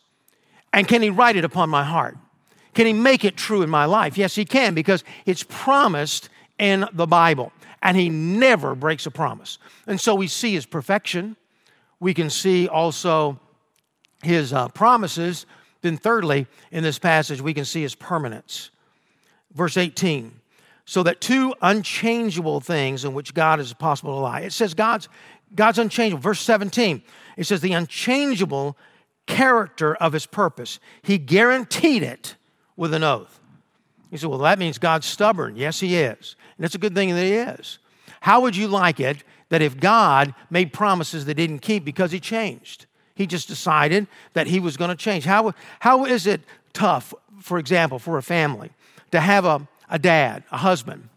And 0.73 0.87
can 0.87 1.03
He 1.03 1.11
write 1.11 1.37
it 1.37 1.45
upon 1.45 1.71
my 1.71 1.85
heart? 1.85 2.17
Can 2.75 2.87
He 2.87 2.93
make 2.93 3.25
it 3.25 3.37
true 3.37 3.63
in 3.63 3.71
my 3.71 3.85
life? 3.85 4.19
Yes, 4.19 4.35
He 4.35 4.45
can, 4.45 4.75
because 4.75 5.05
it's 5.27 5.45
promised 5.49 6.29
in 6.59 6.87
the 6.93 7.07
Bible, 7.07 7.53
and 7.83 7.97
He 7.97 8.09
never 8.09 8.75
breaks 8.75 9.07
a 9.07 9.11
promise. 9.11 9.59
And 9.87 10.01
so 10.01 10.15
we 10.15 10.27
see 10.27 10.55
His 10.55 10.67
perfection. 10.67 11.37
We 12.01 12.15
can 12.15 12.31
see 12.31 12.69
also 12.69 13.41
His 14.23 14.53
uh, 14.53 14.69
promises. 14.69 15.47
Then, 15.83 15.97
thirdly, 15.97 16.47
in 16.71 16.83
this 16.83 16.99
passage, 16.99 17.41
we 17.41 17.55
can 17.55 17.65
see 17.65 17.83
His 17.83 17.95
permanence. 17.95 18.71
Verse 19.55 19.77
18 19.77 20.39
so 20.89 21.03
that 21.03 21.21
two 21.21 21.55
unchangeable 21.61 22.61
things 22.61 23.05
in 23.05 23.13
which 23.13 23.35
God 23.35 23.61
is 23.61 23.75
possible 23.75 24.15
to 24.15 24.21
lie. 24.21 24.41
It 24.41 24.55
says 24.55 24.73
God's, 24.73 25.11
God's 25.55 25.79
unchangeable. 25.79 26.23
Verse 26.23 26.41
17, 26.41 27.03
it 27.37 27.45
says 27.45 27.61
the 27.61 27.75
unchangeable 27.75 28.75
character 29.29 29.95
of 29.95 30.13
his 30.15 30.27
purpose. 30.27 30.81
He 31.03 31.19
guaranteed 31.19 32.03
it 32.03 32.35
with 32.77 32.93
an 32.95 33.05
oath. 33.05 33.39
You 34.11 34.19
said, 34.19 34.31
well, 34.31 34.39
that 34.41 34.59
means 34.59 34.79
God's 34.79 35.07
stubborn. 35.07 35.55
Yes, 35.55 35.79
he 35.79 35.97
is. 35.97 36.35
And 36.57 36.65
it's 36.65 36.75
a 36.75 36.79
good 36.79 36.95
thing 36.95 37.15
that 37.15 37.23
he 37.23 37.35
is. 37.35 37.79
How 38.21 38.41
would 38.41 38.57
you 38.57 38.67
like 38.67 38.99
it 38.99 39.23
that 39.51 39.63
if 39.63 39.79
God 39.79 40.35
made 40.51 40.73
promises 40.73 41.27
that 41.27 41.35
didn't 41.35 41.61
keep 41.61 41.85
because 41.85 42.11
he 42.11 42.19
changed? 42.19 42.87
He 43.15 43.27
just 43.27 43.49
decided 43.49 44.07
that 44.33 44.47
he 44.47 44.61
was 44.61 44.77
going 44.77 44.91
to 44.91 44.97
change. 44.97 45.25
How, 45.25 45.53
how 45.81 46.07
is 46.07 46.27
it 46.27 46.41
tough, 46.73 47.13
for 47.41 47.59
example, 47.59 47.99
for 47.99 48.17
a 48.17 48.23
family 48.23 48.71
to 49.11 49.21
have 49.21 49.45
a, 49.45 49.69
a 49.91 49.99
dad, 49.99 50.43
a 50.51 50.57
husband, 50.57 51.09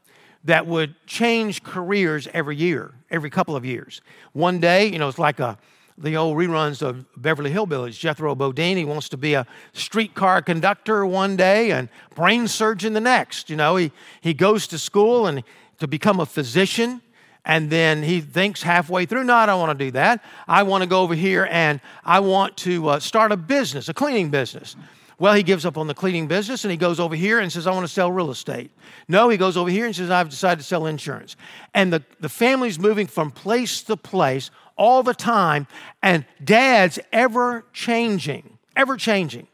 that 0.44 0.68
would 0.68 0.96
change 1.06 1.64
careers 1.64 2.28
every 2.34 2.58
year, 2.58 2.92
every 3.10 3.30
couple 3.30 3.56
of 3.56 3.64
years. 3.64 4.02
One 4.34 4.60
day, 4.60 4.88
you 4.88 5.00
know, 5.00 5.08
it's 5.08 5.20
like 5.20 5.40
a, 5.40 5.58
the 6.02 6.18
old 6.18 6.38
reruns 6.38 6.82
of 6.82 7.06
Beverly 7.16 7.52
Hillbillies. 7.52 7.98
Jethro 7.98 8.36
Bodine, 8.36 8.78
he 8.78 8.86
wants 8.86 9.10
to 9.10 9.18
be 9.18 9.34
a 9.34 9.46
streetcar 9.74 10.42
conductor 10.42 11.06
one 11.06 11.36
day 11.36 11.72
and 11.72 11.90
brain 12.16 12.48
surgeon 12.48 12.94
the 12.94 13.02
next. 13.02 13.50
You 13.50 13.56
know, 13.56 13.76
he, 13.76 13.92
he 14.22 14.34
goes 14.34 14.68
to 14.68 14.78
school 14.78 15.28
and 15.28 15.44
to 15.80 15.88
become 15.88 16.20
a 16.20 16.26
physician. 16.26 17.02
And 17.44 17.70
then 17.70 18.04
he 18.04 18.22
thinks 18.22 18.62
halfway 18.62 19.06
through, 19.06 19.24
no, 19.24 19.34
I 19.34 19.46
don't 19.48 19.60
want 19.60 19.78
to 19.78 19.86
do 19.86 19.92
that. 19.92 20.24
I 20.48 20.64
want 20.64 20.84
to 20.84 20.90
go 20.90 21.02
over 21.02 21.16
here 21.16 21.48
and 21.50 21.82
I 22.06 22.20
want 22.20 22.56
to 22.58 22.90
uh, 22.90 23.00
start 23.00 23.32
a 23.32 23.38
business, 23.38 23.90
a 23.90 23.94
cleaning 23.94 24.30
business. 24.30 24.76
Well, 25.22 25.36
he 25.36 25.44
gives 25.44 25.68
up 25.68 25.78
on 25.78 25.86
the 25.86 25.94
cleaning 25.94 26.26
business 26.26 26.64
and 26.64 26.72
he 26.72 26.78
goes 26.78 27.00
over 27.00 27.14
here 27.14 27.40
and 27.40 27.52
says, 27.52 27.68
I 27.68 27.72
want 27.74 27.86
to 27.86 27.94
sell 27.94 28.12
real 28.12 28.32
estate. 28.32 28.72
No, 29.08 29.30
he 29.30 29.38
goes 29.38 29.56
over 29.56 29.70
here 29.70 29.86
and 29.86 29.96
says, 29.96 30.10
I've 30.10 30.30
decided 30.30 30.62
to 30.62 30.66
sell 30.66 30.88
insurance. 30.88 31.36
And 31.76 31.94
the, 31.94 32.04
the 32.20 32.28
family's 32.28 32.80
moving 32.80 33.06
from 33.06 33.30
place 33.30 33.84
to 33.84 33.96
place 33.96 34.50
all 34.78 35.04
the 35.04 35.14
time, 35.14 35.68
and 36.02 36.26
dad's 36.44 36.98
ever 37.14 37.66
changing, 37.72 38.58
ever 38.76 38.98
changing. 38.98 39.46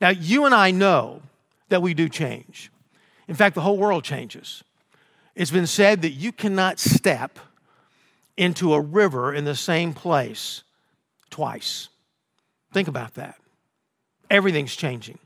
Now, 0.00 0.08
you 0.08 0.44
and 0.44 0.52
I 0.52 0.72
know 0.72 1.22
that 1.68 1.82
we 1.82 1.94
do 1.94 2.08
change. 2.08 2.72
In 3.28 3.36
fact, 3.36 3.54
the 3.54 3.60
whole 3.60 3.78
world 3.78 4.02
changes. 4.02 4.64
It's 5.36 5.52
been 5.52 5.68
said 5.68 6.02
that 6.02 6.14
you 6.14 6.32
cannot 6.32 6.80
step 6.80 7.38
into 8.36 8.74
a 8.74 8.80
river 8.80 9.32
in 9.32 9.44
the 9.44 9.54
same 9.54 9.94
place 9.94 10.64
twice. 11.30 11.90
Think 12.72 12.88
about 12.88 13.14
that. 13.14 13.36
Everything's 14.30 14.74
changing. 14.74 15.18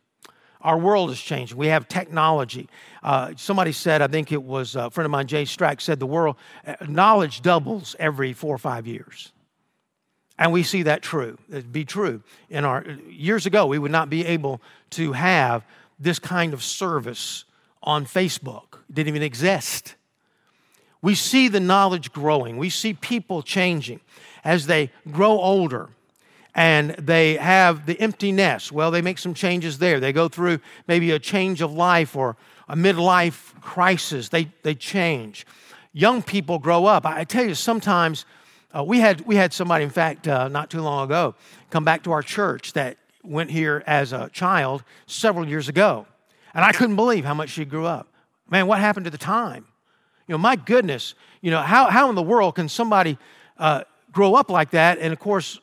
Our 0.63 0.79
world 0.79 1.11
is 1.11 1.21
changing. 1.21 1.57
We 1.57 1.69
have 1.69 1.89
technology. 1.89 2.69
Uh, 3.03 3.33
somebody 3.37 3.73
said, 3.73 4.03
I 4.03 4.09
think 4.09 4.31
it 4.31 4.43
was 4.43 4.77
a 4.77 4.91
friend 4.91 5.07
of 5.07 5.11
mine, 5.11 5.27
Jay 5.27 5.45
Strack, 5.45 5.81
said 5.81 5.99
the 6.01 6.07
world, 6.07 6.37
uh, 6.67 6.75
knowledge 6.87 7.41
doubles 7.41 7.97
every 7.99 8.35
four 8.35 8.55
or 8.55 8.59
five 8.59 8.87
years. 8.87 9.33
And 10.39 10.53
we 10.53 10.63
see 10.63 10.83
that 10.85 11.03
true, 11.03 11.39
It'd 11.51 11.73
be 11.73 11.85
true. 11.85 12.23
In 12.49 12.65
our 12.65 12.85
years 13.09 13.47
ago, 13.47 13.67
we 13.67 13.79
would 13.79 13.91
not 13.91 14.09
be 14.09 14.25
able 14.25 14.61
to 14.91 15.13
have 15.13 15.65
this 15.99 16.19
kind 16.19 16.55
of 16.55 16.63
service 16.63 17.45
on 17.83 18.07
Facebook. 18.07 18.79
It 18.89 18.95
didn't 18.95 19.09
even 19.09 19.23
exist. 19.23 19.97
We 21.03 21.15
see 21.15 21.49
the 21.49 21.61
knowledge 21.61 22.13
growing. 22.13 22.57
We 22.57 22.71
see 22.71 22.95
people 22.95 23.43
changing 23.43 24.01
as 24.45 24.67
they 24.67 24.91
grow 25.11 25.33
older 25.33 25.91
and 26.55 26.91
they 26.91 27.37
have 27.37 27.87
the 27.87 27.99
empty 28.01 28.33
nest. 28.33 28.73
Well, 28.73 28.91
they 28.91 29.03
make 29.03 29.19
some 29.19 29.35
changes 29.35 29.79
there. 29.79 30.01
They 30.01 30.13
go 30.13 30.29
through 30.29 30.61
maybe 30.89 31.13
a 31.13 31.19
change 31.19 31.63
of 31.63 31.73
life 31.73 32.17
or 32.17 32.37
a 32.69 32.77
midlife 32.77 33.61
crisis. 33.61 34.29
They, 34.29 34.51
they 34.63 34.75
change. 34.75 35.47
Young 35.93 36.23
people 36.23 36.59
grow 36.59 36.87
up. 36.87 37.07
I 37.07 37.25
tell 37.25 37.45
you, 37.45 37.55
sometimes 37.55 38.25
uh, 38.77 38.85
we, 38.85 39.01
had, 39.01 39.23
we 39.23 39.37
had 39.37 39.53
somebody, 39.53 39.85
in 39.85 39.91
fact, 39.91 40.29
uh, 40.29 40.49
not 40.49 40.71
too 40.71 40.81
long 40.81 41.05
ago, 41.05 41.35
come 41.71 41.85
back 41.85 42.05
to 42.05 42.13
our 42.13 42.23
church 42.23 42.73
that 42.75 42.97
went 43.23 43.51
here 43.51 43.83
as 43.87 44.13
a 44.13 44.29
child 44.31 44.83
several 45.07 45.49
years 45.49 45.69
ago. 45.69 46.07
And 46.55 46.65
I 46.65 46.73
couldn't 46.73 46.97
believe 46.97 47.25
how 47.25 47.35
much 47.35 47.51
she 47.51 47.65
grew 47.65 47.87
up. 47.87 48.09
Man, 48.49 48.67
what 48.67 48.81
happened 48.81 49.05
to 49.05 49.11
the 49.11 49.19
time? 49.19 49.67
You 50.27 50.35
know, 50.35 50.39
my 50.39 50.57
goodness, 50.57 51.15
you 51.41 51.51
know, 51.51 51.61
how, 51.61 51.91
how 51.91 52.09
in 52.09 52.15
the 52.15 52.23
world 52.23 52.57
can 52.57 52.69
somebody 52.69 53.19
uh, 53.59 53.83
grow 54.13 54.35
up 54.35 54.51
like 54.51 54.71
that? 54.71 54.99
And 54.99 55.13
of 55.13 55.19
course, 55.19 55.59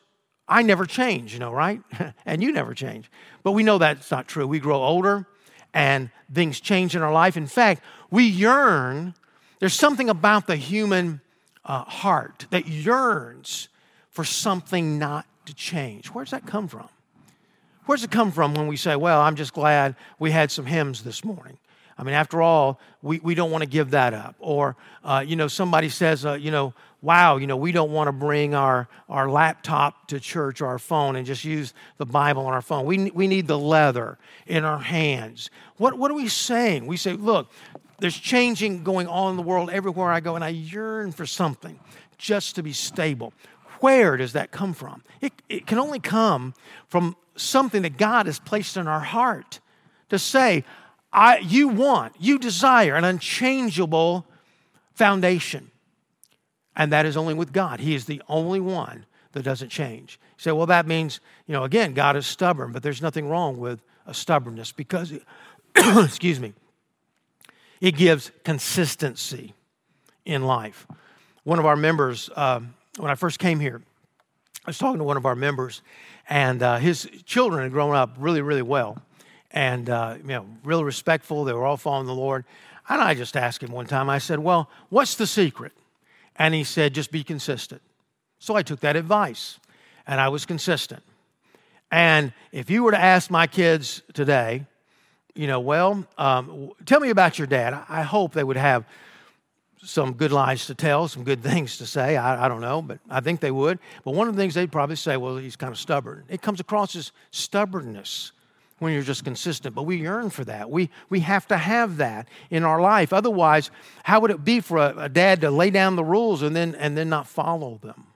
I 0.48 0.62
never 0.62 0.86
change, 0.86 1.34
you 1.34 1.40
know, 1.40 1.52
right? 1.52 1.82
and 2.26 2.42
you 2.42 2.52
never 2.52 2.74
change. 2.74 3.10
But 3.42 3.52
we 3.52 3.62
know 3.62 3.78
that's 3.78 4.10
not 4.10 4.26
true. 4.26 4.46
We 4.46 4.58
grow 4.58 4.82
older 4.82 5.26
and 5.74 6.10
things 6.32 6.60
change 6.60 6.96
in 6.96 7.02
our 7.02 7.12
life. 7.12 7.36
In 7.36 7.46
fact, 7.46 7.82
we 8.10 8.24
yearn. 8.24 9.14
There's 9.58 9.74
something 9.74 10.08
about 10.08 10.46
the 10.46 10.56
human 10.56 11.20
uh, 11.64 11.84
heart 11.84 12.46
that 12.50 12.66
yearns 12.66 13.68
for 14.10 14.24
something 14.24 14.98
not 14.98 15.26
to 15.46 15.54
change. 15.54 16.06
Where 16.08 16.24
does 16.24 16.32
that 16.32 16.46
come 16.46 16.66
from? 16.66 16.88
Where 17.86 17.96
does 17.96 18.04
it 18.04 18.10
come 18.10 18.32
from 18.32 18.54
when 18.54 18.66
we 18.66 18.76
say, 18.76 18.96
well, 18.96 19.20
I'm 19.20 19.36
just 19.36 19.52
glad 19.52 19.96
we 20.18 20.30
had 20.30 20.50
some 20.50 20.66
hymns 20.66 21.04
this 21.04 21.24
morning? 21.24 21.58
I 21.98 22.04
mean, 22.04 22.14
after 22.14 22.40
all, 22.40 22.78
we, 23.02 23.18
we 23.18 23.34
don't 23.34 23.50
want 23.50 23.62
to 23.62 23.68
give 23.68 23.90
that 23.90 24.14
up. 24.14 24.36
Or, 24.38 24.76
uh, 25.02 25.24
you 25.26 25.34
know, 25.34 25.48
somebody 25.48 25.88
says, 25.88 26.24
uh, 26.24 26.34
you 26.34 26.52
know, 26.52 26.72
wow, 27.02 27.36
you 27.36 27.46
know, 27.46 27.56
we 27.56 27.72
don't 27.72 27.90
want 27.90 28.06
to 28.08 28.12
bring 28.12 28.54
our, 28.54 28.88
our 29.08 29.28
laptop 29.28 30.06
to 30.08 30.20
church 30.20 30.60
or 30.60 30.66
our 30.66 30.78
phone 30.78 31.16
and 31.16 31.26
just 31.26 31.44
use 31.44 31.74
the 31.96 32.06
Bible 32.06 32.46
on 32.46 32.54
our 32.54 32.62
phone. 32.62 32.86
We, 32.86 33.10
we 33.10 33.26
need 33.26 33.48
the 33.48 33.58
leather 33.58 34.16
in 34.46 34.64
our 34.64 34.78
hands. 34.78 35.50
What, 35.76 35.98
what 35.98 36.10
are 36.10 36.14
we 36.14 36.28
saying? 36.28 36.86
We 36.86 36.96
say, 36.96 37.14
look, 37.14 37.50
there's 37.98 38.16
changing 38.16 38.84
going 38.84 39.08
on 39.08 39.32
in 39.32 39.36
the 39.36 39.42
world 39.42 39.70
everywhere 39.70 40.10
I 40.10 40.20
go, 40.20 40.36
and 40.36 40.44
I 40.44 40.50
yearn 40.50 41.10
for 41.10 41.26
something 41.26 41.80
just 42.16 42.54
to 42.56 42.62
be 42.62 42.72
stable. 42.72 43.32
Where 43.80 44.16
does 44.16 44.32
that 44.34 44.50
come 44.50 44.72
from? 44.72 45.02
It, 45.20 45.32
it 45.48 45.66
can 45.66 45.78
only 45.78 45.98
come 45.98 46.54
from 46.88 47.16
something 47.36 47.82
that 47.82 47.96
God 47.96 48.26
has 48.26 48.38
placed 48.38 48.76
in 48.76 48.88
our 48.88 49.00
heart 49.00 49.60
to 50.10 50.18
say, 50.18 50.64
I, 51.12 51.38
you 51.38 51.68
want, 51.68 52.14
you 52.18 52.38
desire 52.38 52.94
an 52.94 53.04
unchangeable 53.04 54.26
foundation. 54.94 55.70
And 56.76 56.92
that 56.92 57.06
is 57.06 57.16
only 57.16 57.34
with 57.34 57.52
God. 57.52 57.80
He 57.80 57.94
is 57.94 58.04
the 58.04 58.22
only 58.28 58.60
one 58.60 59.06
that 59.32 59.42
doesn't 59.42 59.70
change. 59.70 60.20
You 60.38 60.42
say, 60.42 60.52
well, 60.52 60.66
that 60.66 60.86
means, 60.86 61.20
you 61.46 61.52
know, 61.52 61.64
again, 61.64 61.94
God 61.94 62.16
is 62.16 62.26
stubborn, 62.26 62.72
but 62.72 62.82
there's 62.82 63.02
nothing 63.02 63.28
wrong 63.28 63.58
with 63.58 63.82
a 64.06 64.14
stubbornness 64.14 64.72
because, 64.72 65.12
it, 65.12 65.22
excuse 65.76 66.38
me, 66.38 66.52
it 67.80 67.96
gives 67.96 68.30
consistency 68.44 69.54
in 70.24 70.44
life. 70.44 70.86
One 71.44 71.58
of 71.58 71.66
our 71.66 71.76
members, 71.76 72.28
uh, 72.36 72.60
when 72.98 73.10
I 73.10 73.14
first 73.14 73.38
came 73.38 73.60
here, 73.60 73.80
I 74.64 74.70
was 74.70 74.78
talking 74.78 74.98
to 74.98 75.04
one 75.04 75.16
of 75.16 75.24
our 75.24 75.36
members, 75.36 75.82
and 76.28 76.62
uh, 76.62 76.76
his 76.76 77.08
children 77.24 77.62
had 77.62 77.72
grown 77.72 77.94
up 77.94 78.16
really, 78.18 78.42
really 78.42 78.62
well 78.62 79.00
and 79.50 79.88
uh, 79.88 80.16
you 80.20 80.28
know, 80.28 80.46
real 80.64 80.84
respectful. 80.84 81.44
They 81.44 81.52
were 81.52 81.64
all 81.64 81.76
following 81.76 82.06
the 82.06 82.14
Lord. 82.14 82.44
And 82.88 83.00
I 83.00 83.14
just 83.14 83.36
asked 83.36 83.62
him 83.62 83.70
one 83.70 83.86
time, 83.86 84.08
I 84.08 84.18
said, 84.18 84.38
Well, 84.38 84.70
what's 84.88 85.14
the 85.14 85.26
secret? 85.26 85.72
And 86.36 86.54
he 86.54 86.64
said, 86.64 86.94
Just 86.94 87.10
be 87.10 87.24
consistent. 87.24 87.82
So 88.38 88.54
I 88.54 88.62
took 88.62 88.80
that 88.80 88.96
advice 88.96 89.58
and 90.06 90.20
I 90.20 90.28
was 90.28 90.46
consistent. 90.46 91.02
And 91.90 92.32
if 92.52 92.70
you 92.70 92.82
were 92.82 92.92
to 92.92 93.00
ask 93.00 93.30
my 93.30 93.46
kids 93.46 94.02
today, 94.12 94.66
you 95.34 95.46
know, 95.46 95.60
well, 95.60 96.06
um, 96.18 96.72
tell 96.84 97.00
me 97.00 97.10
about 97.10 97.38
your 97.38 97.46
dad. 97.46 97.78
I 97.88 98.02
hope 98.02 98.32
they 98.32 98.44
would 98.44 98.56
have 98.56 98.84
some 99.82 100.14
good 100.14 100.32
lies 100.32 100.66
to 100.66 100.74
tell, 100.74 101.08
some 101.08 101.24
good 101.24 101.42
things 101.50 101.78
to 101.78 101.86
say. 101.86 102.16
I, 102.16 102.46
I, 102.46 102.48
don't 102.48 102.60
know, 102.60 102.82
but 102.82 102.98
I 103.08 103.20
think 103.20 103.40
they 103.40 103.50
would. 103.50 103.78
But 104.04 104.14
one 104.14 104.28
of 104.28 104.34
the 104.34 104.40
things 104.40 104.54
they'd 104.54 104.72
probably 104.72 104.96
say, 104.96 105.16
well, 105.16 105.36
he's 105.36 105.56
kind 105.56 105.72
of 105.72 105.78
stubborn. 105.78 106.24
It 106.28 106.42
comes 106.42 106.60
across 106.60 106.96
as 106.96 107.12
stubbornness 107.30 108.32
when 108.78 108.92
you're 108.92 109.02
just 109.02 109.24
consistent. 109.24 109.74
But 109.74 109.82
we 109.84 109.96
yearn 109.96 110.30
for 110.30 110.44
that. 110.44 110.70
We, 110.70 110.90
we 111.08 111.20
have 111.20 111.46
to 111.48 111.56
have 111.56 111.96
that 111.98 112.28
in 112.50 112.64
our 112.64 112.80
life. 112.80 113.12
Otherwise, 113.12 113.70
how 114.04 114.20
would 114.20 114.30
it 114.30 114.44
be 114.44 114.60
for 114.60 114.78
a, 114.78 114.94
a 114.96 115.08
dad 115.08 115.40
to 115.40 115.50
lay 115.50 115.70
down 115.70 115.96
the 115.96 116.04
rules 116.04 116.42
and 116.42 116.54
then, 116.54 116.74
and 116.74 116.96
then 116.96 117.08
not 117.08 117.26
follow 117.26 117.78
them? 117.82 118.06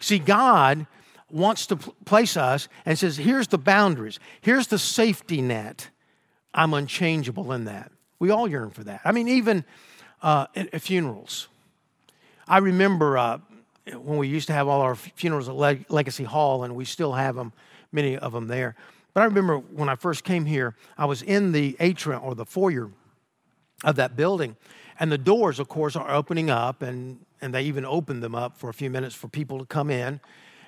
See, 0.00 0.18
God 0.18 0.86
wants 1.30 1.66
to 1.66 1.76
place 1.76 2.36
us 2.36 2.68
and 2.86 2.98
says, 2.98 3.16
here's 3.16 3.48
the 3.48 3.58
boundaries, 3.58 4.18
here's 4.40 4.68
the 4.68 4.78
safety 4.78 5.42
net. 5.42 5.90
I'm 6.54 6.72
unchangeable 6.72 7.52
in 7.52 7.66
that. 7.66 7.92
We 8.18 8.30
all 8.30 8.48
yearn 8.48 8.70
for 8.70 8.84
that. 8.84 9.00
I 9.04 9.12
mean, 9.12 9.28
even 9.28 9.64
uh, 10.22 10.46
at, 10.56 10.74
at 10.74 10.82
funerals. 10.82 11.48
I 12.48 12.58
remember 12.58 13.18
uh, 13.18 13.38
when 13.92 14.18
we 14.18 14.28
used 14.28 14.46
to 14.48 14.54
have 14.54 14.68
all 14.68 14.80
our 14.80 14.94
funerals 14.94 15.48
at 15.48 15.54
Leg- 15.54 15.86
Legacy 15.88 16.24
Hall, 16.24 16.64
and 16.64 16.74
we 16.74 16.84
still 16.84 17.12
have 17.12 17.36
them, 17.36 17.52
many 17.92 18.16
of 18.16 18.32
them 18.32 18.48
there. 18.48 18.74
But 19.18 19.22
I 19.22 19.24
remember 19.24 19.58
when 19.58 19.88
I 19.88 19.96
first 19.96 20.22
came 20.22 20.44
here, 20.44 20.76
I 20.96 21.04
was 21.04 21.22
in 21.22 21.50
the 21.50 21.76
atrium 21.80 22.22
or 22.22 22.36
the 22.36 22.44
foyer 22.44 22.92
of 23.82 23.96
that 23.96 24.14
building, 24.14 24.54
and 25.00 25.10
the 25.10 25.18
doors, 25.18 25.58
of 25.58 25.66
course, 25.66 25.96
are 25.96 26.08
opening 26.08 26.50
up, 26.50 26.82
and, 26.82 27.18
and 27.40 27.52
they 27.52 27.62
even 27.62 27.84
opened 27.84 28.22
them 28.22 28.36
up 28.36 28.56
for 28.56 28.70
a 28.70 28.72
few 28.72 28.90
minutes 28.90 29.16
for 29.16 29.26
people 29.26 29.58
to 29.58 29.66
come 29.66 29.90
in. 29.90 30.20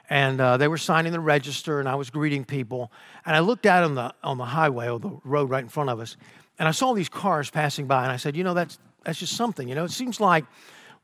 And 0.09 0.41
uh, 0.41 0.57
they 0.57 0.67
were 0.67 0.79
signing 0.79 1.13
the 1.13 1.21
register, 1.21 1.79
and 1.79 1.89
I 1.89 1.95
was 1.95 2.11
greeting 2.11 2.45
people. 2.45 2.91
And 3.25 3.37
I 3.37 3.39
looked 3.39 3.67
out 3.67 3.85
on 3.85 3.95
the, 3.95 4.13
on 4.25 4.37
the 4.37 4.47
highway, 4.47 4.89
or 4.89 4.99
the 4.99 5.17
road 5.23 5.49
right 5.49 5.63
in 5.63 5.69
front 5.69 5.89
of 5.89 6.01
us, 6.01 6.17
and 6.59 6.67
I 6.67 6.73
saw 6.73 6.93
these 6.93 7.09
cars 7.09 7.51
passing 7.51 7.87
by, 7.87 8.03
and 8.03 8.11
I 8.11 8.17
said, 8.17 8.37
You 8.37 8.43
know, 8.43 8.55
that's, 8.55 8.81
that's 9.05 9.21
just 9.21 9.37
something. 9.37 9.69
You 9.69 9.77
know, 9.77 9.85
it 9.85 9.93
seems 9.93 10.21
like 10.21 10.45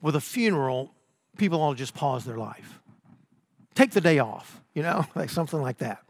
with 0.03 0.17
a 0.17 0.21
funeral, 0.21 0.93
people 1.39 1.63
all 1.63 1.75
just 1.75 1.95
pause 1.95 2.25
their 2.25 2.39
life. 2.39 2.81
Take 3.77 3.93
the 3.93 4.01
day 4.01 4.19
off, 4.19 4.61
you 4.75 4.83
know, 4.83 5.07
like 5.15 5.31
something 5.31 5.63
like 5.63 5.79
that. 5.79 6.03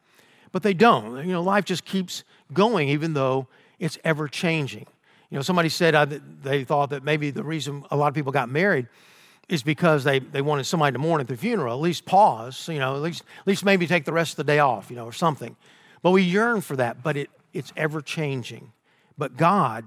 But 0.52 0.62
they 0.62 0.74
don't. 0.74 1.16
You 1.26 1.32
know, 1.32 1.42
life 1.42 1.64
just 1.64 1.85
keeps 1.85 2.24
going, 2.52 2.88
even 2.88 3.14
though 3.14 3.46
it's 3.78 3.98
ever 4.04 4.28
changing. 4.28 4.87
You 5.30 5.37
know, 5.37 5.42
somebody 5.42 5.68
said 5.68 5.94
uh, 5.94 6.06
they 6.42 6.64
thought 6.64 6.90
that 6.90 7.02
maybe 7.02 7.30
the 7.30 7.42
reason 7.42 7.85
a 7.90 7.96
lot 7.96 8.09
of 8.09 8.14
people 8.14 8.32
got 8.32 8.48
married 8.48 8.87
is 9.48 9.62
because 9.62 10.04
they, 10.04 10.18
they 10.18 10.42
wanted 10.42 10.64
somebody 10.64 10.92
to 10.92 10.98
mourn 10.98 11.20
at 11.20 11.28
the 11.28 11.37
funeral, 11.37 11.74
at 11.74 11.80
least 11.80 12.04
pause, 12.04 12.68
you 12.68 12.78
know, 12.78 12.96
at 12.96 13.02
least, 13.02 13.22
at 13.40 13.46
least 13.46 13.64
maybe 13.64 13.87
take 13.87 14.04
the 14.04 14.12
rest 14.12 14.32
of 14.32 14.37
the 14.38 14.44
day 14.44 14.59
off, 14.59 14.90
you 14.90 14.96
know, 14.96 15.04
or 15.04 15.12
something. 15.12 15.56
But 16.02 16.11
we 16.11 16.22
yearn 16.22 16.61
for 16.61 16.76
that, 16.76 17.02
but 17.02 17.16
it, 17.16 17.30
it's 17.52 17.72
ever 17.76 18.00
changing 18.00 18.72
But 19.18 19.37
God 19.37 19.85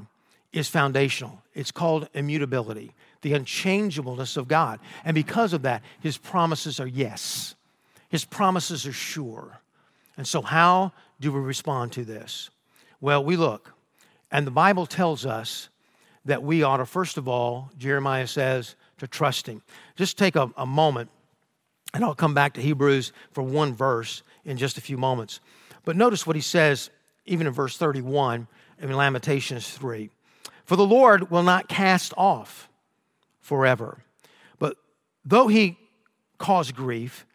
is 0.51 0.67
foundational. 0.67 1.41
It's 1.53 1.71
called 1.71 2.09
immutability, 2.13 2.93
the 3.21 3.33
unchangeableness 3.33 4.37
of 4.37 4.47
God. 4.47 4.79
And 5.05 5.13
because 5.13 5.53
of 5.53 5.61
that, 5.63 5.83
his 5.99 6.17
promises 6.17 6.79
are 6.79 6.87
yes. 6.87 7.55
His 8.09 8.25
promises 8.25 8.87
are 8.87 8.93
sure. 8.93 9.61
And 10.19 10.27
so, 10.27 10.41
how 10.41 10.91
do 11.21 11.31
we 11.31 11.39
respond 11.39 11.93
to 11.93 12.03
this? 12.03 12.49
Well, 12.99 13.23
we 13.23 13.37
look, 13.37 13.73
and 14.29 14.45
the 14.45 14.51
Bible 14.51 14.85
tells 14.85 15.25
us 15.25 15.69
that 16.25 16.43
we 16.43 16.61
ought 16.61 16.77
to, 16.77 16.85
first 16.85 17.17
of 17.17 17.29
all, 17.29 17.71
Jeremiah 17.77 18.27
says, 18.27 18.75
to 18.97 19.07
trust 19.07 19.47
him. 19.47 19.61
Just 19.95 20.17
take 20.17 20.35
a, 20.35 20.51
a 20.57 20.65
moment, 20.65 21.09
and 21.93 22.03
I'll 22.03 22.15
come 22.15 22.33
back 22.33 22.55
to 22.55 22.61
Hebrews 22.61 23.13
for 23.31 23.43
one 23.43 23.73
verse 23.73 24.21
in 24.43 24.57
just 24.57 24.77
a 24.77 24.81
few 24.81 24.97
moments. 24.97 25.39
But 25.85 25.95
notice 25.95 26.27
what 26.27 26.35
he 26.35 26.41
says, 26.41 26.89
even 27.25 27.47
in 27.47 27.53
verse 27.53 27.77
31 27.77 28.49
in 28.81 28.91
Lamentations 28.91 29.69
3. 29.69 30.09
For 30.65 30.75
the 30.75 30.85
Lord 30.85 31.31
will 31.31 31.43
not 31.43 31.69
cast 31.69 32.13
off 32.17 32.67
forever, 33.39 34.03
but 34.59 34.75
though 35.23 35.47
he 35.47 35.77
cause 36.37 36.73
grief, 36.73 37.25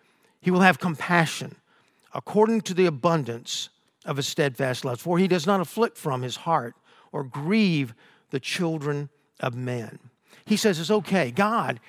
he 0.42 0.50
will 0.50 0.60
have 0.60 0.78
compassion 0.78 1.56
according 2.14 2.60
to 2.62 2.74
the 2.74 2.86
abundance 2.86 3.68
of 4.04 4.16
his 4.16 4.26
steadfast 4.26 4.84
love. 4.84 5.00
For 5.00 5.18
he 5.18 5.28
does 5.28 5.46
not 5.46 5.60
afflict 5.60 5.98
from 5.98 6.22
his 6.22 6.36
heart 6.36 6.74
or 7.12 7.24
grieve 7.24 7.94
the 8.30 8.40
children 8.40 9.08
of 9.40 9.54
men. 9.54 9.98
He 10.46 10.56
says 10.56 10.78
it's 10.78 10.90
okay. 10.90 11.30
God, 11.30 11.80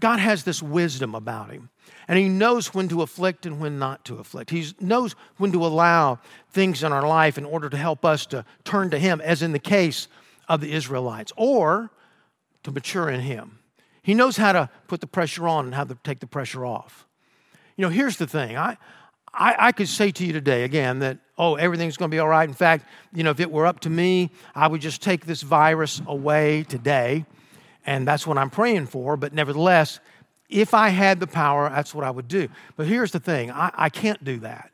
God 0.00 0.18
has 0.18 0.44
this 0.44 0.62
wisdom 0.62 1.14
about 1.14 1.50
him. 1.50 1.70
And 2.08 2.18
he 2.18 2.28
knows 2.28 2.74
when 2.74 2.88
to 2.88 3.02
afflict 3.02 3.46
and 3.46 3.60
when 3.60 3.78
not 3.78 4.04
to 4.06 4.16
afflict. 4.16 4.50
He 4.50 4.66
knows 4.80 5.14
when 5.36 5.52
to 5.52 5.64
allow 5.64 6.18
things 6.50 6.82
in 6.82 6.92
our 6.92 7.06
life 7.06 7.38
in 7.38 7.44
order 7.44 7.68
to 7.70 7.76
help 7.76 8.04
us 8.04 8.26
to 8.26 8.44
turn 8.64 8.90
to 8.90 8.98
him, 8.98 9.20
as 9.20 9.42
in 9.42 9.52
the 9.52 9.58
case 9.58 10.08
of 10.48 10.60
the 10.60 10.72
Israelites, 10.72 11.32
or 11.36 11.90
to 12.64 12.70
mature 12.70 13.08
in 13.08 13.20
him. 13.20 13.58
He 14.02 14.14
knows 14.14 14.36
how 14.36 14.52
to 14.52 14.68
put 14.88 15.00
the 15.00 15.06
pressure 15.06 15.46
on 15.46 15.66
and 15.66 15.74
how 15.74 15.84
to 15.84 15.96
take 16.02 16.20
the 16.20 16.26
pressure 16.26 16.66
off. 16.66 17.06
You 17.76 17.82
know, 17.82 17.88
here's 17.88 18.16
the 18.16 18.26
thing. 18.26 18.56
I, 18.56 18.76
I, 19.34 19.54
I 19.58 19.72
could 19.72 19.88
say 19.88 20.10
to 20.10 20.26
you 20.26 20.32
today 20.32 20.64
again 20.64 20.98
that, 21.00 21.18
oh, 21.38 21.54
everything's 21.54 21.96
going 21.96 22.10
to 22.10 22.14
be 22.14 22.18
all 22.18 22.28
right. 22.28 22.48
In 22.48 22.54
fact, 22.54 22.86
you 23.12 23.22
know, 23.22 23.30
if 23.30 23.40
it 23.40 23.50
were 23.50 23.66
up 23.66 23.80
to 23.80 23.90
me, 23.90 24.30
I 24.54 24.68
would 24.68 24.80
just 24.80 25.02
take 25.02 25.24
this 25.24 25.42
virus 25.42 26.02
away 26.06 26.64
today. 26.64 27.24
And 27.86 28.06
that's 28.06 28.26
what 28.26 28.38
I'm 28.38 28.50
praying 28.50 28.86
for. 28.86 29.16
But 29.16 29.32
nevertheless, 29.32 30.00
if 30.48 30.74
I 30.74 30.90
had 30.90 31.18
the 31.18 31.26
power, 31.26 31.68
that's 31.70 31.94
what 31.94 32.04
I 32.04 32.10
would 32.10 32.28
do. 32.28 32.48
But 32.76 32.86
here's 32.86 33.10
the 33.10 33.20
thing 33.20 33.50
I, 33.50 33.70
I 33.74 33.88
can't 33.88 34.22
do 34.22 34.38
that, 34.40 34.70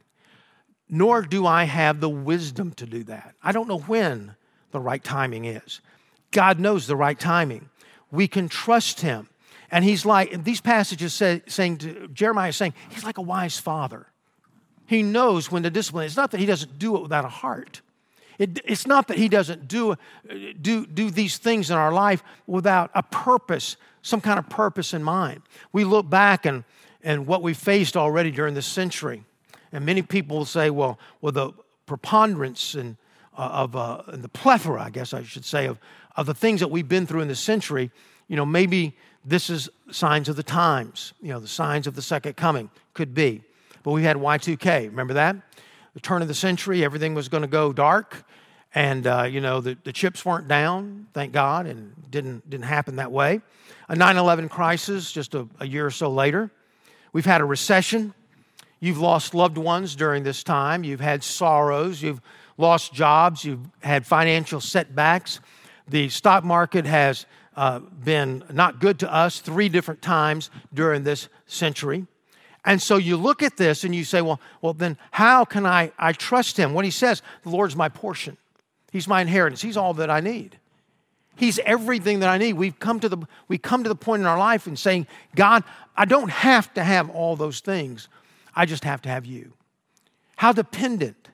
nor 0.89 1.23
do 1.23 1.47
I 1.47 1.65
have 1.65 2.01
the 2.01 2.09
wisdom 2.09 2.73
to 2.73 2.87
do 2.87 3.05
that. 3.05 3.35
I 3.43 3.53
don't 3.53 3.69
know 3.69 3.79
when 3.79 4.35
the 4.73 4.81
right 4.81 5.03
timing 5.03 5.45
is. 5.45 5.81
God 6.33 6.59
knows 6.59 6.87
the 6.87 6.97
right 6.97 7.19
timing. 7.19 7.71
We 8.11 8.27
can 8.29 8.49
trust 8.49 9.01
Him. 9.01 9.29
And 9.71 9.85
He's 9.85 10.05
like, 10.05 10.45
these 10.45 10.61
passages 10.61 11.15
say, 11.15 11.43
saying 11.47 11.79
to 11.79 12.09
Jeremiah 12.09 12.49
is 12.49 12.57
saying, 12.57 12.75
He's 12.91 13.05
like 13.05 13.19
a 13.19 13.23
wise 13.23 13.59
father. 13.59 14.07
He 14.89 15.03
knows 15.03 15.53
when 15.53 15.63
to 15.63 15.71
discipline. 15.71 16.07
It's 16.07 16.17
not 16.17 16.33
that 16.33 16.41
He 16.41 16.47
doesn't 16.47 16.79
do 16.79 16.97
it 16.97 17.03
without 17.03 17.25
a 17.25 17.29
heart. 17.29 17.83
It, 18.39 18.61
it's 18.65 18.87
not 18.87 19.09
that 19.09 19.19
he 19.19 19.29
doesn't 19.29 19.67
do, 19.67 19.97
do, 20.63 20.87
do 20.87 21.11
these 21.11 21.39
things 21.39 21.71
in 21.71 21.77
our 21.77 21.93
life 21.93 22.23
without 22.47 22.91
a 22.95 23.03
purpose, 23.03 23.77
some 24.03 24.21
kind 24.21 24.39
of 24.39 24.49
purpose 24.49 24.95
in 24.95 25.03
mind. 25.03 25.43
We 25.73 25.85
look 25.85 26.09
back 26.09 26.47
and, 26.47 26.65
and 27.03 27.27
what 27.27 27.43
we 27.43 27.53
faced 27.53 27.97
already 27.97 28.31
during 28.31 28.55
this 28.55 28.67
century, 28.67 29.25
and 29.73 29.85
many 29.85 30.03
people 30.03 30.39
will 30.39 30.45
say, 30.45 30.71
well, 30.71 30.99
well 31.21 31.33
the 31.33 31.53
preponderance 31.87 32.75
and, 32.75 32.97
uh, 33.37 33.51
of 33.53 33.77
uh, 33.77 34.03
and 34.07 34.23
the 34.23 34.29
plethora, 34.29 34.83
I 34.83 34.91
guess 34.91 35.13
I 35.13 35.25
should 35.25 35.45
say, 35.45 35.67
of, 35.67 35.79
of 36.17 36.27
the 36.27 36.35
things 36.35 36.61
that 36.61 36.71
we've 36.71 36.89
been 36.89 37.07
through 37.07 37.23
in 37.23 37.29
this 37.29 37.41
century, 37.41 37.91
you 38.29 38.37
know, 38.37 38.47
maybe 38.47 38.97
this 39.25 39.51
is 39.51 39.69
signs 39.91 40.29
of 40.29 40.37
the 40.37 40.43
times, 40.45 41.13
you 41.21 41.31
know, 41.31 41.41
the 41.41 41.49
signs 41.49 41.89
of 41.89 41.97
the 41.97 42.03
second 42.03 42.37
coming, 42.37 42.71
could 42.95 43.15
be. 43.15 43.43
But 43.89 43.93
we 43.93 44.03
had 44.03 44.19
Y2K, 44.19 44.91
remember 44.91 45.15
that? 45.15 45.35
The 45.95 46.01
turn 46.01 46.21
of 46.21 46.29
the 46.29 46.35
century, 46.35 46.85
everything 46.85 47.15
was 47.15 47.31
going 47.31 47.41
to 47.41 47.49
go 47.49 47.73
dark. 47.73 48.23
And, 48.75 49.07
uh, 49.07 49.23
you 49.23 49.41
know, 49.41 49.63
the, 49.63 49.79
the 49.83 49.95
chips 49.95 50.27
weren't 50.27 50.47
down, 50.47 51.07
thank 51.15 51.33
God, 51.33 51.65
and 51.65 51.95
didn't, 52.11 52.51
didn't 52.51 52.67
happen 52.67 52.97
that 52.97 53.11
way. 53.11 53.41
A 53.89 53.97
9 53.97 54.19
11 54.19 54.51
crisis 54.51 55.11
just 55.11 55.35
a, 55.35 55.49
a 55.59 55.67
year 55.67 55.87
or 55.87 55.91
so 55.91 56.11
later. 56.11 56.51
We've 57.15 57.25
had 57.25 57.41
a 57.41 57.47
recession. 57.47 58.13
You've 58.79 58.99
lost 58.99 59.35
loved 59.35 59.57
ones 59.57 59.97
during 59.97 60.23
this 60.23 60.43
time. 60.43 60.85
You've 60.85 61.01
had 61.01 61.25
sorrows. 61.25 62.03
You've 62.03 62.21
lost 62.59 62.93
jobs. 62.93 63.43
You've 63.43 63.71
had 63.81 64.05
financial 64.05 64.61
setbacks. 64.61 65.41
The 65.89 66.11
stock 66.11 66.45
market 66.45 66.85
has 66.85 67.25
uh, 67.57 67.79
been 67.79 68.45
not 68.53 68.81
good 68.81 68.99
to 68.99 69.11
us 69.11 69.41
three 69.41 69.71
different 69.71 70.03
times 70.03 70.51
during 70.75 71.05
this 71.05 71.31
century. 71.47 72.07
And 72.69 72.83
so 72.83 72.99
you 72.99 73.17
look 73.17 73.43
at 73.43 73.57
this 73.57 73.83
and 73.83 73.95
you 73.95 74.05
say, 74.05 74.21
well, 74.21 74.39
well 74.61 74.75
then 74.75 74.99
how 75.11 75.47
can 75.47 75.65
I, 75.65 75.91
I 75.99 76.13
trust 76.13 76.59
him? 76.59 76.75
When 76.75 76.85
he 76.85 76.91
says, 76.91 77.23
the 77.43 77.49
Lord's 77.49 77.75
my 77.75 77.89
portion. 77.89 78.37
He's 78.93 79.09
my 79.09 79.23
inheritance. 79.23 79.63
He's 79.63 79.79
all 79.79 79.95
that 79.95 80.11
I 80.11 80.21
need. 80.21 80.59
He's 81.35 81.59
everything 81.61 82.21
that 82.21 82.29
I 82.29 82.37
need. 82.37 82.53
We've 82.53 82.79
come 82.79 83.01
to 83.01 83.09
the, 83.09 83.17
we 83.49 83.57
come 83.57 83.85
to 83.85 83.89
the 83.89 83.97
point 83.97 84.21
in 84.21 84.27
our 84.27 84.39
life 84.39 84.67
in 84.67 84.77
saying, 84.77 85.07
God, 85.35 85.65
I 85.97 86.05
don't 86.05 86.29
have 86.29 86.75
to 86.75 86.85
have 86.85 87.09
all 87.09 87.37
those 87.37 87.61
things. 87.61 88.07
I 88.55 88.67
just 88.67 88.85
have 88.85 89.01
to 89.03 89.09
have 89.09 89.25
you. 89.25 89.55
How 90.37 90.53
dependent 90.53 91.31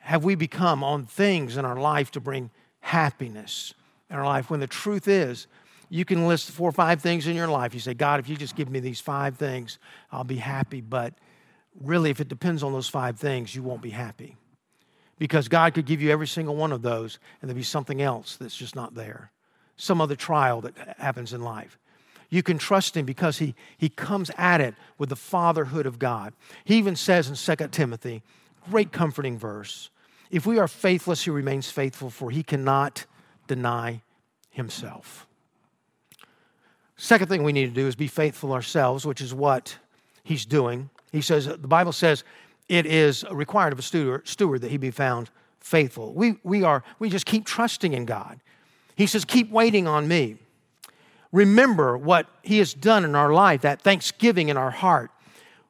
have 0.00 0.22
we 0.22 0.34
become 0.34 0.84
on 0.84 1.06
things 1.06 1.56
in 1.56 1.64
our 1.64 1.80
life 1.80 2.10
to 2.10 2.20
bring 2.20 2.50
happiness 2.80 3.72
in 4.10 4.16
our 4.16 4.26
life 4.26 4.50
when 4.50 4.60
the 4.60 4.66
truth 4.66 5.08
is, 5.08 5.46
you 5.88 6.04
can 6.04 6.26
list 6.26 6.50
four 6.50 6.68
or 6.68 6.72
five 6.72 7.00
things 7.00 7.26
in 7.26 7.36
your 7.36 7.48
life. 7.48 7.74
You 7.74 7.80
say, 7.80 7.94
God, 7.94 8.20
if 8.20 8.28
you 8.28 8.36
just 8.36 8.56
give 8.56 8.68
me 8.68 8.80
these 8.80 9.00
five 9.00 9.36
things, 9.36 9.78
I'll 10.10 10.24
be 10.24 10.36
happy. 10.36 10.80
But 10.80 11.14
really, 11.80 12.10
if 12.10 12.20
it 12.20 12.28
depends 12.28 12.62
on 12.62 12.72
those 12.72 12.88
five 12.88 13.18
things, 13.18 13.54
you 13.54 13.62
won't 13.62 13.82
be 13.82 13.90
happy 13.90 14.36
because 15.18 15.48
God 15.48 15.74
could 15.74 15.86
give 15.86 16.02
you 16.02 16.10
every 16.10 16.26
single 16.26 16.56
one 16.56 16.72
of 16.72 16.82
those 16.82 17.18
and 17.40 17.48
there'd 17.48 17.56
be 17.56 17.62
something 17.62 18.02
else 18.02 18.36
that's 18.36 18.56
just 18.56 18.74
not 18.74 18.94
there, 18.94 19.30
some 19.76 20.00
other 20.00 20.16
trial 20.16 20.60
that 20.62 20.96
happens 20.98 21.32
in 21.32 21.42
life. 21.42 21.78
You 22.30 22.42
can 22.42 22.58
trust 22.58 22.96
him 22.96 23.04
because 23.04 23.38
he, 23.38 23.54
he 23.76 23.88
comes 23.88 24.30
at 24.36 24.60
it 24.60 24.74
with 24.98 25.08
the 25.08 25.16
fatherhood 25.16 25.86
of 25.86 25.98
God. 25.98 26.32
He 26.64 26.76
even 26.76 26.96
says 26.96 27.28
in 27.28 27.56
2 27.56 27.68
Timothy, 27.68 28.22
great 28.68 28.90
comforting 28.90 29.38
verse, 29.38 29.90
if 30.30 30.46
we 30.46 30.58
are 30.58 30.66
faithless, 30.66 31.24
he 31.24 31.30
remains 31.30 31.70
faithful, 31.70 32.10
for 32.10 32.30
he 32.30 32.42
cannot 32.42 33.04
deny 33.46 34.02
himself. 34.50 35.28
Second 37.04 37.28
thing 37.28 37.42
we 37.42 37.52
need 37.52 37.66
to 37.66 37.74
do 37.74 37.86
is 37.86 37.94
be 37.94 38.08
faithful 38.08 38.54
ourselves, 38.54 39.04
which 39.04 39.20
is 39.20 39.34
what 39.34 39.76
he's 40.22 40.46
doing. 40.46 40.88
He 41.12 41.20
says, 41.20 41.44
the 41.44 41.58
Bible 41.58 41.92
says, 41.92 42.24
it 42.66 42.86
is 42.86 43.26
required 43.30 43.74
of 43.74 43.78
a 43.78 43.82
steward, 43.82 44.26
steward 44.26 44.62
that 44.62 44.70
he 44.70 44.78
be 44.78 44.90
found 44.90 45.28
faithful. 45.60 46.14
We, 46.14 46.36
we, 46.44 46.62
are, 46.62 46.82
we 46.98 47.10
just 47.10 47.26
keep 47.26 47.44
trusting 47.44 47.92
in 47.92 48.06
God. 48.06 48.40
He 48.96 49.06
says, 49.06 49.26
Keep 49.26 49.50
waiting 49.50 49.86
on 49.86 50.08
me. 50.08 50.36
Remember 51.30 51.98
what 51.98 52.26
he 52.42 52.56
has 52.56 52.72
done 52.72 53.04
in 53.04 53.14
our 53.14 53.34
life, 53.34 53.60
that 53.60 53.82
thanksgiving 53.82 54.48
in 54.48 54.56
our 54.56 54.70
heart 54.70 55.10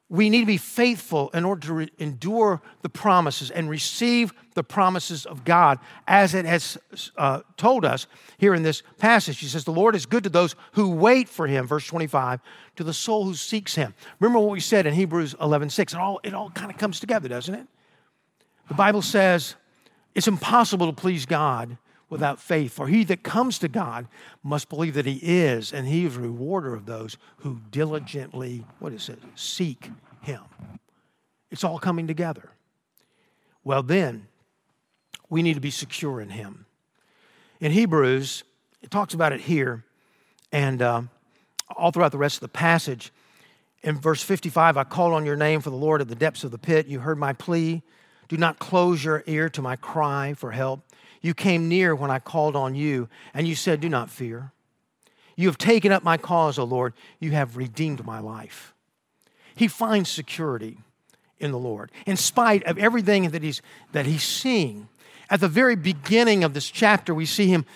we 0.08 0.30
need 0.30 0.40
to 0.40 0.46
be 0.46 0.58
faithful 0.58 1.30
in 1.30 1.44
order 1.44 1.66
to 1.66 1.74
re- 1.74 1.90
endure 1.98 2.60
the 2.82 2.88
promises 2.88 3.50
and 3.50 3.68
receive 3.68 4.32
the 4.54 4.64
promises 4.64 5.26
of 5.26 5.44
God 5.44 5.78
as 6.06 6.34
it 6.34 6.44
has 6.44 6.78
uh, 7.16 7.40
told 7.56 7.84
us 7.84 8.06
here 8.38 8.54
in 8.54 8.62
this 8.62 8.82
passage. 8.98 9.38
He 9.38 9.46
says, 9.46 9.64
The 9.64 9.72
Lord 9.72 9.94
is 9.94 10.06
good 10.06 10.24
to 10.24 10.30
those 10.30 10.54
who 10.72 10.90
wait 10.90 11.28
for 11.28 11.46
him, 11.46 11.66
verse 11.66 11.86
25, 11.86 12.40
to 12.76 12.84
the 12.84 12.94
soul 12.94 13.24
who 13.24 13.34
seeks 13.34 13.74
him. 13.74 13.94
Remember 14.20 14.38
what 14.38 14.50
we 14.50 14.60
said 14.60 14.86
in 14.86 14.94
Hebrews 14.94 15.34
11 15.40 15.70
6. 15.70 15.92
It 15.92 15.98
all, 15.98 16.20
it 16.22 16.34
all 16.34 16.50
kind 16.50 16.70
of 16.70 16.78
comes 16.78 17.00
together, 17.00 17.28
doesn't 17.28 17.54
it? 17.54 17.66
The 18.68 18.74
Bible 18.74 19.02
says 19.02 19.56
it's 20.14 20.28
impossible 20.28 20.86
to 20.86 20.92
please 20.92 21.26
God 21.26 21.76
without 22.08 22.40
faith. 22.40 22.72
For 22.72 22.86
he 22.86 23.04
that 23.04 23.22
comes 23.22 23.58
to 23.58 23.68
God 23.68 24.06
must 24.42 24.68
believe 24.68 24.94
that 24.94 25.06
he 25.06 25.18
is, 25.20 25.72
and 25.72 25.86
he 25.86 26.06
is 26.06 26.16
a 26.16 26.20
rewarder 26.20 26.74
of 26.74 26.86
those 26.86 27.16
who 27.38 27.60
diligently, 27.70 28.64
what 28.78 28.92
is 28.92 29.08
it, 29.08 29.18
seek 29.34 29.90
him. 30.22 30.42
It's 31.50 31.64
all 31.64 31.78
coming 31.78 32.06
together. 32.06 32.50
Well, 33.64 33.82
then, 33.82 34.28
we 35.34 35.42
need 35.42 35.54
to 35.54 35.60
be 35.60 35.72
secure 35.72 36.20
in 36.20 36.28
him. 36.28 36.64
In 37.58 37.72
Hebrews, 37.72 38.44
it 38.82 38.90
talks 38.92 39.14
about 39.14 39.32
it 39.32 39.40
here, 39.40 39.82
and 40.52 40.80
uh, 40.80 41.02
all 41.76 41.90
throughout 41.90 42.12
the 42.12 42.18
rest 42.18 42.36
of 42.36 42.42
the 42.42 42.48
passage. 42.48 43.12
In 43.82 43.98
verse 43.98 44.22
55, 44.22 44.76
I 44.76 44.84
called 44.84 45.12
on 45.12 45.26
your 45.26 45.34
name 45.34 45.60
for 45.60 45.70
the 45.70 45.76
Lord 45.76 46.00
at 46.00 46.06
the 46.06 46.14
depths 46.14 46.44
of 46.44 46.52
the 46.52 46.58
pit. 46.58 46.86
You 46.86 47.00
heard 47.00 47.18
my 47.18 47.32
plea. 47.32 47.82
Do 48.28 48.36
not 48.36 48.60
close 48.60 49.04
your 49.04 49.24
ear 49.26 49.48
to 49.48 49.60
my 49.60 49.74
cry 49.74 50.34
for 50.34 50.52
help. 50.52 50.84
You 51.20 51.34
came 51.34 51.68
near 51.68 51.96
when 51.96 52.12
I 52.12 52.20
called 52.20 52.54
on 52.54 52.76
you, 52.76 53.08
and 53.34 53.48
you 53.48 53.56
said, 53.56 53.80
Do 53.80 53.88
not 53.88 54.10
fear. 54.10 54.52
You 55.34 55.48
have 55.48 55.58
taken 55.58 55.90
up 55.90 56.04
my 56.04 56.16
cause, 56.16 56.60
O 56.60 56.64
Lord. 56.64 56.94
You 57.18 57.32
have 57.32 57.56
redeemed 57.56 58.06
my 58.06 58.20
life. 58.20 58.72
He 59.56 59.66
finds 59.66 60.08
security 60.08 60.78
in 61.40 61.50
the 61.50 61.58
Lord, 61.58 61.90
in 62.06 62.16
spite 62.16 62.62
of 62.62 62.78
everything 62.78 63.30
that 63.30 63.42
he's, 63.42 63.62
that 63.90 64.06
he's 64.06 64.22
seeing. 64.22 64.88
At 65.34 65.40
the 65.40 65.48
very 65.48 65.74
beginning 65.74 66.44
of 66.44 66.54
this 66.54 66.70
chapter, 66.70 67.12
we 67.12 67.26
see 67.26 67.48
him, 67.48 67.66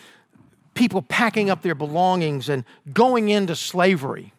people 0.75 1.03
packing 1.03 1.51
up 1.51 1.61
their 1.61 1.75
belongings 1.75 2.49
and 2.49 2.63
going 2.93 3.31
into 3.31 3.57
slavery, 3.57 4.33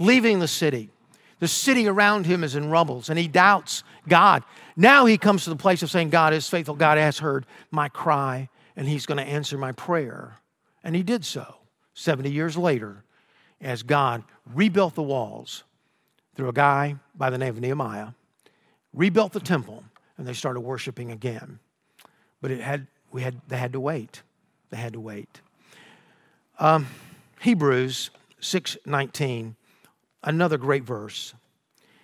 leaving 0.00 0.40
the 0.40 0.48
city. 0.48 0.90
The 1.38 1.46
city 1.46 1.86
around 1.86 2.26
him 2.26 2.42
is 2.42 2.56
in 2.56 2.68
rubbles, 2.68 3.08
and 3.08 3.16
he 3.16 3.28
doubts 3.28 3.84
God. 4.08 4.42
Now 4.76 5.06
he 5.06 5.18
comes 5.18 5.44
to 5.44 5.50
the 5.50 5.56
place 5.56 5.84
of 5.84 5.90
saying, 5.92 6.10
God 6.10 6.34
is 6.34 6.48
faithful. 6.48 6.74
God 6.74 6.98
has 6.98 7.20
heard 7.20 7.46
my 7.70 7.88
cry, 7.88 8.48
and 8.74 8.88
he's 8.88 9.06
going 9.06 9.18
to 9.18 9.32
answer 9.32 9.56
my 9.56 9.70
prayer. 9.70 10.38
And 10.82 10.96
he 10.96 11.04
did 11.04 11.24
so 11.24 11.58
70 11.94 12.28
years 12.28 12.56
later 12.56 13.04
as 13.60 13.84
God 13.84 14.24
rebuilt 14.52 14.96
the 14.96 15.02
walls 15.04 15.62
through 16.34 16.48
a 16.48 16.52
guy 16.52 16.96
by 17.14 17.30
the 17.30 17.38
name 17.38 17.50
of 17.50 17.60
Nehemiah, 17.60 18.08
rebuilt 18.92 19.32
the 19.32 19.38
temple, 19.38 19.84
and 20.18 20.26
they 20.26 20.32
started 20.32 20.62
worshiping 20.62 21.12
again. 21.12 21.60
But 22.42 22.50
it 22.50 22.60
had, 22.60 22.88
we 23.10 23.22
had, 23.22 23.40
they 23.48 23.56
had 23.56 23.72
to 23.72 23.80
wait. 23.80 24.22
They 24.68 24.76
had 24.76 24.92
to 24.92 25.00
wait. 25.00 25.40
Um, 26.58 26.88
Hebrews 27.40 28.10
6:19, 28.40 29.54
another 30.22 30.58
great 30.58 30.82
verse. 30.82 31.34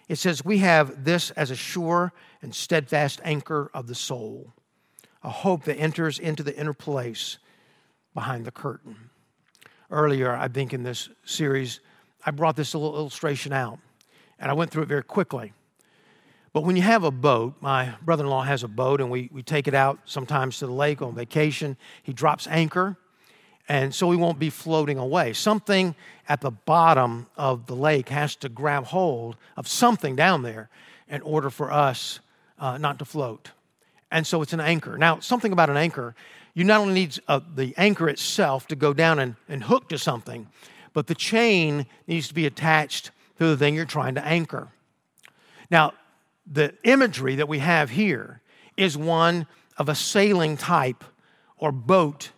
It 0.08 0.16
says, 0.16 0.44
"We 0.44 0.58
have 0.58 1.04
this 1.04 1.30
as 1.32 1.50
a 1.50 1.56
sure 1.56 2.12
and 2.40 2.54
steadfast 2.54 3.20
anchor 3.24 3.70
of 3.74 3.88
the 3.88 3.94
soul, 3.94 4.54
a 5.22 5.28
hope 5.30 5.64
that 5.64 5.76
enters 5.76 6.18
into 6.18 6.42
the 6.42 6.56
inner 6.56 6.72
place 6.72 7.38
behind 8.14 8.44
the 8.44 8.50
curtain." 8.50 9.10
Earlier, 9.90 10.34
I 10.34 10.48
think 10.48 10.72
in 10.72 10.82
this 10.82 11.08
series, 11.24 11.80
I 12.24 12.30
brought 12.30 12.56
this 12.56 12.74
little 12.74 12.96
illustration 12.96 13.52
out, 13.52 13.78
and 14.38 14.50
I 14.50 14.54
went 14.54 14.70
through 14.70 14.84
it 14.84 14.88
very 14.88 15.04
quickly. 15.04 15.52
But 16.52 16.62
when 16.64 16.76
you 16.76 16.82
have 16.82 17.04
a 17.04 17.10
boat, 17.10 17.54
my 17.60 17.94
brother 18.02 18.24
in 18.24 18.30
law 18.30 18.42
has 18.42 18.62
a 18.62 18.68
boat, 18.68 19.00
and 19.00 19.10
we, 19.10 19.28
we 19.32 19.42
take 19.42 19.68
it 19.68 19.74
out 19.74 19.98
sometimes 20.04 20.58
to 20.58 20.66
the 20.66 20.72
lake 20.72 21.02
on 21.02 21.14
vacation. 21.14 21.76
He 22.02 22.12
drops 22.12 22.46
anchor, 22.46 22.96
and 23.68 23.94
so 23.94 24.06
we 24.06 24.16
won't 24.16 24.38
be 24.38 24.50
floating 24.50 24.98
away. 24.98 25.34
Something 25.34 25.94
at 26.28 26.40
the 26.40 26.50
bottom 26.50 27.26
of 27.36 27.66
the 27.66 27.76
lake 27.76 28.08
has 28.08 28.34
to 28.36 28.48
grab 28.48 28.84
hold 28.84 29.36
of 29.56 29.68
something 29.68 30.16
down 30.16 30.42
there 30.42 30.70
in 31.08 31.20
order 31.22 31.50
for 31.50 31.70
us 31.70 32.20
uh, 32.58 32.78
not 32.78 32.98
to 32.98 33.04
float. 33.04 33.50
And 34.10 34.26
so 34.26 34.40
it's 34.40 34.54
an 34.54 34.60
anchor. 34.60 34.96
Now, 34.96 35.20
something 35.20 35.52
about 35.52 35.68
an 35.68 35.76
anchor, 35.76 36.14
you 36.54 36.64
not 36.64 36.80
only 36.80 36.94
need 36.94 37.18
uh, 37.28 37.40
the 37.54 37.74
anchor 37.76 38.08
itself 38.08 38.66
to 38.68 38.76
go 38.76 38.94
down 38.94 39.18
and, 39.18 39.36
and 39.48 39.62
hook 39.62 39.90
to 39.90 39.98
something, 39.98 40.48
but 40.94 41.06
the 41.06 41.14
chain 41.14 41.86
needs 42.06 42.28
to 42.28 42.34
be 42.34 42.46
attached 42.46 43.10
to 43.38 43.46
the 43.46 43.56
thing 43.56 43.74
you're 43.74 43.84
trying 43.84 44.14
to 44.14 44.24
anchor. 44.24 44.68
Now, 45.70 45.92
the 46.50 46.74
imagery 46.84 47.36
that 47.36 47.48
we 47.48 47.58
have 47.58 47.90
here 47.90 48.40
is 48.76 48.96
one 48.96 49.46
of 49.76 49.88
a 49.88 49.94
sailing 49.94 50.56
type 50.56 51.04
or 51.56 51.72
boat, 51.72 52.30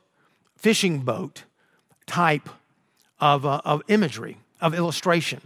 fishing 0.56 1.00
boat 1.00 1.44
type 2.06 2.48
of, 3.20 3.46
uh, 3.46 3.60
of 3.64 3.82
imagery, 3.88 4.38
of 4.60 4.74
illustration 4.74 5.40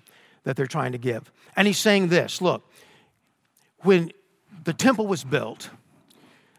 that 0.44 0.56
they're 0.56 0.66
trying 0.66 0.92
to 0.92 0.98
give. 0.98 1.30
And 1.56 1.66
he's 1.66 1.78
saying 1.78 2.08
this 2.08 2.40
look, 2.40 2.62
when 3.78 4.12
the 4.64 4.72
temple 4.72 5.06
was 5.06 5.24
built, 5.24 5.70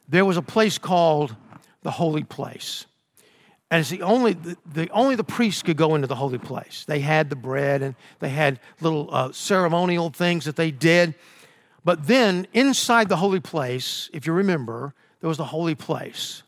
there 0.08 0.26
was 0.26 0.38
a 0.38 0.42
place 0.42 0.78
called 0.78 1.36
the 1.82 1.92
holy 1.92 2.24
place. 2.24 2.86
And 3.72 3.82
it's 3.82 3.90
the 3.90 4.04
only, 4.04 4.34
the, 4.34 4.58
the, 4.72 4.90
only 4.90 5.16
the 5.16 5.24
priests 5.24 5.64
could 5.64 5.76
go 5.76 5.96
into 5.96 6.08
the 6.08 6.16
holy 6.16 6.38
place. 6.38 6.86
They 6.88 7.00
had 7.00 7.30
the 7.30 7.36
bread 7.36 7.82
and 7.82 7.96
they 8.20 8.30
had 8.30 8.60
little 8.80 9.10
uh, 9.12 9.32
ceremonial 9.32 10.12
things 10.12 10.46
that 10.46 10.56
they 10.56 10.70
did. 10.70 11.16
But 11.86 12.08
then 12.08 12.48
inside 12.52 13.08
the 13.08 13.18
holy 13.18 13.40
place, 13.40 14.10
if 14.12 14.26
you 14.26 14.34
remember, 14.34 14.96
there 15.22 15.28
was 15.28 15.38
the 15.38 15.46
holy 15.46 15.76
place. 15.76 16.42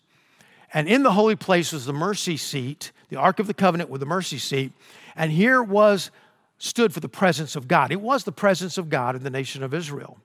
And 0.73 0.87
in 0.87 1.03
the 1.03 1.13
holy 1.13 1.35
place 1.35 1.71
was 1.71 1.85
the 1.85 1.93
mercy 1.93 2.35
seat, 2.35 2.91
the 3.09 3.17
Ark 3.17 3.39
of 3.39 3.47
the 3.47 3.53
Covenant 3.53 3.91
with 3.91 4.01
the 4.01 4.07
mercy 4.07 4.39
seat. 4.39 4.73
And 5.15 5.31
here 5.31 5.61
was 5.61 6.11
stood 6.57 6.91
for 6.91 6.99
the 6.99 7.07
presence 7.07 7.55
of 7.55 7.67
God. 7.67 7.91
It 7.91 8.01
was 8.01 8.23
the 8.23 8.31
presence 8.31 8.79
of 8.79 8.89
God 8.89 9.15
in 9.15 9.23
the 9.23 9.29
nation 9.29 9.61
of 9.61 9.75
Israel. 9.75 10.17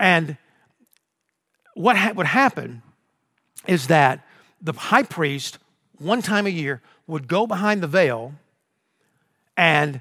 And 0.00 0.38
what 1.74 1.96
ha- 1.96 2.12
would 2.12 2.26
happen 2.26 2.82
is 3.66 3.88
that 3.88 4.26
the 4.60 4.72
high 4.72 5.02
priest, 5.02 5.58
one 5.98 6.22
time 6.22 6.46
a 6.46 6.50
year, 6.50 6.80
would 7.06 7.28
go 7.28 7.46
behind 7.46 7.82
the 7.82 7.86
veil 7.86 8.32
and 9.56 10.00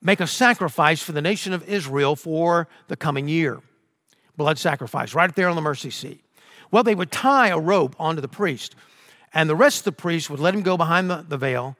make 0.00 0.20
a 0.20 0.26
sacrifice 0.26 1.02
for 1.02 1.12
the 1.12 1.22
nation 1.22 1.52
of 1.52 1.68
Israel 1.68 2.16
for 2.16 2.68
the 2.88 2.96
coming 2.96 3.28
year. 3.28 3.60
Blood 4.36 4.58
sacrifice, 4.58 5.14
right 5.14 5.34
there 5.34 5.48
on 5.48 5.56
the 5.56 5.62
mercy 5.62 5.90
seat. 5.90 6.24
Well, 6.70 6.82
they 6.82 6.94
would 6.94 7.10
tie 7.10 7.48
a 7.48 7.58
rope 7.58 7.96
onto 7.98 8.20
the 8.20 8.28
priest, 8.28 8.76
and 9.34 9.48
the 9.48 9.56
rest 9.56 9.80
of 9.80 9.84
the 9.84 9.92
priests 9.92 10.30
would 10.30 10.40
let 10.40 10.54
him 10.54 10.62
go 10.62 10.76
behind 10.76 11.10
the, 11.10 11.24
the 11.28 11.36
veil. 11.36 11.76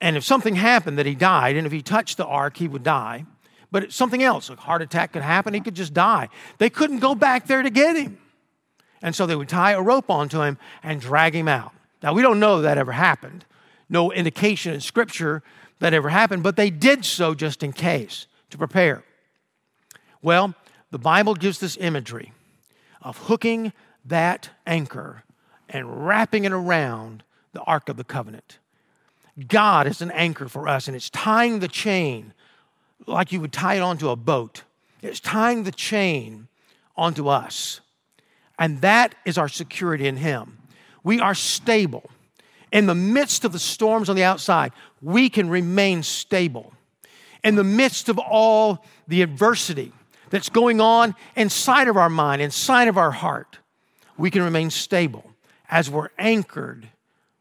And 0.00 0.16
if 0.16 0.24
something 0.24 0.56
happened 0.56 0.98
that 0.98 1.06
he 1.06 1.14
died, 1.14 1.56
and 1.56 1.66
if 1.66 1.72
he 1.72 1.82
touched 1.82 2.16
the 2.16 2.26
ark, 2.26 2.56
he 2.56 2.68
would 2.68 2.82
die. 2.82 3.26
But 3.70 3.92
something 3.92 4.22
else, 4.22 4.50
a 4.50 4.56
heart 4.56 4.82
attack 4.82 5.12
could 5.12 5.22
happen, 5.22 5.54
he 5.54 5.60
could 5.60 5.74
just 5.74 5.94
die. 5.94 6.28
They 6.58 6.70
couldn't 6.70 6.98
go 6.98 7.14
back 7.14 7.46
there 7.46 7.62
to 7.62 7.70
get 7.70 7.96
him. 7.96 8.18
And 9.00 9.14
so 9.14 9.26
they 9.26 9.36
would 9.36 9.48
tie 9.48 9.72
a 9.72 9.82
rope 9.82 10.10
onto 10.10 10.42
him 10.42 10.58
and 10.82 11.00
drag 11.00 11.34
him 11.34 11.48
out. 11.48 11.72
Now, 12.02 12.12
we 12.12 12.22
don't 12.22 12.40
know 12.40 12.62
that 12.62 12.78
ever 12.78 12.92
happened. 12.92 13.44
No 13.88 14.12
indication 14.12 14.72
in 14.72 14.80
Scripture 14.80 15.42
that 15.82 15.92
ever 15.92 16.10
happened, 16.10 16.44
but 16.44 16.54
they 16.54 16.70
did 16.70 17.04
so 17.04 17.34
just 17.34 17.64
in 17.64 17.72
case 17.72 18.28
to 18.50 18.56
prepare. 18.56 19.02
Well, 20.22 20.54
the 20.92 20.98
Bible 20.98 21.34
gives 21.34 21.58
this 21.58 21.76
imagery 21.76 22.32
of 23.02 23.18
hooking 23.18 23.72
that 24.04 24.50
anchor 24.64 25.24
and 25.68 26.06
wrapping 26.06 26.44
it 26.44 26.52
around 26.52 27.24
the 27.52 27.62
Ark 27.62 27.88
of 27.88 27.96
the 27.96 28.04
Covenant. 28.04 28.58
God 29.48 29.88
is 29.88 30.00
an 30.00 30.12
anchor 30.12 30.48
for 30.48 30.68
us, 30.68 30.86
and 30.86 30.96
it's 30.96 31.10
tying 31.10 31.58
the 31.58 31.66
chain 31.66 32.32
like 33.08 33.32
you 33.32 33.40
would 33.40 33.52
tie 33.52 33.74
it 33.74 33.80
onto 33.80 34.08
a 34.08 34.14
boat. 34.14 34.62
It's 35.02 35.18
tying 35.18 35.64
the 35.64 35.72
chain 35.72 36.46
onto 36.96 37.26
us. 37.26 37.80
And 38.56 38.82
that 38.82 39.16
is 39.24 39.36
our 39.36 39.48
security 39.48 40.06
in 40.06 40.18
Him. 40.18 40.58
We 41.02 41.18
are 41.18 41.34
stable. 41.34 42.08
In 42.70 42.86
the 42.86 42.94
midst 42.94 43.44
of 43.44 43.50
the 43.50 43.58
storms 43.58 44.08
on 44.08 44.14
the 44.14 44.22
outside, 44.22 44.70
we 45.02 45.28
can 45.28 45.50
remain 45.50 46.02
stable. 46.02 46.72
In 47.44 47.56
the 47.56 47.64
midst 47.64 48.08
of 48.08 48.18
all 48.18 48.84
the 49.08 49.22
adversity 49.22 49.92
that's 50.30 50.48
going 50.48 50.80
on 50.80 51.14
inside 51.34 51.88
of 51.88 51.96
our 51.96 52.08
mind, 52.08 52.40
inside 52.40 52.88
of 52.88 52.96
our 52.96 53.10
heart, 53.10 53.58
we 54.16 54.30
can 54.30 54.42
remain 54.42 54.70
stable 54.70 55.24
as 55.68 55.90
we're 55.90 56.10
anchored 56.18 56.88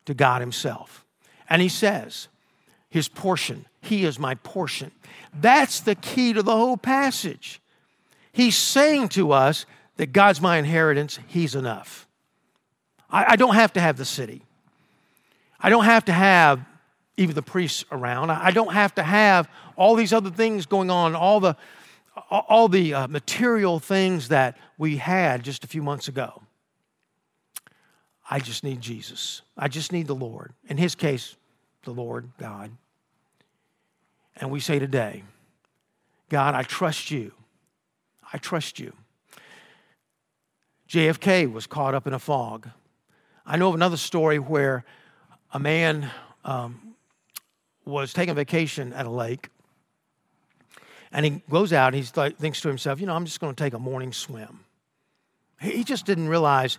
to 0.06 0.14
God 0.14 0.42
Himself. 0.42 1.06
And 1.50 1.62
He 1.62 1.70
says, 1.70 2.28
His 2.90 3.08
portion, 3.08 3.68
He 3.80 4.06
is 4.06 4.18
my 4.18 4.36
portion. 4.36 4.92
That's 5.34 5.80
the 5.80 5.96
key 5.96 6.34
to 6.34 6.42
the 6.42 6.56
whole 6.56 6.78
passage. 6.78 7.62
He's 8.34 8.56
saying 8.56 9.10
to 9.10 9.32
us 9.32 9.66
that 9.98 10.14
God's 10.14 10.42
my 10.42 10.58
inheritance, 10.58 11.20
He's 11.28 11.54
enough. 11.54 12.08
I, 13.12 13.34
I 13.34 13.36
don't 13.36 13.56
have 13.56 13.74
to 13.74 13.82
have 13.82 13.98
the 13.98 14.06
city. 14.06 14.42
I 15.60 15.70
don't 15.70 15.86
have 15.86 16.06
to 16.06 16.14
have 16.14 16.66
even 17.22 17.36
the 17.36 17.42
priests 17.42 17.86
around. 17.92 18.32
I 18.32 18.52
don't 18.52 18.74
have 18.74 18.96
to 18.96 19.04
have 19.04 19.48
all 19.76 19.96
these 19.96 20.12
other 20.12 20.32
things 20.32 20.66
going 20.66 20.90
on, 20.90 21.16
all 21.16 21.40
the, 21.40 21.56
all 22.30 22.68
the 22.68 22.94
uh, 22.94 23.08
material 23.08 23.80
things 23.80 24.30
that 24.30 24.58
we 24.78 24.98
had 24.98 25.44
just 25.44 25.64
a 25.64 25.68
few 25.68 25.84
months 25.84 26.08
ago. 26.08 26.42
I 28.30 28.40
just 28.40 28.64
need 28.64 28.82
Jesus. 28.82 29.42
I 29.58 29.68
just 29.68 29.92
need 29.92 30.08
the 30.08 30.16
Lord. 30.16 30.54
In 30.68 30.78
his 30.78 30.96
case, 30.96 31.36
the 31.84 31.92
Lord, 31.92 32.30
God. 32.40 32.72
And 34.38 34.50
we 34.50 34.60
say 34.60 34.80
today, 34.80 35.24
God, 36.30 36.56
I 36.56 36.64
trust 36.64 37.12
you. 37.12 37.34
I 38.34 38.38
trust 38.38 38.80
you. 38.80 38.94
JFK 40.90 41.52
was 41.52 41.68
caught 41.68 41.94
up 41.94 42.08
in 42.08 42.14
a 42.14 42.20
fog. 42.20 42.70
I 43.46 43.58
know 43.58 43.70
of 43.70 43.76
another 43.76 43.98
story 43.98 44.40
where 44.40 44.86
a 45.54 45.60
man 45.60 46.10
um, 46.46 46.91
was 47.86 48.14
taking 48.14 48.36
vacation 48.36 48.94
at 48.94 49.06
a 49.06 49.10
lake, 49.10 49.50
and 51.12 51.26
he 51.26 51.42
goes 51.50 51.74
out 51.74 51.94
and 51.94 52.04
he 52.04 52.32
thinks 52.32 52.62
to 52.62 52.68
himself, 52.68 53.02
you 53.02 53.08
know, 53.08 53.16
I'm 53.16 53.26
just 53.26 53.40
going 53.40 53.54
to 53.54 53.64
take 53.64 53.74
a 53.74 53.80
morning 53.80 54.14
swim. 54.14 54.62
He 55.60 55.84
just 55.84 56.06
didn't 56.06 56.30
realize 56.30 56.78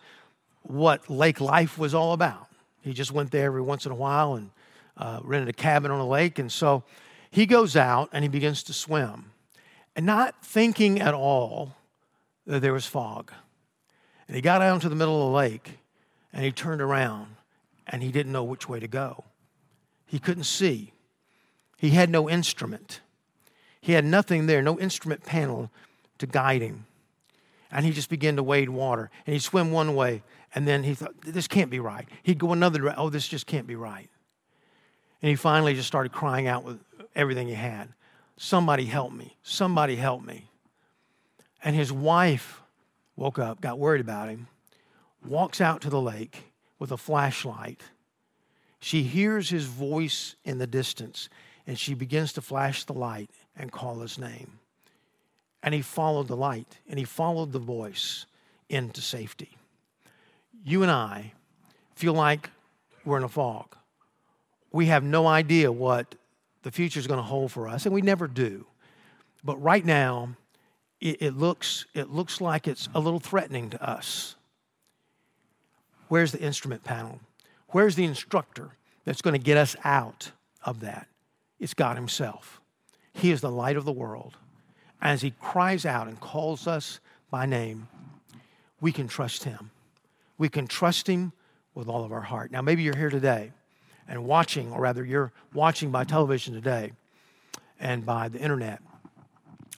what 0.63 1.11
lake 1.11 1.41
life 1.41 1.79
was 1.79 1.95
all 1.95 2.13
about. 2.13 2.49
He 2.81 2.93
just 2.93 3.13
went 3.13 3.31
there 3.31 3.47
every 3.47 3.63
once 3.63 3.87
in 3.87 3.93
a 3.93 3.97
while 3.97 4.35
and 4.35 4.51
uh, 4.97 5.21
rented 5.23 5.49
a 5.49 5.53
cabin 5.53 5.91
on 5.91 6.01
a 6.01 6.07
lake. 6.07 6.39
And 6.39 6.51
so 6.51 6.83
he 7.31 7.47
goes 7.47 7.77
out 7.77 8.09
and 8.13 8.25
he 8.25 8.29
begins 8.29 8.63
to 8.65 8.73
swim, 8.73 9.33
and 9.95 10.07
not 10.07 10.45
thinking 10.45 11.01
at 11.01 11.15
all 11.15 11.77
that 12.47 12.61
there 12.61 12.73
was 12.73 12.87
fog. 12.87 13.33
And 14.27 14.35
he 14.35 14.43
got 14.43 14.63
out 14.63 14.75
into 14.75 14.89
the 14.89 14.97
middle 14.97 15.27
of 15.27 15.33
the 15.33 15.37
lake 15.37 15.79
and 16.33 16.45
he 16.45 16.53
turned 16.53 16.81
around 16.81 17.37
and 17.87 18.03
he 18.03 18.11
didn't 18.11 18.33
know 18.33 18.45
which 18.45 18.69
way 18.69 18.81
to 18.81 18.89
go. 18.89 19.25
He 20.13 20.19
couldn't 20.19 20.45
see. 20.45 20.93
He 21.79 21.89
had 21.89 22.11
no 22.11 22.29
instrument. 22.29 23.01
He 23.81 23.93
had 23.93 24.05
nothing 24.05 24.45
there, 24.45 24.61
no 24.61 24.79
instrument 24.79 25.25
panel 25.25 25.71
to 26.19 26.27
guide 26.27 26.61
him. 26.61 26.85
And 27.71 27.87
he 27.87 27.93
just 27.93 28.11
began 28.11 28.37
to 28.37 28.43
wade 28.43 28.69
water. 28.69 29.11
And 29.27 29.33
he'd 29.33 29.43
swim 29.43 29.73
one 29.73 29.95
way 29.95 30.23
And 30.55 30.69
then 30.69 30.83
he 30.83 30.93
thought, 30.93 31.19
this 31.23 31.49
can't 31.49 31.71
be 31.71 31.81
right. 31.81 32.07
He'd 32.25 32.39
go 32.39 32.53
another 32.53 32.79
direction. 32.79 33.03
Oh, 33.03 33.09
this 33.09 33.27
just 33.27 33.47
can't 33.47 33.67
be 33.67 33.75
right. 33.75 34.11
And 35.23 35.31
he 35.31 35.35
finally 35.35 35.73
just 35.73 35.89
started 35.89 36.13
crying 36.13 36.47
out 36.47 36.63
with 36.63 36.79
everything 37.17 37.49
he 37.49 37.55
had 37.55 37.89
Somebody 38.37 38.85
help 38.85 39.15
me. 39.15 39.39
Somebody 39.43 39.97
help 39.97 40.23
me. 40.23 40.51
And 41.65 41.75
his 41.75 41.91
wife 41.91 42.61
woke 43.17 43.39
up, 43.39 43.63
got 43.63 43.79
worried 43.79 44.03
about 44.03 44.29
him, 44.29 44.49
walks 45.27 45.59
out 45.59 45.81
to 45.83 45.89
the 45.89 46.01
lake 46.01 46.53
with 46.79 46.93
a 46.93 46.99
flashlight. 46.99 47.81
She 48.85 49.05
hears 49.05 49.49
his 49.49 49.67
voice 49.67 50.35
in 50.45 50.59
the 50.59 50.67
distance, 50.67 51.29
and 51.69 51.79
she 51.79 51.95
begins 51.95 52.33
to 52.33 52.41
flash 52.41 52.83
the 52.83 52.93
light 52.93 53.31
and 53.57 53.71
call 53.71 54.01
his 54.01 54.19
name. 54.19 54.59
And 55.63 55.73
he 55.73 55.83
followed 55.83 56.27
the 56.27 56.37
light, 56.37 56.81
and 56.89 56.99
he 56.99 57.05
followed 57.05 57.53
the 57.53 57.61
voice 57.61 58.27
into 58.69 59.01
safety. 59.01 59.57
You 60.65 60.83
and 60.83 60.91
I 60.91 61.33
feel 61.95 62.13
like 62.13 62.51
we're 63.05 63.19
in 63.19 63.23
a 63.23 63.29
fog. 63.29 63.77
We 64.73 64.87
have 64.87 65.05
no 65.05 65.29
idea 65.29 65.71
what 65.71 66.17
the 66.65 66.73
future 66.73 66.99
is 66.99 67.07
going 67.07 67.21
to 67.21 67.25
hold 67.25 67.53
for 67.53 67.69
us, 67.69 67.87
and 67.87 67.95
we 67.95 68.03
never 68.03 68.27
do. 68.27 68.67
But 69.45 69.63
right 69.63 69.85
now, 69.85 70.31
it, 71.01 71.23
it, 71.23 71.37
looks, 71.37 71.87
it 71.95 72.11
looks 72.11 72.41
like 72.41 72.67
it's 72.67 72.89
a 72.97 72.99
little 72.99 73.21
threatening 73.21 73.71
to 73.71 73.89
us. 73.89 74.35
Where's 76.09 76.33
the 76.33 76.41
instrument 76.41 76.83
panel? 76.83 77.21
Where's 77.73 77.97
the 77.97 78.05
instructor 78.05 78.71
that's 79.05 79.23
going 79.23 79.39
to 79.39 79.45
get 79.45 79.57
us 79.57 79.75
out 79.83 80.31
of 80.65 80.81
that? 80.81 81.09
It's 81.59 81.75
God 81.75 81.97
Himself. 81.97 82.61
He 83.13 83.31
is 83.31 83.41
the 83.41 83.51
light 83.51 83.77
of 83.77 83.85
the 83.85 83.93
world. 83.93 84.37
As 85.01 85.23
He 85.23 85.33
cries 85.41 85.85
out 85.85 86.07
and 86.07 86.21
calls 86.21 86.67
us 86.67 87.01
by 87.31 87.47
name, 87.47 87.89
we 88.81 88.93
can 88.93 89.09
trust 89.09 89.45
Him. 89.45 89.71
We 90.39 90.49
can 90.49 90.67
trust 90.67 91.07
Him 91.07 91.33
with 91.75 91.89
all 91.89 92.05
of 92.05 92.13
our 92.13 92.21
heart. 92.21 92.51
Now, 92.51 92.63
maybe 92.63 92.83
you're 92.83 92.97
here 92.97 93.11
today 93.11 93.53
and 94.07 94.25
watching, 94.25 94.71
or 94.73 94.81
rather, 94.81 95.05
you're 95.05 95.33
watching 95.55 95.91
by 95.91 96.05
television 96.05 96.55
today 96.55 96.93
and 97.81 98.05
by 98.05 98.29
the 98.29 98.39
internet. 98.39 98.83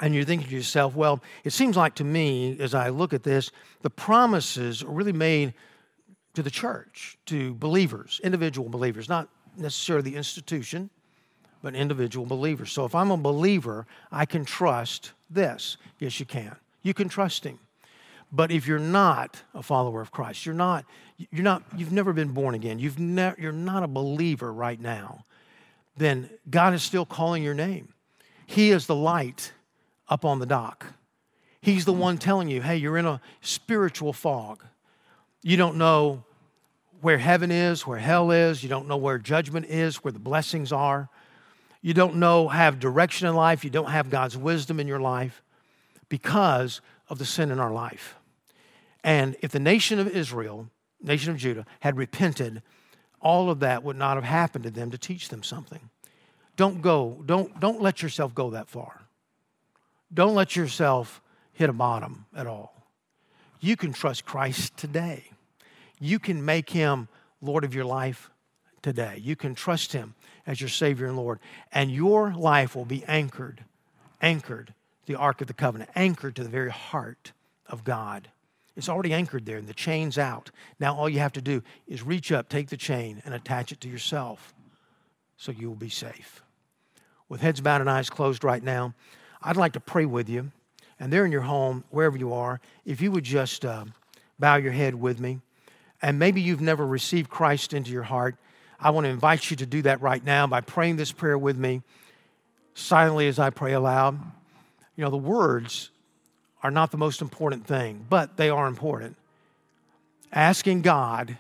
And 0.01 0.15
you're 0.15 0.25
thinking 0.25 0.49
to 0.49 0.55
yourself, 0.55 0.97
well, 0.97 1.23
it 1.45 1.53
seems 1.53 1.77
like 1.77 1.95
to 1.97 2.05
me, 2.05 2.59
as 2.59 2.75
I 2.75 2.89
look 2.89 3.13
at 3.13 3.23
this, 3.23 3.53
the 3.83 3.91
promises 3.91 4.83
are 4.83 4.91
really 4.91 5.13
made 5.13 5.55
to 6.35 6.43
the 6.43 6.51
church, 6.51 7.17
to 7.27 7.55
believers, 7.55 8.21
individual 8.23 8.69
believers, 8.69 9.09
not 9.09 9.29
necessarily 9.57 10.11
the 10.11 10.17
institution, 10.17 10.91
but 11.63 11.75
individual 11.75 12.27
believers. 12.27 12.71
So 12.73 12.85
if 12.85 12.95
I'm 12.95 13.11
a 13.11 13.17
believer, 13.17 13.87
I 14.13 14.27
can 14.27 14.45
trust 14.45 15.13
this. 15.31 15.77
Yes, 15.99 16.21
you 16.21 16.27
can. 16.27 16.55
You 16.83 16.93
can 16.93 17.09
trust 17.09 17.45
Him. 17.45 17.59
But 18.31 18.51
if 18.51 18.67
you're 18.67 18.79
not 18.79 19.43
a 19.55 19.63
follower 19.63 20.01
of 20.01 20.11
Christ, 20.11 20.45
you're 20.45 20.55
not, 20.55 20.85
you're 21.31 21.45
not, 21.45 21.63
you've 21.77 21.93
never 21.93 22.13
been 22.13 22.33
born 22.33 22.55
again, 22.55 22.79
you've 22.79 22.99
you're 22.99 23.53
not 23.53 23.83
a 23.83 23.89
believer 23.89 24.53
right 24.53 24.81
now, 24.81 25.25
then 25.97 26.29
God 26.51 26.75
is 26.75 26.83
still 26.83 27.07
calling 27.07 27.43
your 27.43 27.55
name. 27.55 27.95
He 28.47 28.71
is 28.71 28.87
the 28.87 28.97
light 28.97 29.53
up 30.09 30.25
on 30.25 30.41
the 30.41 30.47
dock. 30.47 30.87
He's 31.61 31.85
the 31.85 31.93
one 31.93 32.19
telling 32.19 32.49
you, 32.49 32.61
hey, 32.61 32.77
you're 32.77 32.99
in 32.99 33.07
a 33.07 33.21
spiritual 33.41 34.13
fog. 34.13 34.65
You 35.47 35.59
don't 35.59 35.77
know 35.77 36.25
where 37.03 37.19
heaven 37.19 37.51
is, 37.51 37.87
where 37.87 37.99
hell 37.99 38.31
is. 38.31 38.63
You 38.63 38.71
don't 38.71 38.89
know 38.89 38.97
where 38.97 39.19
judgment 39.19 39.67
is, 39.67 39.97
where 39.97 40.11
the 40.11 40.19
blessings 40.19 40.73
are. 40.73 41.11
You 41.83 41.93
don't 41.93 42.17
know, 42.17 42.49
have 42.49 42.81
direction 42.81 43.29
in 43.29 43.35
life. 43.35 43.63
You 43.63 43.69
don't 43.69 43.91
have 43.91 44.09
God's 44.09 44.39
wisdom 44.39 44.81
in 44.81 44.89
your 44.89 45.01
life 45.01 45.43
because 46.09 46.81
of 47.11 47.19
the 47.19 47.27
sin 47.27 47.51
in 47.51 47.61
our 47.61 47.71
life. 47.71 48.17
And 49.05 49.37
if 49.43 49.53
the 49.53 49.61
nation 49.61 49.99
of 49.99 50.09
Israel, 50.09 50.71
nation 51.03 51.31
of 51.31 51.37
Judah, 51.37 51.67
had 51.81 51.99
repented, 51.99 52.63
all 53.21 53.51
of 53.51 53.61
that 53.61 53.85
would 53.85 53.97
not 53.97 54.17
have 54.17 54.25
happened 54.25 54.65
to 54.65 54.71
them 54.71 54.91
to 54.93 54.97
teach 54.97 55.29
them 55.29 55.43
something. 55.43 55.91
Don't 56.57 56.81
go, 56.81 57.23
don't, 57.27 57.61
don't 57.61 57.83
let 57.83 58.03
yourself 58.03 58.35
go 58.35 58.49
that 58.53 58.71
far. 58.71 59.03
Don't 60.13 60.35
let 60.35 60.57
yourself 60.57 61.21
hit 61.53 61.69
a 61.69 61.75
bottom 61.75 62.25
at 62.35 62.47
all. 62.47 62.87
You 63.61 63.77
can 63.77 63.93
trust 63.93 64.25
Christ 64.25 64.75
today. 64.79 65.25
You 66.01 66.19
can 66.19 66.45
make 66.45 66.71
him 66.71 67.09
Lord 67.41 67.65
of 67.65 67.75
your 67.75 67.85
life 67.85 68.31
today. 68.83 69.19
You 69.23 69.37
can 69.37 69.55
trust 69.55 69.93
him 69.93 70.15
as 70.47 70.61
your 70.61 70.69
Savior 70.69 71.07
and 71.07 71.17
Lord. 71.17 71.39
And 71.73 71.91
your 71.91 72.35
life 72.35 72.77
will 72.77 72.85
be 72.85 73.05
anchored, 73.05 73.65
anchored, 74.21 74.75
the 75.07 75.15
Ark 75.17 75.41
of 75.41 75.47
the 75.47 75.55
Covenant, 75.55 75.91
anchored 75.95 76.37
to 76.37 76.43
the 76.43 76.49
very 76.49 76.71
heart 76.71 77.33
of 77.67 77.85
God. 77.85 78.29
It's 78.77 78.89
already 78.89 79.13
anchored 79.13 79.47
there 79.47 79.59
and 79.59 79.69
the 79.69 79.75
chain's 79.75 80.19
out. 80.19 80.51
Now 80.81 80.97
all 80.97 81.09
you 81.09 81.21
have 81.21 81.33
to 81.35 81.43
do 81.43 81.63
is 81.87 82.03
reach 82.03 82.33
up, 82.33 82.49
take 82.49 82.69
the 82.69 82.77
chain, 82.77 83.23
and 83.25 83.35
attach 83.35 83.73
it 83.73 83.81
to 83.83 83.89
yourself 83.89 84.53
so 85.37 85.53
you 85.53 85.69
will 85.69 85.77
be 85.77 85.89
safe. 85.89 86.43
With 87.29 87.41
heads 87.41 87.61
bowed 87.61 87.81
and 87.81 87.91
eyes 87.91 88.11
closed 88.11 88.45
right 88.45 88.63
now, 88.63 88.95
I'd 89.43 89.57
like 89.57 89.73
to 89.75 89.81
pray 89.81 90.07
with 90.07 90.29
you. 90.29 90.51
And 90.99 91.13
there 91.13 91.25
in 91.25 91.33
your 91.33 91.43
home, 91.43 91.85
wherever 91.91 92.17
you 92.17 92.33
are, 92.33 92.61
if 92.85 93.01
you 93.01 93.11
would 93.13 93.25
just 93.25 93.65
uh, 93.65 93.85
bow 94.39 94.57
your 94.57 94.73
head 94.73 94.95
with 94.95 95.21
me. 95.21 95.41
And 96.03 96.19
maybe 96.19 96.41
you've 96.41 96.61
never 96.61 96.87
received 96.87 97.31
Christ 97.31 97.73
into 97.73 97.91
your 97.91 98.03
heart. 98.03 98.37
I 98.79 98.91
want 98.91 99.05
to 99.05 99.11
invite 99.11 99.51
you 99.51 99.57
to 99.59 99.67
do 99.67 99.83
that 99.83 100.01
right 100.03 100.23
now 100.23 100.47
by 100.47 100.61
praying 100.61 100.97
this 100.97 101.13
prayer 101.13 101.39
with 101.39 101.57
me 101.57 101.83
silently 102.75 103.29
as 103.29 103.39
I 103.39 103.51
pray 103.51 103.73
aloud. 103.73 104.21
You 104.97 105.05
know, 105.05 105.11
the 105.11 105.17
words 105.17 105.91
are 106.63 106.71
not 106.71 106.91
the 106.91 106.97
most 106.97 107.23
important 107.23 107.67
thing, 107.67 108.05
but 108.09 108.37
they 108.37 108.51
are 108.51 108.67
important. 108.67 109.17
Asking 110.33 110.83
God 110.83 111.37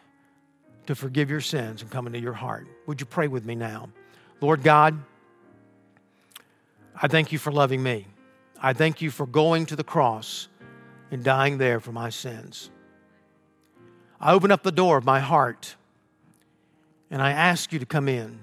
to 0.86 0.94
forgive 0.94 1.30
your 1.30 1.40
sins 1.40 1.82
and 1.82 1.90
come 1.90 2.06
into 2.06 2.20
your 2.20 2.32
heart. 2.32 2.66
Would 2.86 3.00
you 3.00 3.06
pray 3.06 3.28
with 3.28 3.44
me 3.44 3.54
now? 3.54 3.88
Lord 4.40 4.62
God, 4.62 5.02
I 7.00 7.08
thank 7.08 7.32
you 7.32 7.38
for 7.38 7.50
loving 7.50 7.82
me. 7.82 8.06
I 8.60 8.72
thank 8.72 9.02
you 9.02 9.10
for 9.10 9.26
going 9.26 9.66
to 9.66 9.76
the 9.76 9.84
cross 9.84 10.48
and 11.10 11.24
dying 11.24 11.58
there 11.58 11.80
for 11.80 11.92
my 11.92 12.10
sins. 12.10 12.70
I 14.20 14.32
open 14.32 14.50
up 14.50 14.62
the 14.62 14.72
door 14.72 14.96
of 14.96 15.04
my 15.04 15.20
heart 15.20 15.76
and 17.10 17.20
I 17.22 17.30
ask 17.32 17.72
you 17.72 17.78
to 17.78 17.86
come 17.86 18.08
in. 18.08 18.40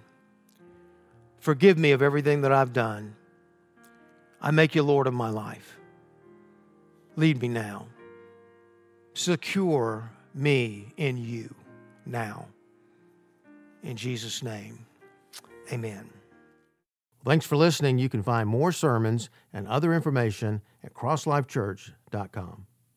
Forgive 1.40 1.78
me 1.78 1.92
of 1.92 2.02
everything 2.02 2.42
that 2.42 2.52
I've 2.52 2.74
done. 2.74 3.16
I 4.42 4.52
make 4.52 4.76
you 4.76 4.84
Lord 4.84 5.08
of 5.08 5.14
my 5.14 5.30
life. 5.30 5.78
Lead 7.16 7.42
me 7.42 7.48
now. 7.48 7.88
Secure 9.14 10.10
me 10.34 10.94
in 10.98 11.18
you 11.18 11.54
now. 12.06 12.46
In 13.84 13.98
Jesus' 13.98 14.44
name, 14.44 14.86
amen. 15.72 16.10
Thanks 17.26 17.46
for 17.46 17.56
listening. 17.56 17.98
You 17.98 18.10
can 18.10 18.24
find 18.24 18.48
more 18.48 18.72
sermons 18.72 19.30
and 19.54 19.68
other 19.68 19.94
information 19.94 20.62
at 20.84 20.94
crosslifechurch.com. 20.94 22.66